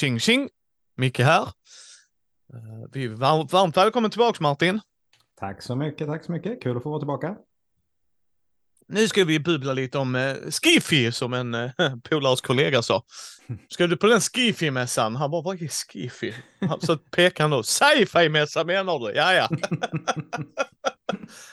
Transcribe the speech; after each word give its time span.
Tjing 0.00 0.18
tjing! 0.18 0.48
Micke 0.96 1.18
här. 1.18 1.42
Eh, 1.42 2.88
Vi 2.92 3.04
är 3.04 3.08
varmt, 3.08 3.52
varmt 3.52 3.76
välkommen 3.76 4.10
tillbaka 4.10 4.42
Martin. 4.42 4.80
Tack 5.38 5.62
så 5.62 5.76
mycket, 5.76 6.06
tack 6.08 6.24
så 6.24 6.32
mycket. 6.32 6.62
Kul 6.62 6.76
att 6.76 6.82
få 6.82 6.90
vara 6.90 7.00
tillbaka. 7.00 7.36
Nu 8.88 9.08
ska 9.08 9.24
vi 9.24 9.40
bubbla 9.40 9.72
lite 9.72 9.98
om 9.98 10.14
eh, 10.14 10.34
Skiffy 10.50 11.12
som 11.12 11.32
en 11.32 11.54
eh, 11.54 11.70
polares 12.10 12.40
kollega 12.40 12.82
sa. 12.82 13.02
Ska 13.68 13.86
du 13.86 13.96
på 13.96 14.06
den 14.06 14.20
Skiffy-mässan? 14.20 15.16
Han 15.16 15.30
bara, 15.30 15.42
vad 15.42 15.62
är 15.62 15.68
Skiffy? 15.68 16.32
Så 16.80 16.96
pekar 16.98 17.44
han 17.44 17.50
då, 17.50 17.62
sci-fi-mässa 17.62 18.64
menar 18.64 18.98
du? 18.98 19.14
Ja, 19.14 19.34
ja. 19.34 19.48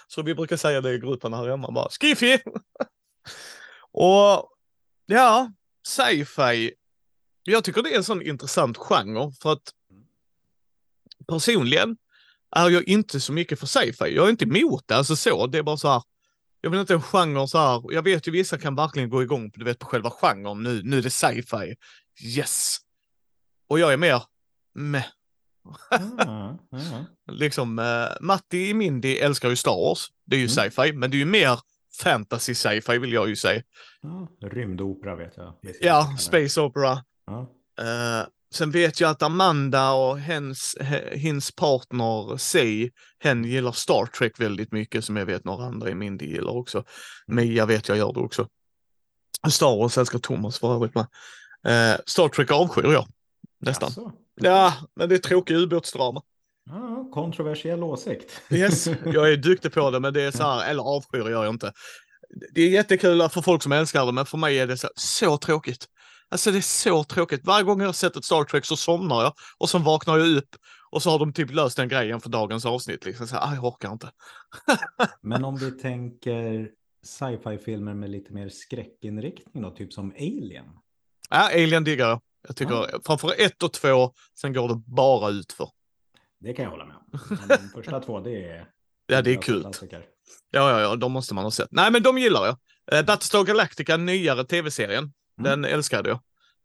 Så 0.07 0.21
vi 0.21 0.35
brukar 0.35 0.57
säga 0.57 0.81
det 0.81 0.93
i 0.93 0.99
gruppen 0.99 1.33
här 1.33 1.49
hemma 1.49 1.71
bara, 1.71 1.89
Skiffy! 1.89 2.39
Och 3.91 4.49
ja, 5.05 5.51
sci-fi. 5.87 6.73
Jag 7.49 7.63
tycker 7.63 7.83
det 7.83 7.93
är 7.93 7.97
en 7.97 8.03
sån 8.03 8.21
intressant 8.21 8.77
genre 8.77 9.31
för 9.41 9.53
att 9.53 9.73
personligen 11.27 11.97
är 12.55 12.69
jag 12.69 12.87
inte 12.87 13.19
så 13.19 13.33
mycket 13.33 13.59
för 13.59 13.67
sci-fi. 13.67 14.15
Jag 14.15 14.25
är 14.25 14.29
inte 14.29 14.45
emot 14.45 14.87
det, 14.87 14.95
alltså 14.95 15.15
så. 15.15 15.47
Det 15.47 15.57
är 15.57 15.63
bara 15.63 15.77
så 15.77 15.87
här. 15.89 16.01
Jag 16.61 16.69
vill 16.69 16.79
inte 16.79 16.93
en 16.93 17.01
genre 17.01 17.47
så 17.47 17.57
här. 17.57 17.83
Jag 17.93 18.01
vet 18.03 18.27
ju 18.27 18.31
vissa 18.31 18.57
kan 18.57 18.75
verkligen 18.75 19.09
gå 19.09 19.23
igång 19.23 19.51
på, 19.51 19.59
du 19.59 19.65
vet, 19.65 19.79
på 19.79 19.85
själva 19.85 20.09
genren. 20.09 20.63
Nu, 20.63 20.81
nu 20.83 20.97
är 20.97 21.01
det 21.01 21.09
sci-fi. 21.09 21.75
Yes. 22.23 22.77
Och 23.67 23.79
jag 23.79 23.93
är 23.93 23.97
mer 23.97 24.21
med. 24.73 25.03
Ah, 25.89 25.97
ah. 26.27 27.05
Liksom, 27.31 27.79
uh, 27.79 28.07
Matti 28.21 28.69
i 28.69 28.73
Mindy 28.73 29.17
älskar 29.17 29.49
ju 29.49 29.55
Star 29.55 29.75
Wars. 29.89 30.07
Det 30.25 30.35
är 30.35 30.39
ju 30.39 30.45
Mm. 30.45 30.55
sci-fi, 30.55 30.93
men 30.93 31.11
det 31.11 31.17
är 31.17 31.19
ju 31.19 31.25
mer 31.25 31.59
fantasy 32.03 32.55
sci-fi 32.55 32.97
vill 32.97 33.13
jag 33.13 33.29
ju 33.29 33.35
säga. 33.35 33.63
Ah, 34.03 34.47
rymdopera 34.47 35.15
vet 35.15 35.37
jag. 35.37 35.53
Ja, 35.81 36.15
space 36.19 36.61
opera. 36.61 37.03
Eh, 37.79 38.27
sen 38.53 38.71
vet 38.71 38.99
jag 38.99 39.09
att 39.09 39.21
Amanda 39.23 39.91
och 39.91 40.19
hens, 40.19 40.75
he- 40.79 41.17
hennes 41.17 41.51
partner 41.51 42.37
Si, 42.37 42.91
hen 43.19 43.43
gillar 43.43 43.71
Star 43.71 44.05
Trek 44.05 44.39
väldigt 44.39 44.71
mycket 44.71 45.05
som 45.05 45.17
jag 45.17 45.25
vet 45.25 45.43
några 45.45 45.65
andra 45.65 45.89
i 45.89 45.95
Mindy 45.95 46.25
gillar 46.25 46.51
också. 46.57 46.83
Mia 47.27 47.65
vet 47.65 47.87
jag 47.87 47.97
gör 47.97 48.13
det 48.13 48.19
också. 48.19 48.47
Star 49.49 49.77
Wars 49.77 49.97
älskar 49.97 50.19
Thomas 50.19 50.59
för 50.59 50.75
övrigt 50.75 50.95
med. 50.95 51.07
Eh, 51.67 51.99
Star 52.05 52.29
Trek 52.29 52.51
avskyr 52.51 52.91
jag 52.91 53.07
nästan. 53.61 53.89
Jaså? 53.89 54.11
Ja, 54.35 54.73
men 54.95 55.09
det 55.09 55.15
är 55.15 55.19
tråkig 55.19 55.55
ubåtsdrama. 55.55 56.21
Ah, 56.69 57.11
kontroversiell 57.13 57.83
åsikt. 57.83 58.41
Yes, 58.49 58.87
jag 59.05 59.31
är 59.31 59.37
duktig 59.37 59.73
på 59.73 59.91
det, 59.91 59.99
men 59.99 60.13
det 60.13 60.21
är 60.21 60.31
så 60.31 60.43
här, 60.43 60.69
eller 60.69 60.83
avskyr 60.83 61.19
gör 61.29 61.43
jag 61.43 61.53
inte. 61.53 61.73
Det 62.53 62.61
är 62.61 62.69
jättekul 62.69 63.29
för 63.29 63.41
folk 63.41 63.63
som 63.63 63.71
älskar 63.71 64.05
det, 64.05 64.11
men 64.11 64.25
för 64.25 64.37
mig 64.37 64.59
är 64.59 64.67
det 64.67 64.77
så, 64.77 64.89
så 64.95 65.37
tråkigt. 65.37 65.85
Alltså 66.29 66.51
det 66.51 66.57
är 66.57 66.61
så 66.61 67.03
tråkigt. 67.03 67.45
Varje 67.45 67.63
gång 67.63 67.79
jag 67.79 67.87
har 67.87 67.93
sett 67.93 68.15
ett 68.15 68.25
Star 68.25 68.43
Trek 68.43 68.65
så 68.65 68.77
somnar 68.77 69.23
jag 69.23 69.33
och 69.57 69.69
sen 69.69 69.83
vaknar 69.83 70.17
jag 70.17 70.27
upp 70.27 70.55
och 70.89 71.03
så 71.03 71.09
har 71.09 71.19
de 71.19 71.33
typ 71.33 71.51
löst 71.51 71.77
den 71.77 71.87
grejen 71.87 72.21
för 72.21 72.29
dagens 72.29 72.65
avsnitt. 72.65 73.05
Liksom 73.05 73.27
så 73.27 73.35
här, 73.35 73.41
"Ah, 73.51 73.55
jag 73.55 73.65
orkar 73.65 73.91
inte. 73.91 74.11
Men 75.21 75.45
om 75.45 75.57
vi 75.57 75.71
tänker 75.71 76.69
sci-fi-filmer 77.03 77.93
med 77.93 78.09
lite 78.09 78.33
mer 78.33 78.49
skräckinriktning 78.49 79.63
då, 79.63 79.71
typ 79.71 79.93
som 79.93 80.11
Alien. 80.11 80.65
Ja, 81.29 81.49
Alien 81.53 81.83
diggar 81.83 82.09
jag. 82.09 82.21
Jag 82.47 82.55
tycker 82.55 83.05
framför 83.05 83.33
ett 83.37 83.63
och 83.63 83.73
två, 83.73 84.13
sen 84.39 84.53
går 84.53 84.67
det 84.69 84.75
bara 84.75 85.29
ut 85.29 85.51
för. 85.51 85.69
Det 86.39 86.53
kan 86.53 86.63
jag 86.63 86.71
hålla 86.71 86.85
med 86.85 86.95
om. 86.95 87.37
De 87.47 87.57
första 87.73 87.99
två, 87.99 88.19
det 88.19 88.49
är... 88.51 88.69
Ja, 89.07 89.21
det 89.21 89.31
är 89.31 89.41
kul. 89.41 89.61
klassiker. 89.61 90.05
Ja, 90.51 90.71
ja, 90.71 90.81
ja, 90.81 90.95
de 90.95 91.11
måste 91.11 91.33
man 91.33 91.43
ha 91.43 91.51
sett. 91.51 91.71
Nej, 91.71 91.91
men 91.91 92.03
de 92.03 92.17
gillar 92.17 92.45
jag. 92.45 92.57
Eh, 92.99 93.05
Battlestar 93.05 93.43
Galactica, 93.43 93.97
nyare 93.97 94.43
tv-serien, 94.43 95.13
den 95.37 95.65
älskade 95.65 96.09
jag. 96.09 96.19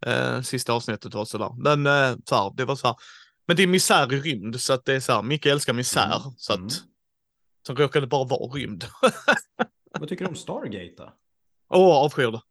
Eh, 0.07 0.41
sista 0.41 0.73
avsnittet 0.73 1.15
var 1.15 1.25
sådär. 1.25 1.51
Men 1.59 1.87
eh, 1.87 2.17
så 2.25 2.35
här, 2.35 2.53
det 2.57 2.65
var 2.65 2.77
så 2.77 2.87
här. 2.87 2.97
Men 3.47 3.57
det 3.57 3.63
är 3.63 3.67
misär 3.67 4.13
i 4.13 4.21
rymd, 4.21 4.61
så 4.61 4.73
att 4.73 4.85
det 4.85 4.95
är 4.95 5.01
så 5.01 5.13
här, 5.13 5.23
Micke 5.23 5.47
älskar 5.47 5.73
misär. 5.73 6.17
Mm, 6.17 6.33
Så 6.37 6.53
att, 6.53 6.59
mm. 7.69 7.79
råkar 7.79 8.01
det 8.01 8.07
bara 8.07 8.25
vara 8.25 8.51
rymd. 8.53 8.85
Vad 10.01 10.09
tycker 10.09 10.25
du 10.25 10.29
om 10.29 10.37
Stargate 10.37 10.95
då? 10.97 11.13
Åh, 11.71 11.97
avskyr 11.97 12.31
det. 12.31 12.41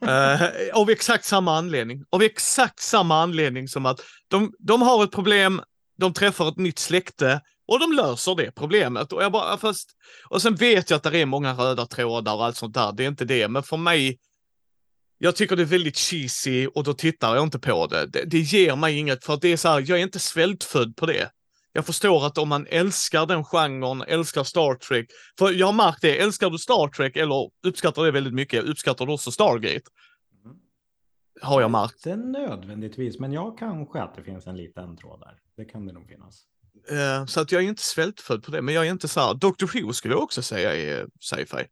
Eh, 0.00 0.42
av 0.74 0.90
exakt 0.90 1.24
samma 1.24 1.56
anledning. 1.56 2.04
Av 2.10 2.22
exakt 2.22 2.80
samma 2.80 3.22
anledning 3.22 3.68
som 3.68 3.86
att 3.86 4.00
de, 4.28 4.52
de 4.58 4.82
har 4.82 5.04
ett 5.04 5.10
problem, 5.10 5.62
de 5.98 6.12
träffar 6.12 6.48
ett 6.48 6.56
nytt 6.56 6.78
släkte 6.78 7.40
och 7.68 7.80
de 7.80 7.92
löser 7.92 8.34
det 8.34 8.50
problemet. 8.50 9.12
Och, 9.12 9.22
jag 9.22 9.32
bara, 9.32 9.58
fast, 9.58 9.90
och 10.28 10.42
sen 10.42 10.54
vet 10.54 10.90
jag 10.90 10.96
att 10.96 11.02
det 11.02 11.18
är 11.18 11.26
många 11.26 11.52
röda 11.52 11.86
trådar 11.86 12.34
och 12.34 12.44
allt 12.44 12.56
sånt 12.56 12.74
där, 12.74 12.92
det 12.92 13.04
är 13.04 13.08
inte 13.08 13.24
det. 13.24 13.48
Men 13.48 13.62
för 13.62 13.76
mig, 13.76 14.18
jag 15.18 15.36
tycker 15.36 15.56
det 15.56 15.62
är 15.62 15.66
väldigt 15.66 15.98
cheesy 15.98 16.66
och 16.66 16.84
då 16.84 16.94
tittar 16.94 17.34
jag 17.34 17.44
inte 17.44 17.58
på 17.58 17.86
det. 17.86 18.06
Det, 18.06 18.24
det 18.24 18.38
ger 18.38 18.76
mig 18.76 18.98
inget, 18.98 19.24
för 19.24 19.34
att 19.34 19.40
det 19.40 19.52
är 19.52 19.56
så 19.56 19.68
här, 19.68 19.84
jag 19.86 19.98
är 19.98 20.02
inte 20.02 20.18
svältfödd 20.18 20.96
på 20.96 21.06
det. 21.06 21.30
Jag 21.72 21.86
förstår 21.86 22.26
att 22.26 22.38
om 22.38 22.48
man 22.48 22.66
älskar 22.66 23.26
den 23.26 23.44
genren, 23.44 24.02
älskar 24.02 24.44
Star 24.44 24.74
Trek, 24.74 25.06
för 25.38 25.52
jag 25.52 25.66
har 25.66 25.72
märkt 25.72 26.00
det, 26.00 26.18
älskar 26.18 26.50
du 26.50 26.58
Star 26.58 26.88
Trek 26.88 27.16
eller 27.16 27.50
uppskattar 27.66 28.04
det 28.04 28.10
väldigt 28.10 28.34
mycket, 28.34 28.64
uppskattar 28.64 29.06
du 29.06 29.12
också 29.12 29.30
Stargate? 29.30 29.90
Mm. 30.44 30.56
Har 31.42 31.60
jag 31.60 31.70
märkt. 31.70 32.06
Inte 32.06 32.16
nödvändigtvis, 32.16 33.18
men 33.18 33.32
jag 33.32 33.58
kanske 33.58 34.02
att 34.02 34.14
det 34.14 34.22
finns 34.22 34.46
en 34.46 34.56
liten 34.56 34.96
tråd 34.96 35.20
där. 35.20 35.38
Det 35.56 35.64
kan 35.64 35.86
det 35.86 35.92
nog 35.92 36.08
finnas. 36.08 36.42
Eh, 36.90 37.26
så 37.26 37.40
att 37.40 37.52
jag 37.52 37.64
är 37.64 37.68
inte 37.68 37.82
svältfödd 37.82 38.42
på 38.42 38.50
det, 38.50 38.62
men 38.62 38.74
jag 38.74 38.86
är 38.86 38.90
inte 38.90 39.08
så 39.08 39.20
här, 39.20 39.34
Doctor 39.34 39.80
Who 39.80 39.92
skulle 39.92 40.14
jag 40.14 40.22
också 40.22 40.42
säga 40.42 40.76
är 40.76 41.06
sci-fi. 41.20 41.66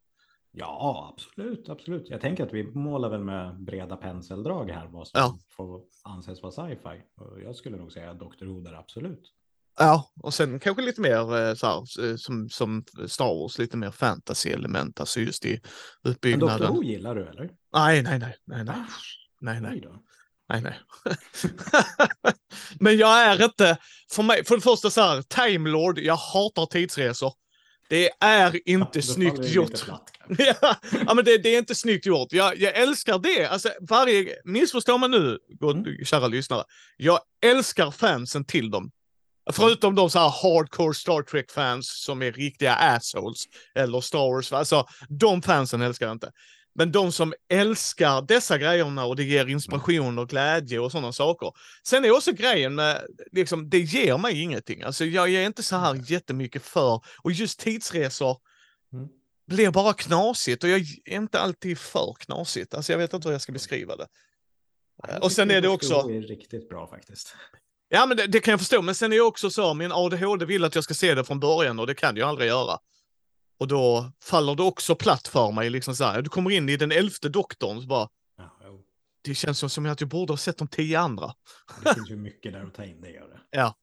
Ja, 0.57 1.13
absolut, 1.13 1.69
absolut. 1.69 2.09
Jag 2.09 2.21
tänker 2.21 2.43
att 2.45 2.53
vi 2.53 2.63
målar 2.63 3.09
väl 3.09 3.23
med 3.23 3.63
breda 3.63 3.95
penseldrag 3.97 4.69
här 4.71 4.87
vad 4.87 5.07
som 5.07 5.19
Ja. 5.19 5.37
får 5.57 5.81
anses 6.03 6.41
vara 6.41 6.51
sci-fi. 6.51 7.01
Jag 7.43 7.55
skulle 7.55 7.77
nog 7.77 7.91
säga 7.91 8.13
Dr. 8.13 8.45
Who 8.45 8.59
där, 8.61 8.73
absolut. 8.73 9.31
Ja, 9.79 10.09
och 10.21 10.33
sen 10.33 10.59
kanske 10.59 10.83
lite 10.83 11.01
mer 11.01 11.37
eh, 11.47 11.53
så 11.53 11.67
här, 11.67 12.09
eh, 12.09 12.15
som, 12.15 12.49
som 12.49 12.83
Star 13.07 13.39
Wars, 13.41 13.57
lite 13.57 13.77
mer 13.77 13.91
fantasy-element, 13.91 14.99
alltså 14.99 15.19
just 15.19 15.45
i 15.45 15.59
Men 16.03 16.39
Dr. 16.39 16.67
Who 16.67 16.83
gillar 16.83 17.15
du 17.15 17.27
eller? 17.27 17.49
Nej, 17.73 18.01
nej, 18.03 18.19
nej, 18.19 18.35
nej, 18.45 18.63
nej, 18.63 18.65
Va? 18.65 18.85
nej, 19.41 19.61
nej. 19.61 19.81
Nej, 20.49 20.61
nej. 20.61 20.79
Men 22.79 22.97
jag 22.97 23.21
är 23.21 23.43
inte, 23.45 23.77
för 24.11 24.23
mig, 24.23 24.45
för 24.45 24.55
det 24.55 24.61
första 24.61 24.89
så 24.89 25.01
här, 25.01 25.21
Time 25.21 25.69
Lord, 25.69 25.99
jag 25.99 26.15
hatar 26.15 26.65
tidsresor. 26.65 27.33
Det 27.89 28.09
är 28.19 28.69
inte 28.69 28.99
Då 28.99 29.01
snyggt 29.01 29.37
det 29.41 29.47
gjort. 29.47 29.83
platt, 29.85 30.11
ja, 30.61 30.75
ja, 31.07 31.13
men 31.13 31.25
det, 31.25 31.37
det 31.37 31.49
är 31.49 31.57
inte 31.57 31.75
snyggt 31.75 32.05
gjort. 32.05 32.33
Jag, 32.33 32.57
jag 32.61 32.75
älskar 32.75 33.19
det. 33.19 33.45
Alltså, 33.47 33.69
varje, 33.81 34.35
missförstå 34.43 34.97
mig 34.97 35.09
nu, 35.09 35.39
god, 35.59 35.75
Mm. 35.87 36.05
kära 36.05 36.27
lyssnare. 36.27 36.63
Jag 36.97 37.19
älskar 37.45 37.91
fansen 37.91 38.45
till 38.45 38.71
dem. 38.71 38.91
Förutom 39.53 39.95
de 39.95 40.09
så 40.09 40.19
här 40.19 40.29
hardcore 40.29 40.93
Star 40.93 41.21
Trek-fans 41.21 42.03
som 42.03 42.21
är 42.21 42.31
riktiga 42.31 42.73
assholes. 42.75 43.43
Eller 43.75 44.01
Star 44.01 44.31
Wars. 44.33 44.53
Alltså, 44.53 44.85
de 45.09 45.41
fansen 45.41 45.81
älskar 45.81 46.05
jag 46.05 46.15
inte. 46.15 46.31
Men 46.77 46.91
de 46.91 47.11
som 47.11 47.33
älskar 47.49 48.21
dessa 48.21 48.57
grejerna 48.57 49.05
och 49.05 49.15
det 49.15 49.23
ger 49.23 49.45
inspiration 49.45 50.19
och 50.19 50.29
glädje 50.29 50.79
och 50.79 50.91
sådana 50.91 51.11
saker. 51.13 51.51
Sen 51.87 52.05
är 52.05 52.11
också 52.11 52.31
grejen 52.31 52.75
med, 52.75 53.05
liksom, 53.31 53.69
det 53.69 53.79
ger 53.79 54.17
mig 54.17 54.41
ingenting. 54.41 54.81
Alltså 54.81 55.05
jag 55.05 55.33
är 55.33 55.45
inte 55.45 55.63
så 55.63 55.75
här 55.75 56.01
jättemycket 56.11 56.63
för, 56.65 57.01
och 57.21 57.31
just 57.31 57.59
tidsresor 57.59 58.37
Mm. 58.93 59.07
blir 59.47 59.71
bara 59.71 59.93
knasigt 59.93 60.63
och 60.63 60.69
jag 60.69 60.79
är 61.05 61.15
inte 61.15 61.39
alltid 61.39 61.77
för 61.79 62.13
knasigt. 62.19 62.73
Alltså 62.73 62.91
jag 62.91 62.97
vet 62.99 63.13
inte 63.13 63.27
hur 63.27 63.33
jag 63.33 63.41
ska 63.41 63.51
beskriva 63.51 63.95
det. 63.95 64.07
Och 65.21 65.31
sen 65.31 65.51
är 65.51 65.61
det 65.61 65.67
också- 65.67 66.01
Who 66.01 66.09
är 66.17 66.21
riktigt 66.21 66.69
bra 66.69 66.87
faktiskt. 66.87 67.35
Ja, 67.89 68.05
men 68.05 68.17
det, 68.17 68.27
det 68.27 68.39
kan 68.39 68.51
jag 68.51 68.59
förstå. 68.59 68.81
Men 68.81 68.95
sen 68.95 69.11
är 69.13 69.15
det 69.15 69.21
också 69.21 69.49
så, 69.49 69.73
min 69.73 69.91
ADHD 69.91 70.45
vill 70.45 70.63
att 70.63 70.75
jag 70.75 70.83
ska 70.83 70.93
se 70.93 71.15
det 71.15 71.23
från 71.23 71.39
början 71.39 71.79
och 71.79 71.87
det 71.87 71.95
kan 71.95 72.15
jag 72.17 72.29
aldrig 72.29 72.47
göra. 72.47 72.77
Och 73.57 73.67
då 73.67 74.11
faller 74.23 74.55
det 74.55 74.63
också 74.63 74.95
platt 74.95 75.27
för 75.27 75.51
mig. 75.51 75.69
Liksom 75.69 75.95
så 75.95 76.03
här. 76.03 76.21
Du 76.21 76.29
kommer 76.29 76.51
in 76.51 76.69
i 76.69 76.77
den 76.77 76.91
elfte 76.91 77.29
doktorn 77.29 77.81
så 77.81 77.87
bara, 77.87 78.09
Ja, 78.37 78.51
det 79.21 79.35
känns 79.35 79.73
som- 79.73 79.85
att 79.85 80.01
jag 80.01 80.09
borde 80.09 80.33
ha 80.33 80.37
sett 80.37 80.57
de 80.57 80.67
tio 80.67 80.99
andra. 80.99 81.33
det 81.83 81.93
finns 81.93 82.09
ju 82.09 82.15
mycket 82.15 82.53
där 82.53 82.63
att 82.63 82.73
ta 82.73 82.83
in, 82.85 83.01
det 83.01 83.09
gör 83.11 83.27
det. 83.51 83.61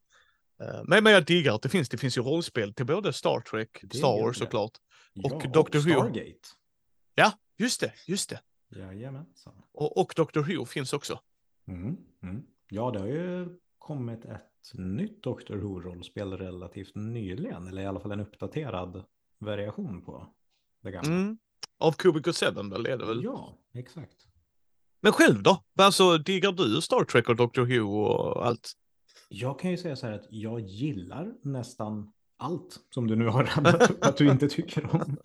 Eh, 0.62 0.82
Men, 0.84 1.04
men 1.04 1.12
jag 1.12 1.24
diggar 1.26 1.54
att 1.54 1.62
det 1.62 1.68
finns. 1.68 1.88
Det 1.88 1.96
finns 1.98 2.18
ju 2.18 2.22
rollspel 2.22 2.74
till 2.74 2.86
både 2.86 3.12
Star 3.12 3.40
Trek, 3.40 3.78
Det 3.82 3.96
Star 3.98 4.22
Wars 4.22 4.38
såklart. 4.38 4.72
Ja, 5.12 5.34
Och 5.34 5.42
Dr. 5.42 5.78
Who. 5.78 5.80
Stargate. 5.92 6.38
Ja, 7.14 7.32
just 7.58 7.80
det, 7.80 7.92
just 8.06 8.30
det. 8.30 8.40
Jajamensan. 8.76 9.52
Och, 9.72 9.98
och 10.00 10.12
Dr. 10.16 10.40
Who 10.40 10.66
finns 10.66 10.92
också. 10.92 11.20
Mm, 11.68 11.96
mm. 12.22 12.42
Ja, 12.68 12.90
det 12.90 12.98
har 12.98 13.06
ju 13.06 13.48
kommit 13.78 14.24
ett 14.24 14.72
nytt 14.74 15.22
Dr. 15.22 15.54
Who-rollspel 15.56 16.36
relativt 16.36 16.94
nyligen, 16.94 17.66
eller 17.68 17.82
i 17.82 17.86
alla 17.86 18.00
fall 18.00 18.12
en 18.12 18.20
uppdaterad 18.20 19.04
variation 19.44 20.02
på 20.02 20.34
det 20.82 20.90
gamla. 20.90 21.14
Mm. 21.14 21.38
Av 21.78 21.92
Cubicle 21.92 22.32
7 22.32 22.46
väl, 22.70 22.86
är 22.86 22.98
det 22.98 23.06
väl? 23.06 23.24
Ja, 23.24 23.58
exakt. 23.74 24.16
Men 25.00 25.12
själv 25.12 25.42
då? 25.42 25.62
Alltså, 25.78 26.18
diggar 26.18 26.52
du 26.52 26.80
Star 26.80 27.04
Trek 27.04 27.28
och 27.28 27.36
Dr. 27.36 27.60
Who 27.60 28.04
och 28.04 28.46
allt? 28.46 28.72
Jag 29.28 29.58
kan 29.58 29.70
ju 29.70 29.76
säga 29.76 29.96
så 29.96 30.06
här 30.06 30.14
att 30.14 30.26
jag 30.30 30.60
gillar 30.60 31.34
nästan 31.42 32.12
allt 32.36 32.80
som 32.94 33.06
du 33.06 33.16
nu 33.16 33.28
har 33.28 33.44
rabblat 33.44 33.90
upp 33.90 34.04
att 34.04 34.16
du 34.16 34.28
inte 34.28 34.48
tycker 34.48 34.94
om. 34.94 35.16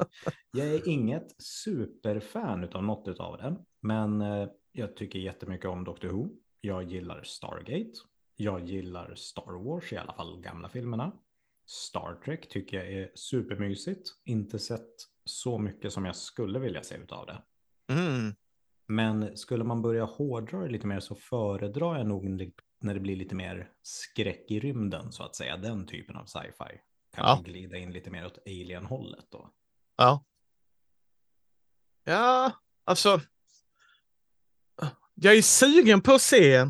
Jag 0.51 0.67
är 0.67 0.87
inget 0.87 1.41
superfan 1.41 2.69
av 2.73 2.83
något 2.83 3.19
av 3.19 3.37
det, 3.37 3.55
men 3.81 4.21
eh, 4.21 4.47
jag 4.71 4.95
tycker 4.95 5.19
jättemycket 5.19 5.69
om 5.69 5.83
Dr. 5.83 6.07
Who. 6.07 6.29
Jag 6.61 6.83
gillar 6.83 7.23
Stargate. 7.23 7.91
Jag 8.35 8.65
gillar 8.65 9.15
Star 9.15 9.63
Wars, 9.63 9.93
i 9.93 9.97
alla 9.97 10.13
fall 10.13 10.41
gamla 10.41 10.69
filmerna. 10.69 11.11
Star 11.67 12.15
Trek 12.25 12.49
tycker 12.49 12.77
jag 12.77 12.93
är 12.93 13.11
supermysigt. 13.15 14.09
Inte 14.25 14.59
sett 14.59 14.95
så 15.25 15.57
mycket 15.57 15.93
som 15.93 16.05
jag 16.05 16.15
skulle 16.15 16.59
vilja 16.59 16.83
se 16.83 16.95
av 17.09 17.25
det. 17.25 17.43
Mm. 17.93 18.35
Men 18.87 19.37
skulle 19.37 19.63
man 19.63 19.81
börja 19.81 20.03
hårdra 20.03 20.59
det 20.59 20.69
lite 20.69 20.87
mer 20.87 20.99
så 20.99 21.15
föredrar 21.15 21.97
jag 21.97 22.07
nog 22.07 22.51
när 22.79 22.93
det 22.93 22.99
blir 22.99 23.15
lite 23.15 23.35
mer 23.35 23.71
skräck 23.81 24.51
i 24.51 24.59
rymden 24.59 25.11
så 25.11 25.23
att 25.23 25.35
säga. 25.35 25.57
Den 25.57 25.87
typen 25.87 26.15
av 26.15 26.25
sci-fi. 26.25 26.81
Kanske 27.15 27.49
ja. 27.49 27.53
glida 27.53 27.77
in 27.77 27.91
lite 27.91 28.11
mer 28.11 28.25
åt 28.25 28.37
alien-hållet 28.45 29.25
då. 29.29 29.51
Ja. 29.95 30.23
Ja, 32.03 32.51
alltså. 32.83 33.21
Jag 35.13 35.37
är 35.37 35.41
sugen 35.41 36.01
på 36.01 36.13
att 36.13 36.21
se. 36.21 36.65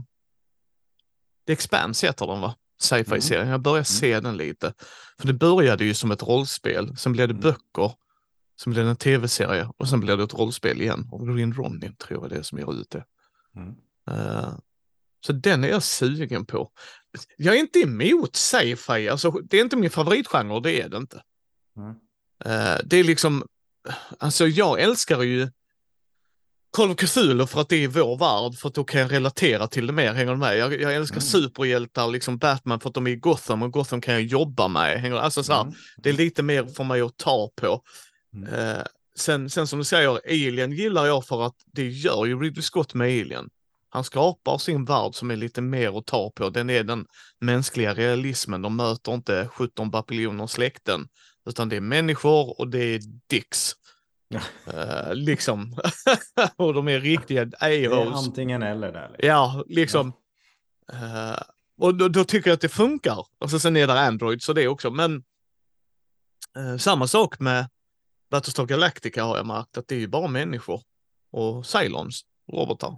The 1.45 1.53
Expanse 1.53 2.07
heter 2.07 2.27
den 2.27 2.41
va? 2.41 2.55
Sci-fi-serien. 2.81 3.41
Mm. 3.41 3.51
Jag 3.51 3.61
börjar 3.61 3.77
mm. 3.77 3.85
se 3.85 4.19
den 4.19 4.37
lite. 4.37 4.73
För 5.19 5.27
det 5.27 5.33
började 5.33 5.85
ju 5.85 5.93
som 5.93 6.11
ett 6.11 6.23
rollspel. 6.23 6.97
Sen 6.97 7.11
blev 7.11 7.27
det 7.27 7.33
mm. 7.33 7.41
böcker. 7.41 7.93
Sen 8.63 8.73
blev 8.73 8.85
det 8.85 8.91
en 8.91 8.97
tv-serie 8.97 9.69
och 9.77 9.89
sen 9.89 9.99
blev 9.99 10.17
det 10.17 10.23
ett 10.23 10.33
rollspel 10.33 10.81
igen. 10.81 11.09
Och 11.11 11.27
Green 11.27 11.53
Ronin 11.53 11.95
tror 11.95 12.23
jag 12.23 12.29
det 12.29 12.37
är 12.37 12.41
som 12.41 12.59
ger 12.59 12.81
ut 12.81 12.89
det. 12.89 13.05
Mm. 13.55 13.75
Uh, 14.11 14.57
så 15.25 15.33
den 15.33 15.63
är 15.63 15.67
jag 15.67 15.83
sugen 15.83 16.45
på. 16.45 16.71
Jag 17.37 17.55
är 17.55 17.59
inte 17.59 17.79
emot 17.79 18.35
sci-fi, 18.35 19.09
alltså 19.09 19.31
det 19.31 19.57
är 19.57 19.61
inte 19.61 19.77
min 19.77 19.89
favoritgenre, 19.89 20.59
det 20.59 20.81
är 20.81 20.89
det 20.89 20.97
inte. 20.97 21.23
Mm. 21.77 21.89
Uh, 21.89 22.81
det 22.85 22.97
är 22.97 23.03
liksom, 23.03 23.43
alltså 24.19 24.47
jag 24.47 24.81
älskar 24.81 25.21
ju 25.21 25.49
Call 26.77 26.91
of 26.91 26.97
Cthulhu 26.97 27.47
för 27.47 27.61
att 27.61 27.69
det 27.69 27.83
är 27.83 27.87
vår 27.87 28.17
värld, 28.17 28.59
för 28.59 28.67
att 28.67 28.75
då 28.75 28.83
kan 28.83 29.01
jag 29.01 29.11
relatera 29.11 29.67
till 29.67 29.87
det 29.87 29.93
mer, 29.93 30.13
hänger 30.13 30.31
du 30.31 30.37
med? 30.37 30.57
Jag, 30.57 30.81
jag 30.81 30.95
älskar 30.95 31.15
mm. 31.15 31.21
superhjältar, 31.21 32.07
liksom 32.07 32.37
Batman, 32.37 32.79
för 32.79 32.89
att 32.89 32.95
de 32.95 33.07
är 33.07 33.11
i 33.11 33.15
Gotham 33.15 33.63
och 33.63 33.71
Gotham 33.71 34.01
kan 34.01 34.13
jag 34.13 34.23
jobba 34.23 34.67
med. 34.67 35.01
Hänger, 35.01 35.15
alltså 35.15 35.43
så 35.43 35.53
här, 35.53 35.61
mm. 35.61 35.73
Det 35.97 36.09
är 36.09 36.13
lite 36.13 36.43
mer 36.43 36.65
för 36.65 36.83
mig 36.83 37.01
att 37.01 37.17
ta 37.17 37.49
på. 37.55 37.81
Mm. 38.33 38.53
Uh, 38.53 38.83
sen, 39.15 39.49
sen 39.49 39.67
som 39.67 39.79
du 39.79 39.85
säger, 39.85 40.19
Alien 40.25 40.71
gillar 40.71 41.05
jag 41.05 41.25
för 41.25 41.45
att 41.45 41.55
det 41.73 41.87
gör 41.87 42.25
ju 42.25 42.39
Ridley 42.39 42.63
Scott 42.63 42.93
med 42.93 43.05
Alien. 43.05 43.49
Han 43.89 44.03
skapar 44.03 44.57
sin 44.57 44.85
värld 44.85 45.15
som 45.15 45.31
är 45.31 45.35
lite 45.35 45.61
mer 45.61 45.97
att 45.97 46.05
ta 46.05 46.31
på. 46.35 46.49
Den 46.49 46.69
är 46.69 46.83
den 46.83 47.05
mänskliga 47.41 47.93
realismen. 47.93 48.61
De 48.61 48.75
möter 48.75 49.13
inte 49.13 49.49
17 49.51 49.89
bapiljoner 49.89 50.47
släkten, 50.47 51.07
utan 51.49 51.69
det 51.69 51.75
är 51.75 51.81
människor 51.81 52.59
och 52.59 52.67
det 52.67 52.83
är 52.83 53.01
dicks. 53.29 53.75
Uh, 54.33 55.13
liksom. 55.13 55.77
och 56.55 56.73
de 56.73 56.87
är 56.87 56.99
riktiga 56.99 57.41
a 57.59 58.13
Antingen 58.13 58.63
eller 58.63 58.91
där. 58.91 59.09
Liksom. 59.09 59.27
Ja, 59.27 59.63
liksom. 59.67 60.13
Uh, 60.93 61.41
och 61.77 61.95
då, 61.95 62.07
då, 62.07 62.23
tycker 62.23 62.49
jag 62.49 62.55
att 62.55 62.61
det 62.61 62.69
funkar. 62.69 63.25
Alltså 63.39 63.59
sen 63.59 63.77
är 63.77 63.87
det 63.87 63.99
Android 63.99 64.41
så 64.43 64.53
det 64.53 64.67
också, 64.67 64.91
men 64.91 65.23
uh, 66.57 66.77
samma 66.77 67.07
sak 67.07 67.39
med 67.39 67.69
Battlestar 68.29 68.65
Galactica 68.65 69.23
har 69.23 69.37
jag 69.37 69.45
märkt 69.45 69.77
att 69.77 69.87
det 69.87 69.95
är 69.95 69.99
ju 69.99 70.07
bara 70.07 70.27
människor 70.27 70.81
och 71.31 71.65
Cylons, 71.75 72.25
robotar 72.51 72.97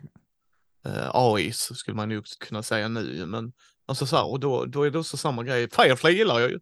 eh, 0.85 1.09
AI 1.13 1.51
skulle 1.51 1.95
man 1.95 2.11
ju 2.11 2.23
kunna 2.39 2.63
säga 2.63 2.87
nu, 2.87 3.25
men 3.25 3.53
alltså 3.85 4.05
så 4.05 4.15
här, 4.15 4.25
och 4.25 4.39
då, 4.39 4.65
då 4.65 4.83
är 4.83 4.91
det 4.91 4.99
också 4.99 5.17
samma 5.17 5.43
grej. 5.43 5.69
Firefly 5.69 6.11
gillar 6.11 6.39
jag 6.39 6.49
ju. 6.49 6.59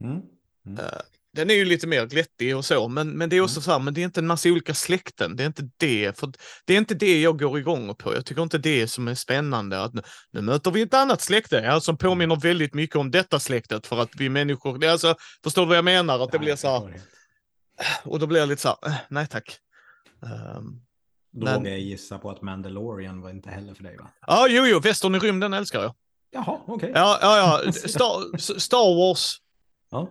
Mm. 0.00 0.22
Mm. 0.66 0.78
Eh, 0.78 1.00
den 1.36 1.50
är 1.50 1.54
ju 1.54 1.64
lite 1.64 1.86
mer 1.86 2.06
glättig 2.06 2.56
och 2.56 2.64
så, 2.64 2.88
men, 2.88 3.10
men 3.10 3.28
det 3.28 3.36
är 3.36 3.40
också 3.40 3.56
mm. 3.56 3.62
så 3.62 3.70
här, 3.70 3.78
men 3.78 3.94
det 3.94 4.00
är 4.00 4.04
inte 4.04 4.20
en 4.20 4.26
massa 4.26 4.48
olika 4.48 4.74
släkten. 4.74 5.36
Det 5.36 5.42
är 5.42 5.46
inte 5.46 5.68
det, 5.76 6.18
för 6.18 6.32
det 6.64 6.74
är 6.74 6.78
inte 6.78 6.94
det 6.94 7.20
jag 7.20 7.38
går 7.38 7.58
igång 7.58 7.94
på. 7.94 8.14
Jag 8.14 8.26
tycker 8.26 8.42
inte 8.42 8.58
det 8.58 8.88
som 8.88 9.08
är 9.08 9.14
spännande. 9.14 9.82
Att 9.82 9.94
nu, 9.94 10.02
nu 10.30 10.40
möter 10.40 10.70
vi 10.70 10.82
ett 10.82 10.94
annat 10.94 11.20
släkte 11.20 11.56
ja, 11.56 11.80
som 11.80 11.98
påminner 11.98 12.36
väldigt 12.36 12.74
mycket 12.74 12.96
om 12.96 13.10
detta 13.10 13.40
släktet 13.40 13.86
för 13.86 13.98
att 13.98 14.10
vi 14.18 14.28
människor, 14.28 14.78
det 14.78 14.86
är 14.86 14.90
alltså, 14.90 15.14
förstår 15.44 15.62
du 15.62 15.68
vad 15.68 15.76
jag 15.76 15.84
menar? 15.84 16.24
Att 16.24 16.32
det 16.32 16.38
blir 16.38 16.56
så 16.56 16.68
här, 16.68 17.00
och 18.04 18.18
då 18.18 18.26
blir 18.26 18.40
jag 18.40 18.48
lite 18.48 18.62
så 18.62 18.68
här, 18.68 18.90
eh, 18.90 18.96
nej 19.08 19.26
tack. 19.26 19.58
Um, 20.20 20.82
då 21.32 21.44
men... 21.44 21.54
vågar 21.54 21.70
jag 21.70 21.80
gissa 21.80 22.18
på 22.18 22.30
att 22.30 22.42
Mandalorian 22.42 23.20
var 23.20 23.30
inte 23.30 23.50
heller 23.50 23.74
för 23.74 23.82
dig 23.82 23.96
va? 23.96 24.10
Ja, 24.26 24.46
jo, 24.50 24.66
jo, 24.66 24.80
västern 24.80 25.14
i 25.14 25.18
rymden 25.18 25.52
älskar 25.52 25.82
jag. 25.82 25.94
Jaha, 26.30 26.60
okej. 26.66 26.74
Okay. 26.74 26.90
Ja, 27.02 27.18
ja, 27.20 27.62
ja. 27.64 27.72
Star, 27.88 28.38
Star 28.58 28.96
Wars 28.96 29.36
ja. 29.90 30.08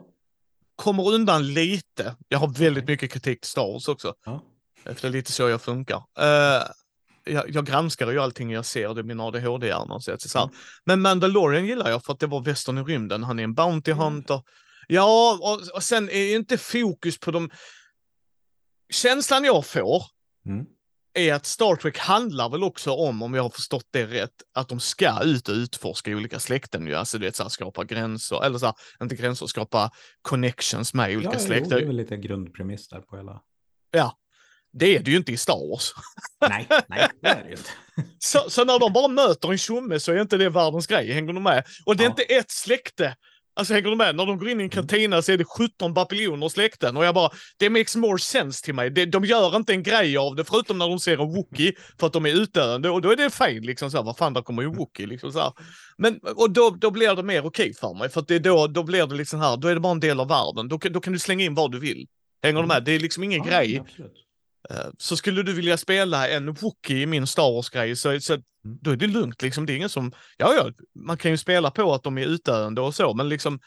Kommer 0.76 1.10
undan 1.10 1.54
lite. 1.54 2.16
Jag 2.28 2.40
har 2.40 2.48
väldigt 2.48 2.88
mycket 2.88 3.12
kritik 3.12 3.42
till 3.42 3.50
Star 3.50 3.74
Wars 3.74 3.88
också. 3.88 4.14
Ja. 4.26 4.44
För 4.84 4.94
det 4.94 5.08
är 5.08 5.12
lite 5.12 5.32
så 5.32 5.50
jag 5.50 5.62
funkar. 5.62 5.98
Uh, 5.98 6.64
jag, 7.24 7.50
jag 7.50 7.66
granskar 7.66 8.12
ju 8.12 8.20
allting 8.20 8.52
jag 8.52 8.66
ser, 8.66 8.94
det 8.94 9.02
är 9.02 9.04
min 9.04 9.20
ADHD-hjärna. 9.20 10.00
Så 10.00 10.16
så 10.20 10.40
mm. 10.40 10.56
Men 10.86 11.02
Mandalorian 11.02 11.66
gillar 11.66 11.90
jag 11.90 12.04
för 12.04 12.14
att 12.14 12.20
det 12.20 12.28
var 12.28 12.42
västern 12.42 12.78
i 12.78 12.82
rymden. 12.82 13.24
Han 13.24 13.40
är 13.40 13.44
en 13.44 13.54
Bounty 13.54 13.92
Hunter. 13.92 14.42
Ja, 14.88 15.40
och, 15.42 15.76
och 15.76 15.84
sen 15.84 16.10
är 16.10 16.36
inte 16.36 16.58
fokus 16.58 17.20
på 17.20 17.32
de... 17.32 17.50
Känslan 18.90 19.44
jag 19.44 19.66
får 19.66 20.04
mm 20.46 20.66
är 21.16 21.34
att 21.34 21.46
Star 21.46 21.76
Trek 21.76 21.98
handlar 21.98 22.50
väl 22.50 22.64
också 22.64 22.92
om, 22.92 23.22
om 23.22 23.34
jag 23.34 23.44
har 23.44 23.50
förstått 23.50 23.88
det 23.92 24.06
rätt, 24.06 24.32
att 24.54 24.70
de 24.70 24.80
ska 24.80 25.24
ut 25.24 25.50
och 25.50 25.56
utforska 25.56 26.12
olika 26.12 26.40
släkten 26.40 26.88
ju. 26.88 26.96
Alltså 26.96 27.18
det 27.18 27.40
är 27.40 27.50
skapa 27.50 27.84
gränser, 27.84 28.46
eller 28.46 28.58
så 28.58 28.66
här, 28.66 28.76
inte 29.02 29.16
gränser, 29.16 29.48
skapa 29.48 29.92
connections 30.22 30.94
med 30.94 31.18
olika 31.18 31.34
ja, 31.34 31.40
släkter. 31.40 31.72
Jo, 31.72 31.78
det 31.78 31.84
är 31.84 31.88
väl 31.88 31.96
lite 31.96 32.18
grundpremiss 32.18 32.88
där 32.88 33.02
på 33.02 33.18
hela. 33.18 33.42
Ja, 33.92 34.18
det 34.74 34.96
är 34.96 35.00
det 35.00 35.12
ju 35.12 35.18
inte 35.18 35.32
i 35.32 35.38
Star 35.38 35.70
Wars. 35.70 35.94
nej, 36.50 36.68
nej, 36.88 37.08
det 37.22 37.28
är 37.28 37.44
det 37.44 37.50
ju 37.50 37.56
inte. 37.56 37.70
så, 38.20 38.50
så, 38.50 38.66
när 38.66 38.80
de 38.80 38.94
bara 38.94 39.08
möter 39.08 39.52
en 39.52 39.58
tjomme 39.58 40.00
så 40.00 40.12
är 40.12 40.22
inte 40.22 40.38
det 40.38 40.50
världens 40.50 40.88
grej, 40.88 41.12
hänger 41.12 41.34
du 41.34 41.40
med? 41.40 41.64
Och 41.86 41.98
det 41.98 42.04
är 42.04 42.06
ja. 42.06 42.10
inte 42.10 42.24
ett 42.24 42.52
släkte 42.52 43.16
Alltså 43.58 43.74
hänger 43.74 43.90
du 43.90 43.96
med? 43.96 44.16
När 44.16 44.26
de 44.26 44.38
går 44.38 44.50
in 44.50 44.52
i 44.52 44.54
en 44.54 44.60
mm. 44.60 44.70
kantina 44.70 45.22
så 45.22 45.32
är 45.32 45.38
det 45.38 45.46
17 45.46 45.94
bapiljoner 45.94 46.50
släkten 46.50 46.98
och 46.98 47.06
jag 47.06 47.16
bara, 47.16 47.30
det 47.58 47.70
makes 47.70 47.96
more 47.96 48.20
sense 48.20 48.66
till 48.66 48.74
mig. 48.74 48.90
Det, 48.90 49.06
de 49.06 49.26
gör 49.26 49.56
inte 49.56 49.74
en 49.74 49.84
grej 49.84 50.18
av 50.18 50.36
det 50.36 50.46
förutom 50.46 50.78
när 50.78 50.90
de 50.90 51.00
ser 51.00 51.18
en 51.18 51.34
Wookie 51.34 51.74
för 52.00 52.08
att 52.08 52.14
de 52.14 52.26
är 52.26 52.34
utdöende 52.34 52.90
och 52.90 53.02
då 53.02 53.12
är 53.12 53.16
det 53.16 53.30
fine 53.30 53.64
liksom 53.64 53.92
så 53.92 53.98
här, 53.98 54.04
vad 54.04 54.18
fan, 54.18 54.34
där 54.34 54.42
kommer 54.42 54.62
ju 54.62 54.70
Wookie 54.70 55.08
liksom 55.08 55.32
så 55.32 55.40
här. 55.40 55.52
Men, 55.98 56.20
och 56.36 56.52
då, 56.52 56.70
då 56.70 56.92
blir 56.92 57.16
det 57.16 57.24
mer 57.24 57.46
okej 57.46 57.74
för 57.74 57.94
mig 57.94 58.10
för 58.10 58.22
att 58.22 58.28
det 58.28 58.36
är 58.36 58.40
då, 58.40 58.68
då 58.68 58.84
blir 58.84 59.08
det 59.08 59.16
liksom 59.16 59.40
här, 59.40 59.58
då 59.58 59.68
är 59.68 59.74
det 59.74 59.82
bara 59.82 59.92
en 59.92 60.00
del 60.00 60.20
av 60.20 60.28
världen. 60.28 60.68
Då, 60.68 60.78
då 60.78 61.02
kan 61.02 61.14
du 61.14 61.20
slänga 61.20 61.46
in 61.46 61.56
vad 61.56 61.72
du 61.72 61.80
vill. 61.80 62.08
Hänger 62.44 62.62
du 62.62 62.68
med? 62.68 62.84
Det 62.84 62.92
är 62.92 63.00
liksom 63.00 63.24
ingen 63.24 63.44
ja, 63.44 63.50
grej. 63.50 63.80
Absolut. 63.80 64.25
Eh, 64.70 64.88
så 64.98 65.18
skulle 65.18 65.44
du 65.44 65.54
vilja 65.54 65.78
spela 65.78 66.30
en 66.30 66.54
Wookie 66.54 66.98
i 66.98 67.06
min 67.06 67.28
Star 67.28 67.54
Wars-grej 67.54 67.96
så, 67.96 68.20
så 68.20 68.34
mm. 68.34 68.44
då 68.82 68.92
är 68.92 68.96
det 68.96 69.08
lugnt 69.08 69.42
liksom. 69.42 69.66
Det 69.66 69.74
är 69.74 69.78
ingen 69.78 69.90
som, 69.90 70.12
ja 70.38 70.54
ja, 70.54 70.72
man 71.06 71.18
kan 71.18 71.32
ju 71.32 71.38
spela 71.38 71.72
på 71.72 71.94
att 71.94 72.04
de 72.04 72.18
är 72.18 72.26
utdöende 72.26 72.82
och 72.82 72.96
så, 72.96 73.14
men 73.14 73.30
liksom, 73.30 73.60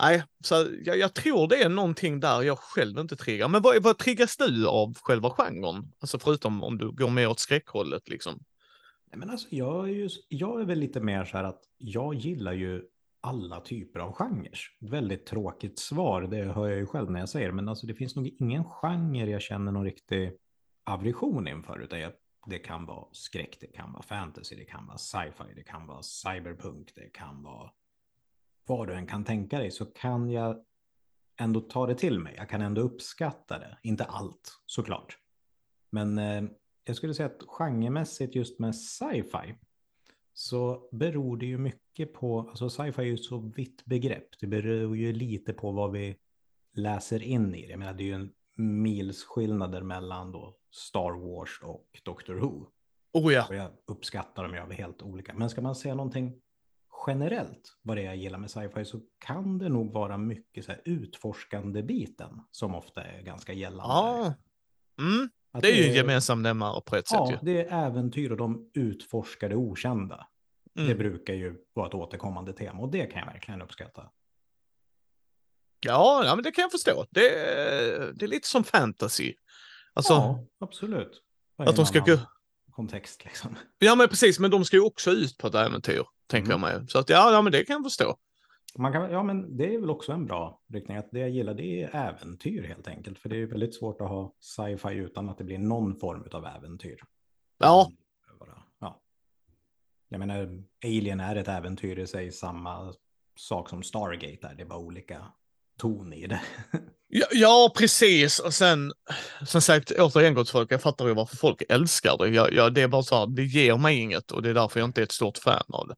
nej, 0.00 0.22
så 0.44 0.66
jag, 0.84 0.98
jag 0.98 1.14
tror 1.14 1.48
det 1.48 1.62
är 1.62 1.68
någonting 1.68 2.20
där 2.20 2.42
jag 2.42 2.58
själv 2.58 2.98
inte 2.98 3.16
triggar. 3.16 3.48
Men 3.48 3.62
vad, 3.62 3.82
vad 3.82 3.98
triggas 3.98 4.36
du 4.36 4.66
av 4.66 4.94
själva 5.02 5.30
genren? 5.30 5.92
Alltså 6.00 6.18
förutom 6.18 6.62
om 6.62 6.78
du 6.78 6.92
går 6.92 7.10
mer 7.10 7.28
åt 7.28 7.40
skräckhållet 7.40 8.08
liksom. 8.08 8.44
Nej, 9.12 9.18
men 9.18 9.30
alltså 9.30 9.46
jag 9.50 9.88
är, 9.88 9.92
ju, 9.92 10.08
jag 10.28 10.60
är 10.60 10.64
väl 10.64 10.78
lite 10.78 11.00
mer 11.00 11.24
så 11.24 11.36
här 11.36 11.44
att 11.44 11.60
jag 11.78 12.14
gillar 12.14 12.52
ju 12.52 12.82
alla 13.26 13.60
typer 13.60 14.00
av 14.00 14.12
genrer. 14.12 14.58
Väldigt 14.80 15.26
tråkigt 15.26 15.78
svar, 15.78 16.22
det 16.22 16.44
hör 16.44 16.68
jag 16.68 16.78
ju 16.78 16.86
själv 16.86 17.10
när 17.10 17.20
jag 17.20 17.28
säger 17.28 17.52
men 17.52 17.68
alltså 17.68 17.86
det 17.86 17.94
finns 17.94 18.16
nog 18.16 18.26
ingen 18.40 18.64
genre 18.64 19.30
jag 19.30 19.42
känner 19.42 19.72
någon 19.72 19.84
riktig 19.84 20.32
aversion 20.84 21.48
inför, 21.48 21.78
utan 21.78 22.00
jag, 22.00 22.12
det 22.46 22.58
kan 22.58 22.86
vara 22.86 23.06
skräck, 23.12 23.56
det 23.60 23.66
kan 23.66 23.92
vara 23.92 24.02
fantasy, 24.02 24.56
det 24.56 24.64
kan 24.64 24.86
vara 24.86 24.98
sci-fi, 24.98 25.54
det 25.54 25.62
kan 25.62 25.86
vara 25.86 26.02
cyberpunk, 26.02 26.92
det 26.94 27.10
kan 27.12 27.42
vara 27.42 27.70
vad 28.66 28.88
du 28.88 28.94
än 28.94 29.06
kan 29.06 29.24
tänka 29.24 29.58
dig, 29.58 29.70
så 29.70 29.86
kan 29.86 30.30
jag 30.30 30.64
ändå 31.40 31.60
ta 31.60 31.86
det 31.86 31.94
till 31.94 32.20
mig. 32.20 32.34
Jag 32.36 32.48
kan 32.48 32.60
ändå 32.60 32.80
uppskatta 32.80 33.58
det, 33.58 33.78
inte 33.82 34.04
allt 34.04 34.62
såklart. 34.66 35.18
Men 35.90 36.18
eh, 36.18 36.44
jag 36.84 36.96
skulle 36.96 37.14
säga 37.14 37.26
att 37.26 37.42
genremässigt 37.46 38.34
just 38.34 38.58
med 38.58 38.76
sci-fi 38.76 39.54
så 40.38 40.88
beror 40.92 41.36
det 41.36 41.46
ju 41.46 41.58
mycket 41.58 42.14
på, 42.14 42.40
alltså 42.40 42.70
sci-fi 42.70 43.02
är 43.02 43.06
ju 43.06 43.16
så 43.16 43.38
vitt 43.38 43.84
begrepp. 43.84 44.28
Det 44.40 44.46
beror 44.46 44.96
ju 44.96 45.12
lite 45.12 45.52
på 45.52 45.72
vad 45.72 45.92
vi 45.92 46.16
läser 46.74 47.22
in 47.22 47.54
i 47.54 47.62
det. 47.62 47.68
Jag 47.68 47.78
menar, 47.78 47.94
det 47.94 48.02
är 48.02 48.06
ju 48.06 48.14
en 48.14 48.32
mils 48.54 49.24
skillnader 49.24 49.82
mellan 49.82 50.32
då 50.32 50.56
Star 50.70 51.12
Wars 51.12 51.60
och 51.62 52.00
Doctor 52.04 52.34
Who. 52.34 52.66
Oh 53.12 53.32
ja. 53.32 53.46
Och 53.48 53.54
jag 53.54 53.70
uppskattar 53.86 54.42
dem 54.42 54.54
ju 54.54 54.74
helt 54.74 55.02
olika. 55.02 55.34
Men 55.34 55.50
ska 55.50 55.60
man 55.60 55.74
säga 55.74 55.94
någonting 55.94 56.40
generellt 57.06 57.78
vad 57.82 57.96
det 57.96 58.02
är 58.02 58.06
jag 58.06 58.16
gillar 58.16 58.38
med 58.38 58.50
sci-fi 58.50 58.84
så 58.84 59.00
kan 59.18 59.58
det 59.58 59.68
nog 59.68 59.92
vara 59.92 60.18
mycket 60.18 60.64
så 60.64 60.72
här 60.72 60.80
utforskande 60.84 61.82
biten 61.82 62.40
som 62.50 62.74
ofta 62.74 63.04
är 63.04 63.22
ganska 63.22 63.52
gällande. 63.52 63.94
Ja, 63.94 64.34
mm. 64.98 65.28
Det 65.62 65.68
är 65.68 65.74
ju 65.74 65.88
en 65.88 65.94
gemensam 65.94 66.42
nämnare 66.42 66.80
på 66.86 66.96
ett 66.96 67.12
ja, 67.12 67.26
sätt. 67.26 67.38
Ja, 67.42 67.52
det 67.52 67.66
är 67.66 67.86
äventyr 67.86 68.30
och 68.30 68.36
de 68.36 68.70
utforskar 68.74 69.48
det 69.48 69.56
okända. 69.56 70.26
Mm. 70.76 70.88
Det 70.88 70.94
brukar 70.94 71.34
ju 71.34 71.54
vara 71.74 71.88
ett 71.88 71.94
återkommande 71.94 72.52
tema 72.52 72.80
och 72.82 72.90
det 72.90 73.06
kan 73.06 73.18
jag 73.18 73.32
verkligen 73.32 73.62
uppskatta. 73.62 74.10
Ja, 75.80 76.24
ja 76.24 76.34
men 76.34 76.44
det 76.44 76.50
kan 76.50 76.62
jag 76.62 76.70
förstå. 76.70 77.06
Det, 77.10 77.20
det 78.14 78.24
är 78.24 78.28
lite 78.28 78.48
som 78.48 78.64
fantasy. 78.64 79.34
Alltså, 79.94 80.12
ja, 80.12 80.44
absolut. 80.60 81.22
Att 81.58 81.76
de 81.76 81.86
ska 81.86 81.98
gå... 81.98 82.18
kontext 82.72 83.24
liksom. 83.24 83.56
Ja, 83.78 83.94
men 83.94 84.08
precis, 84.08 84.38
men 84.38 84.50
de 84.50 84.64
ska 84.64 84.76
ju 84.76 84.82
också 84.82 85.10
ut 85.10 85.38
på 85.38 85.46
ett 85.46 85.54
äventyr, 85.54 86.02
tänker 86.26 86.52
Mm. 86.52 86.62
jag 86.62 86.80
mig. 86.80 86.88
Så 86.88 86.98
att 86.98 87.08
ja, 87.08 87.32
ja, 87.32 87.42
men 87.42 87.52
det 87.52 87.64
kan 87.64 87.74
jag 87.74 87.84
förstå. 87.84 88.16
Man 88.78 88.92
kan, 88.92 89.10
ja, 89.10 89.22
men 89.22 89.56
det 89.56 89.74
är 89.74 89.78
väl 89.78 89.90
också 89.90 90.12
en 90.12 90.26
bra 90.26 90.60
riktning. 90.72 90.96
Att 90.96 91.08
det 91.12 91.18
jag 91.18 91.30
gillar 91.30 91.54
det 91.54 91.82
är 91.82 91.96
äventyr 91.96 92.62
helt 92.62 92.88
enkelt. 92.88 93.18
För 93.18 93.28
det 93.28 93.36
är 93.36 93.46
väldigt 93.46 93.74
svårt 93.74 94.00
att 94.00 94.08
ha 94.08 94.34
sci-fi 94.40 94.94
utan 94.94 95.28
att 95.28 95.38
det 95.38 95.44
blir 95.44 95.58
någon 95.58 95.96
form 96.00 96.28
av 96.32 96.46
äventyr. 96.46 97.00
Ja, 97.58 97.90
ja. 98.80 99.00
Jag 100.08 100.18
menar, 100.18 100.62
Alien 100.84 101.20
är 101.20 101.36
ett 101.36 101.48
äventyr 101.48 101.98
i 101.98 102.06
sig, 102.06 102.32
samma 102.32 102.94
sak 103.36 103.68
som 103.68 103.82
Stargate 103.82 104.46
är. 104.46 104.54
Det 104.54 104.62
är 104.62 104.66
bara 104.66 104.78
olika 104.78 105.26
ton 105.78 106.12
i 106.12 106.26
det. 106.26 106.40
Ja, 107.08 107.26
ja, 107.32 107.72
precis. 107.76 108.38
Och 108.38 108.54
sen, 108.54 108.92
som 109.46 109.60
sagt, 109.60 109.90
återigen 109.90 110.34
gott 110.34 110.50
folk, 110.50 110.72
jag 110.72 110.82
fattar 110.82 111.06
ju 111.06 111.14
varför 111.14 111.36
folk 111.36 111.62
älskar 111.68 112.16
det. 112.18 112.28
Jag, 112.28 112.52
jag, 112.52 112.74
det 112.74 112.82
är 112.82 112.88
bara 112.88 113.02
så 113.02 113.16
här, 113.16 113.26
det 113.26 113.44
ger 113.44 113.76
mig 113.76 113.98
inget 113.98 114.30
och 114.30 114.42
det 114.42 114.50
är 114.50 114.54
därför 114.54 114.80
jag 114.80 114.88
inte 114.88 115.00
är 115.00 115.02
ett 115.02 115.12
stort 115.12 115.38
fan 115.38 115.64
av 115.68 115.88
det. 115.88 115.94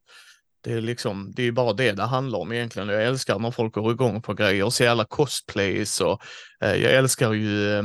Det 0.68 0.74
är 0.74 0.80
liksom, 0.80 1.32
det 1.36 1.42
är 1.42 1.52
bara 1.52 1.72
det 1.72 1.92
det 1.92 2.02
handlar 2.02 2.38
om 2.38 2.52
egentligen. 2.52 2.88
Jag 2.88 3.04
älskar 3.04 3.38
när 3.38 3.50
folk 3.50 3.74
går 3.74 3.92
igång 3.92 4.22
på 4.22 4.34
grejer 4.34 4.64
och 4.64 4.72
ser 4.72 4.88
alla 4.88 5.04
cosplays 5.04 6.00
och 6.00 6.22
eh, 6.60 6.74
jag 6.74 6.94
älskar 6.94 7.32
ju 7.32 7.72
eh, 7.72 7.82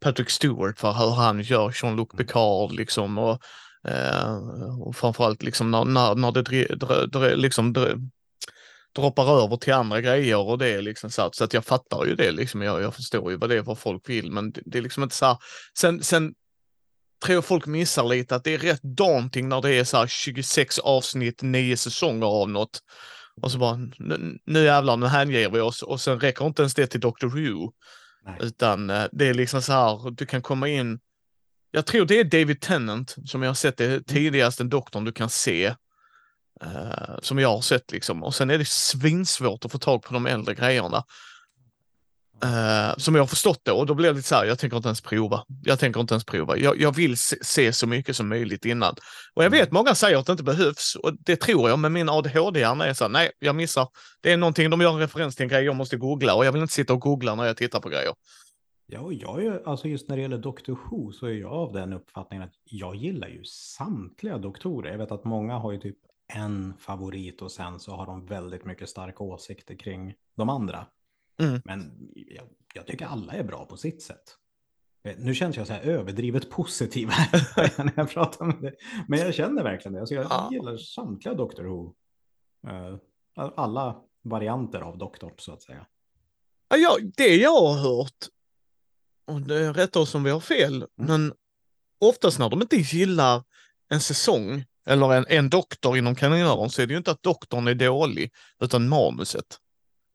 Patrick 0.00 0.30
Stewart 0.30 0.78
för 0.78 0.92
hur 0.92 1.10
han 1.10 1.40
gör 1.40 1.72
Jean-Luc 1.82 2.08
Picard 2.16 2.72
liksom 2.72 3.18
och, 3.18 3.42
eh, 3.88 4.36
och 4.80 4.96
framförallt 4.96 5.42
liksom 5.42 5.70
när, 5.70 5.84
när, 5.84 6.14
när 6.14 6.32
det 6.32 6.42
dri, 6.42 6.64
dr, 6.64 7.06
dr, 7.06 7.36
liksom 7.36 7.72
dr, 7.72 7.92
droppar 8.94 9.44
över 9.44 9.56
till 9.56 9.72
andra 9.72 10.00
grejer 10.00 10.38
och 10.38 10.58
det 10.58 10.68
är 10.68 10.82
liksom 10.82 11.10
så 11.10 11.22
att, 11.22 11.34
så 11.34 11.44
att 11.44 11.54
jag 11.54 11.64
fattar 11.64 12.04
ju 12.04 12.14
det 12.14 12.30
liksom. 12.30 12.62
Jag, 12.62 12.82
jag 12.82 12.94
förstår 12.94 13.30
ju 13.30 13.36
vad 13.36 13.50
det 13.50 13.56
är 13.56 13.62
vad 13.62 13.78
folk 13.78 14.08
vill, 14.08 14.32
men 14.32 14.52
det, 14.52 14.60
det 14.64 14.78
är 14.78 14.82
liksom 14.82 15.02
inte 15.02 15.16
så 15.16 15.26
här. 15.26 15.36
Sen, 15.78 16.02
sen 16.02 16.34
tror 17.24 17.42
folk 17.42 17.66
missar 17.66 18.04
lite 18.04 18.36
att 18.36 18.44
det 18.44 18.54
är 18.54 18.58
rätt 18.58 18.82
daunting 18.82 19.48
när 19.48 19.60
det 19.62 19.70
är 19.74 19.84
så 19.84 19.96
här 19.96 20.06
26 20.06 20.78
avsnitt, 20.78 21.42
nio 21.42 21.76
säsonger 21.76 22.26
av 22.26 22.50
något. 22.50 22.80
Och 23.42 23.50
så 23.52 23.58
bara, 23.58 23.76
nu, 23.98 24.38
nu 24.44 24.64
jävlar, 24.64 24.96
nu 24.96 25.06
hänger 25.06 25.50
vi 25.50 25.60
oss 25.60 25.82
och 25.82 26.00
sen 26.00 26.20
räcker 26.20 26.46
inte 26.46 26.62
ens 26.62 26.74
det 26.74 26.86
till 26.86 27.00
Doctor 27.00 27.28
Who. 27.28 27.72
Nej. 28.24 28.36
Utan 28.40 28.90
eh, 28.90 29.04
det 29.12 29.26
är 29.28 29.34
liksom 29.34 29.62
så 29.62 29.72
här, 29.72 30.10
du 30.10 30.26
kan 30.26 30.42
komma 30.42 30.68
in. 30.68 30.98
Jag 31.70 31.86
tror 31.86 32.06
det 32.06 32.20
är 32.20 32.24
David 32.24 32.60
Tennant 32.60 33.16
som 33.26 33.42
jag 33.42 33.50
har 33.50 33.54
sett 33.54 33.76
det 33.76 34.06
tidigaste 34.06 34.64
doktorn 34.64 35.04
du 35.04 35.12
kan 35.12 35.30
se. 35.30 35.64
eh, 36.62 37.18
som 37.22 37.38
jag 37.38 37.48
har 37.48 37.60
sett 37.60 37.92
liksom. 37.92 38.24
Och 38.24 38.34
sen 38.34 38.50
är 38.50 38.58
det 38.58 38.68
svinsvårt 38.68 39.64
att 39.64 39.72
få 39.72 39.78
tag 39.78 40.02
på 40.02 40.14
de 40.14 40.26
äldre 40.26 40.54
grejerna. 40.54 41.04
Eh, 42.44 42.96
som 42.96 43.14
jag 43.14 43.22
har 43.22 43.26
förstått 43.26 43.60
det 43.62 43.72
och 43.72 43.86
då 43.86 43.94
blir 43.94 44.08
det 44.08 44.14
lite 44.14 44.28
så 44.28 44.34
här, 44.34 44.44
jag 44.44 44.58
tänker 44.58 44.76
inte 44.76 44.88
ens 44.88 45.00
prova. 45.00 45.44
Jag 45.62 45.78
tänker 45.78 46.00
inte 46.00 46.14
ens 46.14 46.24
prova. 46.24 46.56
Jag, 46.56 46.80
jag 46.80 46.94
vill 46.94 47.18
se, 47.18 47.36
se 47.44 47.72
så 47.72 47.86
mycket 47.86 48.16
som 48.16 48.28
möjligt 48.28 48.64
innan. 48.64 48.94
Och 49.34 49.44
jag 49.44 49.50
vet 49.50 49.72
många 49.72 49.94
säger 49.94 50.18
att 50.18 50.26
det 50.26 50.32
inte 50.32 50.44
behövs 50.44 50.94
och 50.94 51.12
det 51.20 51.36
tror 51.36 51.68
jag, 51.68 51.78
men 51.78 51.92
min 51.92 52.08
ADHD-hjärna 52.08 52.86
är 52.86 52.94
så 52.94 53.04
här, 53.04 53.08
nej, 53.08 53.30
jag 53.38 53.56
missar. 53.56 53.88
Det 54.20 54.32
är 54.32 54.36
någonting, 54.36 54.70
de 54.70 54.80
gör 54.80 54.92
en 54.92 54.98
referens 54.98 55.36
till 55.36 55.42
en 55.42 55.48
grej 55.48 55.64
jag 55.64 55.76
måste 55.76 55.96
googla 55.96 56.34
och 56.34 56.44
jag 56.44 56.52
vill 56.52 56.62
inte 56.62 56.74
sitta 56.74 56.92
och 56.92 57.00
googla 57.00 57.34
när 57.34 57.44
jag 57.44 57.56
tittar 57.56 57.80
på 57.80 57.88
grejer. 57.88 58.12
Ja, 58.86 59.00
och 59.00 59.14
jag 59.14 59.44
är, 59.44 59.68
alltså 59.68 59.88
just 59.88 60.08
när 60.08 60.16
det 60.16 60.22
gäller 60.22 60.38
Doctor 60.38 60.78
Who 60.90 61.12
så 61.12 61.26
är 61.26 61.32
jag 61.32 61.52
av 61.52 61.72
den 61.72 61.92
uppfattningen 61.92 62.44
att 62.44 62.54
jag 62.64 62.96
gillar 62.96 63.28
ju 63.28 63.44
samtliga 63.44 64.38
doktorer. 64.38 64.90
Jag 64.90 64.98
vet 64.98 65.12
att 65.12 65.24
många 65.24 65.58
har 65.58 65.72
ju 65.72 65.78
typ 65.78 65.96
en 66.32 66.74
favorit 66.78 67.42
och 67.42 67.52
sen 67.52 67.80
så 67.80 67.92
har 67.92 68.06
de 68.06 68.26
väldigt 68.26 68.64
mycket 68.64 68.88
starka 68.88 69.24
åsikter 69.24 69.74
kring 69.74 70.14
de 70.36 70.48
andra. 70.48 70.86
Mm. 71.42 71.62
Men 71.64 72.08
jag, 72.14 72.44
jag 72.74 72.86
tycker 72.86 73.06
alla 73.06 73.32
är 73.32 73.42
bra 73.44 73.64
på 73.66 73.76
sitt 73.76 74.02
sätt. 74.02 74.36
Eh, 75.04 75.14
Nu 75.18 75.34
känns 75.34 75.56
jag 75.56 75.66
så 75.66 75.72
här 75.72 75.80
överdrivet 75.82 76.50
positiv 76.50 77.08
när 77.76 77.92
jag 77.96 78.10
pratar 78.10 78.44
med 78.46 78.56
det. 78.62 78.74
Men 79.08 79.18
jag 79.18 79.34
känner 79.34 79.62
verkligen 79.62 79.92
det. 79.92 80.00
Alltså 80.00 80.14
jag 80.14 80.26
Ja. 80.30 80.48
gillar 80.52 80.76
samtliga 80.76 81.34
Doctor 81.34 81.64
Who. 81.64 81.94
Eh, 82.68 82.96
Alla 83.56 83.96
varianter 84.22 84.80
av 84.80 84.98
doktorn 84.98 85.32
så 85.38 85.52
att 85.52 85.62
säga. 85.62 85.86
Ja, 86.76 86.98
det 87.16 87.36
jag 87.36 87.50
har 87.60 87.74
hört, 87.74 88.26
och 89.26 89.40
det 89.40 89.72
rättar 89.72 90.00
oss 90.00 90.14
om 90.14 90.24
vi 90.24 90.30
har 90.30 90.40
fel, 90.40 90.86
men 90.96 91.32
oftast 92.00 92.38
när 92.38 92.50
de 92.50 92.62
inte 92.62 92.76
gillar 92.76 93.42
en 93.88 94.00
säsong 94.00 94.64
eller 94.86 95.12
en, 95.14 95.26
en 95.28 95.50
doktor 95.50 95.98
inom 95.98 96.14
kaninöron 96.14 96.70
så 96.70 96.82
är 96.82 96.86
det 96.86 96.92
ju 96.92 96.98
inte 96.98 97.10
att 97.10 97.22
doktorn 97.22 97.68
är 97.68 97.74
dålig, 97.74 98.32
utan 98.60 98.88
manuset. 98.88 99.60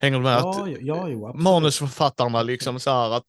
Hänger 0.01 0.17
du 0.17 0.23
med? 0.23 0.33
Ja, 0.33 0.63
att 0.63 0.69
ja, 0.81 1.07
jo, 1.09 1.27
absolut. 1.27 1.43
manusförfattarna 1.43 2.43
liksom 2.43 2.79
så 2.79 2.89
här 2.91 3.11
att 3.11 3.25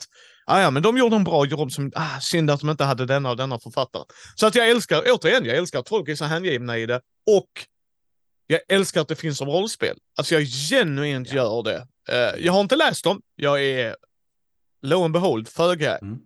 ah, 0.46 0.60
ja, 0.60 0.70
men 0.70 0.82
de 0.82 0.98
gjorde 0.98 1.16
en 1.16 1.24
bra 1.24 1.46
jobb 1.46 1.72
som, 1.72 1.92
ah, 1.94 2.20
synd 2.20 2.50
att 2.50 2.60
de 2.60 2.70
inte 2.70 2.84
hade 2.84 3.06
denna 3.06 3.30
och 3.30 3.36
denna 3.36 3.58
författare. 3.58 4.04
Så 4.34 4.46
att 4.46 4.54
jag 4.54 4.70
älskar, 4.70 5.02
återigen, 5.06 5.44
jag 5.44 5.56
älskar 5.56 5.78
att 5.78 5.88
folk 5.88 6.08
är 6.08 6.14
så 6.14 6.24
hängivna 6.24 6.78
i 6.78 6.86
det 6.86 6.96
och 7.26 7.50
jag 8.46 8.60
älskar 8.68 9.00
att 9.00 9.08
det 9.08 9.16
finns 9.16 9.38
som 9.38 9.48
rollspel. 9.48 9.98
Alltså 10.18 10.34
jag 10.34 10.44
genuint 10.44 11.28
Ja. 11.28 11.34
gör 11.34 11.62
det. 11.62 11.86
Eh, 12.08 12.44
jag 12.44 12.52
har 12.52 12.60
inte 12.60 12.76
läst 12.76 13.04
dem, 13.04 13.20
jag 13.36 13.64
är 13.64 13.96
lo 14.82 15.04
and 15.04 15.12
behold 15.14 15.48
föga 15.48 15.96
Mm. 15.98 16.18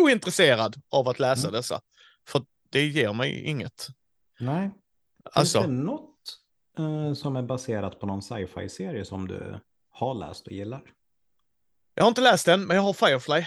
ointresserad 0.00 0.76
av 0.90 1.08
att 1.08 1.18
läsa 1.18 1.48
Mm. 1.48 1.52
dessa. 1.58 1.80
För 2.28 2.42
det 2.70 2.86
ger 2.86 3.12
mig 3.12 3.42
inget. 3.44 3.86
Nej. 4.40 4.70
Alltså, 5.32 5.62
Finns 5.62 5.70
det 5.70 5.84
något 5.84 6.11
som 7.16 7.36
är 7.36 7.42
baserat 7.42 8.00
på 8.00 8.06
någon 8.06 8.22
sci-fi-serie 8.22 9.04
som 9.04 9.28
du 9.28 9.60
har 9.90 10.14
läst 10.14 10.46
och 10.46 10.52
gillar? 10.52 10.82
jag 11.94 12.04
har 12.04 12.08
inte 12.08 12.20
läst 12.20 12.46
den, 12.46 12.64
men 12.66 12.76
jag 12.76 12.82
har 12.82 12.92
Firefly. 12.92 13.44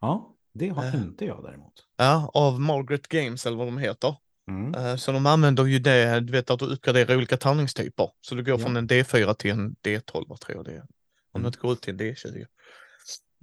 Ja, 0.00 0.34
det 0.54 0.68
har 0.68 0.84
Eh. 0.84 0.94
inte 0.94 1.24
jag 1.24 1.42
däremot. 1.42 1.72
Ja, 1.96 2.30
av 2.34 2.60
Margaret 2.60 3.08
Games 3.08 3.46
eller 3.46 3.56
vad 3.56 3.66
de 3.66 3.78
heter. 3.78 4.16
Mm. 4.48 4.74
Eh, 4.74 4.96
Så 4.96 5.12
de 5.12 5.26
använder 5.26 5.64
ju 5.64 5.78
det, 5.78 6.20
du 6.20 6.32
vet 6.32 6.50
att 6.50 6.58
du 6.58 6.64
uppgraderar 6.66 7.16
olika 7.16 7.36
tärningstyper. 7.36 8.10
Så 8.20 8.34
du 8.34 8.42
går 8.44 8.58
Ja. 8.58 8.58
från 8.64 8.76
en 8.76 8.88
D4 8.88 9.34
till 9.34 9.50
en 9.50 9.76
D12 9.82 10.36
tror 10.36 10.56
jag 10.56 10.64
det 10.64 10.72
är. 10.72 10.80
Om 10.80 10.86
Mm. 11.34 11.42
det 11.42 11.46
inte 11.46 11.58
går 11.58 11.72
ut 11.72 11.80
till 11.82 11.90
en 11.92 11.98
D20. 12.00 12.46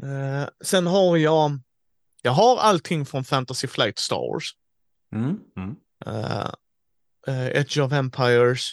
Eh, 0.03 0.49
sen 0.63 0.87
har 0.87 1.17
jag, 1.17 1.51
jag 2.21 2.31
har 2.31 2.57
allting 2.57 3.05
från 3.05 3.23
Fantasy 3.23 3.67
Flight 3.67 3.99
Star 3.99 4.33
Wars. 4.33 4.51
Mm. 5.15 5.39
Mm. 5.57 5.75
Uh, 6.07 7.59
Age 7.61 7.77
of 7.77 7.91
Empires. 7.91 8.71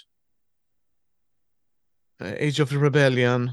Eh, 2.20 2.48
Age 2.48 2.60
of 2.60 2.72
Rebellion. 2.72 3.50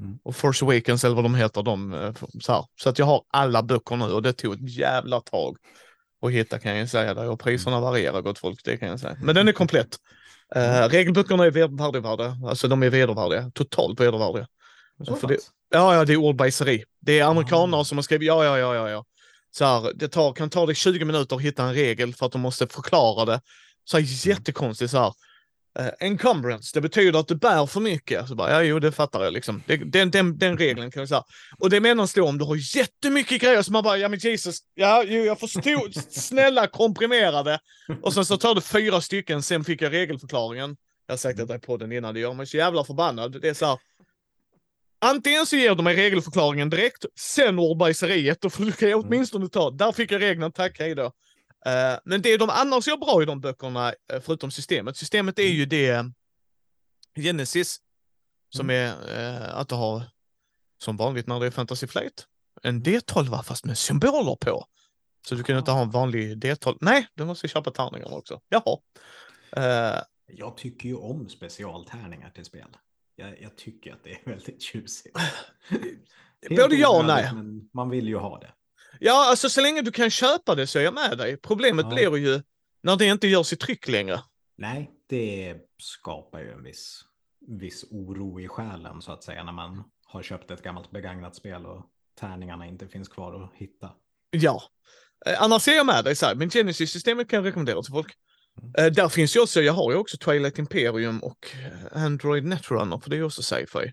Mm. 0.00 0.18
Och 0.22 0.36
Force 0.36 0.64
Awakens 0.64 1.04
eller 1.04 1.14
vad 1.14 1.24
de 1.24 1.34
heter. 1.34 1.62
De, 1.62 1.94
eh, 1.94 2.14
så, 2.40 2.66
så 2.80 2.88
att 2.88 2.98
jag 2.98 3.06
har 3.06 3.22
alla 3.28 3.62
böcker 3.62 3.96
nu 3.96 4.04
och 4.04 4.22
det 4.22 4.32
tog 4.32 4.54
ett 4.54 4.76
jävla 4.76 5.20
tag 5.20 5.56
att 6.26 6.32
hitta 6.32 6.58
kan 6.58 6.76
jag 6.76 6.88
säga. 6.88 7.14
Där. 7.14 7.28
Och 7.28 7.40
priserna 7.40 7.80
varierar 7.80 8.20
gott 8.20 8.38
folk, 8.38 8.60
det 8.64 8.76
kan 8.76 8.88
jag 8.88 9.00
säga. 9.00 9.16
Men 9.22 9.34
den 9.34 9.48
är 9.48 9.52
komplett. 9.52 9.96
Uh, 10.56 10.88
regelböckerna 10.88 11.44
är 11.44 11.50
vedervärdiga, 11.50 12.36
alltså 12.46 12.68
de 12.68 12.82
är 12.82 12.90
vedervärdiga, 12.90 13.50
totalt 13.54 14.00
vedervärdiga. 14.00 14.46
För 15.20 15.28
det-. 15.28 15.38
Ja, 15.70 15.94
ja, 15.94 16.04
det 16.04 16.12
är 16.12 16.16
ordbajseri. 16.16 16.84
Det 17.00 17.18
är 17.20 17.24
amerikaner 17.24 17.78
Ah. 17.78 17.84
som 17.84 17.98
har 17.98 18.02
skrivit, 18.02 18.26
ja, 18.26 18.44
ja, 18.44 18.58
ja, 18.58 18.74
ja, 18.74 18.90
ja. 18.90 19.04
Så 19.50 19.64
här, 19.64 19.92
det 19.94 20.08
tar, 20.08 20.32
kan 20.32 20.50
ta 20.50 20.66
dig 20.66 20.74
20 20.74 21.04
minuter 21.04 21.36
att 21.36 21.42
hitta 21.42 21.64
en 21.64 21.74
regel 21.74 22.14
för 22.14 22.26
att 22.26 22.32
de 22.32 22.40
måste 22.40 22.66
förklara 22.66 23.24
det. 23.24 23.40
Så 23.84 23.98
här, 23.98 24.28
jättekonstigt 24.28 24.90
så 24.90 24.98
här. 24.98 25.12
Uh, 25.80 25.88
encumbrance, 26.00 26.70
det 26.74 26.80
betyder 26.80 27.18
att 27.18 27.28
du 27.28 27.34
bär 27.34 27.66
för 27.66 27.80
mycket. 27.80 28.28
Så 28.28 28.34
bara, 28.34 28.50
ja, 28.50 28.62
jo, 28.62 28.78
det 28.78 28.92
fattar 28.92 29.24
jag 29.24 29.32
liksom. 29.32 29.62
Det, 29.66 29.76
den, 29.76 30.10
den, 30.10 30.38
den 30.38 30.58
regeln 30.58 30.90
kan 30.90 31.00
jag 31.00 31.08
säga. 31.08 31.24
Och 31.58 31.70
det 31.70 31.80
menas 31.80 32.14
då 32.14 32.28
om 32.28 32.38
du 32.38 32.44
har 32.44 32.76
jättemycket 32.76 33.42
grejer 33.42 33.62
som 33.62 33.72
man 33.72 33.82
bara, 33.82 33.96
ja 33.96 34.08
men 34.08 34.18
Jesus, 34.18 34.58
ja, 34.74 35.04
jo, 35.06 35.24
jag 35.24 35.40
förstod, 35.40 35.94
snälla 36.10 36.66
komprimera 36.66 37.42
det. 37.42 37.58
Och 38.02 38.14
sen 38.14 38.24
så 38.24 38.36
tar 38.36 38.54
du 38.54 38.60
fyra 38.60 39.00
stycken, 39.00 39.42
sen 39.42 39.64
fick 39.64 39.82
jag 39.82 39.92
regelförklaringen. 39.92 40.76
Jag 41.06 41.12
har 41.12 41.18
sagt 41.18 41.36
detta 41.38 41.54
i 41.54 41.58
podden 41.58 41.92
innan, 41.92 42.14
det 42.14 42.20
gör 42.20 42.34
mig 42.34 42.46
så 42.46 42.56
jävla 42.56 42.84
förbannad. 42.84 43.40
Det 43.42 43.48
är 43.48 43.54
så 43.54 43.66
här, 43.66 43.78
Antingen 45.04 45.46
så 45.46 45.56
ger 45.56 45.74
du 45.74 45.82
mig 45.82 45.96
regelförklaringen 45.96 46.70
direkt, 46.70 47.04
sen 47.14 47.58
ordbajseriet, 47.58 48.40
då 48.40 48.50
får 48.50 48.64
du 48.64 48.88
jag 48.88 49.04
åtminstone 49.04 49.48
ta, 49.48 49.70
där 49.70 49.92
fick 49.92 50.12
jag 50.12 50.22
regeln, 50.22 50.52
tack, 50.52 50.78
hej 50.78 50.94
då. 50.94 51.12
Eh, 51.66 51.98
men 52.04 52.22
det 52.22 52.36
de 52.36 52.50
annars 52.50 52.86
gör 52.88 52.96
bra 52.96 53.22
i 53.22 53.24
de 53.24 53.40
böckerna, 53.40 53.88
eh, 54.12 54.20
förutom 54.20 54.50
systemet, 54.50 54.96
systemet 54.96 55.38
är 55.38 55.48
ju 55.48 55.66
det 55.66 56.04
Genesis, 57.16 57.80
som 58.54 58.70
är 58.70 58.86
eh, 59.18 59.54
att 59.58 59.68
du 59.68 59.74
har, 59.74 60.02
som 60.78 60.96
vanligt 60.96 61.26
när 61.26 61.40
det 61.40 61.46
är 61.46 61.50
Fantasy 61.50 61.86
Flight, 61.86 62.26
en 62.62 62.82
D12 62.82 63.42
fast 63.42 63.64
med 63.64 63.78
symboler 63.78 64.36
på. 64.36 64.64
Så 65.28 65.34
du 65.34 65.42
kan 65.42 65.58
inte 65.58 65.70
ha 65.70 65.82
en 65.82 65.90
vanlig 65.90 66.44
D12. 66.44 66.78
Nej, 66.80 67.06
du 67.14 67.24
måste 67.24 67.48
köpa 67.48 67.70
tärningar 67.70 68.12
också. 68.14 68.40
Jaha. 68.48 68.78
Eh, 69.56 70.02
Jag 70.26 70.56
tycker 70.56 70.88
ju 70.88 70.94
om 70.96 71.28
specialtärningar 71.28 72.30
till 72.30 72.44
spel. 72.44 72.76
Jag, 73.16 73.42
jag 73.42 73.56
tycker 73.56 73.92
att 73.92 74.04
det 74.04 74.10
är 74.10 74.20
väldigt 74.24 74.62
tjusigt. 74.62 75.16
Både 76.50 76.76
ja 76.76 76.98
och 76.98 77.04
nej. 77.04 77.30
Men 77.34 77.68
man 77.72 77.90
vill 77.90 78.08
ju 78.08 78.16
ha 78.16 78.38
det. 78.38 78.52
Ja, 79.00 79.30
alltså 79.30 79.48
så 79.50 79.60
länge 79.60 79.82
du 79.82 79.92
kan 79.92 80.10
köpa 80.10 80.54
det 80.54 80.66
så 80.66 80.78
är 80.78 80.82
jag 80.82 80.94
med 80.94 81.18
dig. 81.18 81.36
Problemet 81.36 81.86
Ja. 81.88 81.94
blir 81.94 82.16
ju 82.16 82.42
när 82.82 82.96
det 82.96 83.06
inte 83.06 83.26
görs 83.28 83.52
i 83.52 83.56
tryck 83.56 83.88
längre. 83.88 84.20
Nej, 84.56 84.90
det 85.08 85.56
skapar 85.78 86.40
ju 86.40 86.50
en 86.52 86.62
viss, 86.62 87.00
viss 87.60 87.84
oro 87.90 88.40
i 88.40 88.48
själen 88.48 89.02
så 89.02 89.12
att 89.12 89.24
säga 89.24 89.44
när 89.44 89.52
man 89.52 89.84
har 90.06 90.22
köpt 90.22 90.50
ett 90.50 90.62
gammalt 90.62 90.90
begagnat 90.90 91.36
spel 91.36 91.66
och 91.66 91.86
tärningarna 92.20 92.66
inte 92.66 92.88
finns 92.88 93.08
kvar 93.08 93.44
att 93.44 93.52
hitta. 93.54 93.90
Ja. 94.30 94.62
Eh, 95.26 95.42
annars 95.42 95.68
är 95.68 95.72
jag 95.72 95.86
med 95.86 96.04
dig, 96.04 96.16
så 96.16 96.26
här, 96.26 96.34
men 96.34 96.50
Genesis-systemet 96.50 97.28
kan 97.28 97.36
jag 97.36 97.46
rekommendera 97.46 97.82
till 97.82 97.92
folk. 97.92 98.12
Mm. 98.62 98.72
Eh, 98.78 98.92
där 98.92 99.08
finns 99.08 99.36
ju 99.36 99.40
också, 99.40 99.60
jag 99.62 99.72
har 99.72 99.92
ju 99.92 99.96
också 99.98 100.16
Twilight 100.16 100.58
Imperium 100.58 101.18
och 101.22 101.48
eh, 101.92 102.02
Android 102.04 102.44
Netrunner, 102.44 102.98
för 102.98 103.10
det 103.10 103.16
är 103.16 103.18
ju 103.18 103.24
också 103.24 103.42
sci-fi 103.42 103.92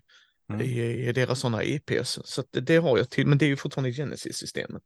Mm. 0.50 0.60
i, 0.66 1.08
i 1.08 1.12
deras 1.12 1.40
sådana 1.40 1.64
IPs. 1.64 2.18
Så 2.24 2.40
att 2.40 2.46
det, 2.52 2.60
det 2.60 2.76
har 2.76 2.98
jag 2.98 3.10
till, 3.10 3.26
men 3.26 3.38
det 3.38 3.44
är 3.44 3.48
ju 3.48 3.56
fortfarande 3.56 3.90
i 3.90 3.92
Genesis-systemet. 3.92 4.82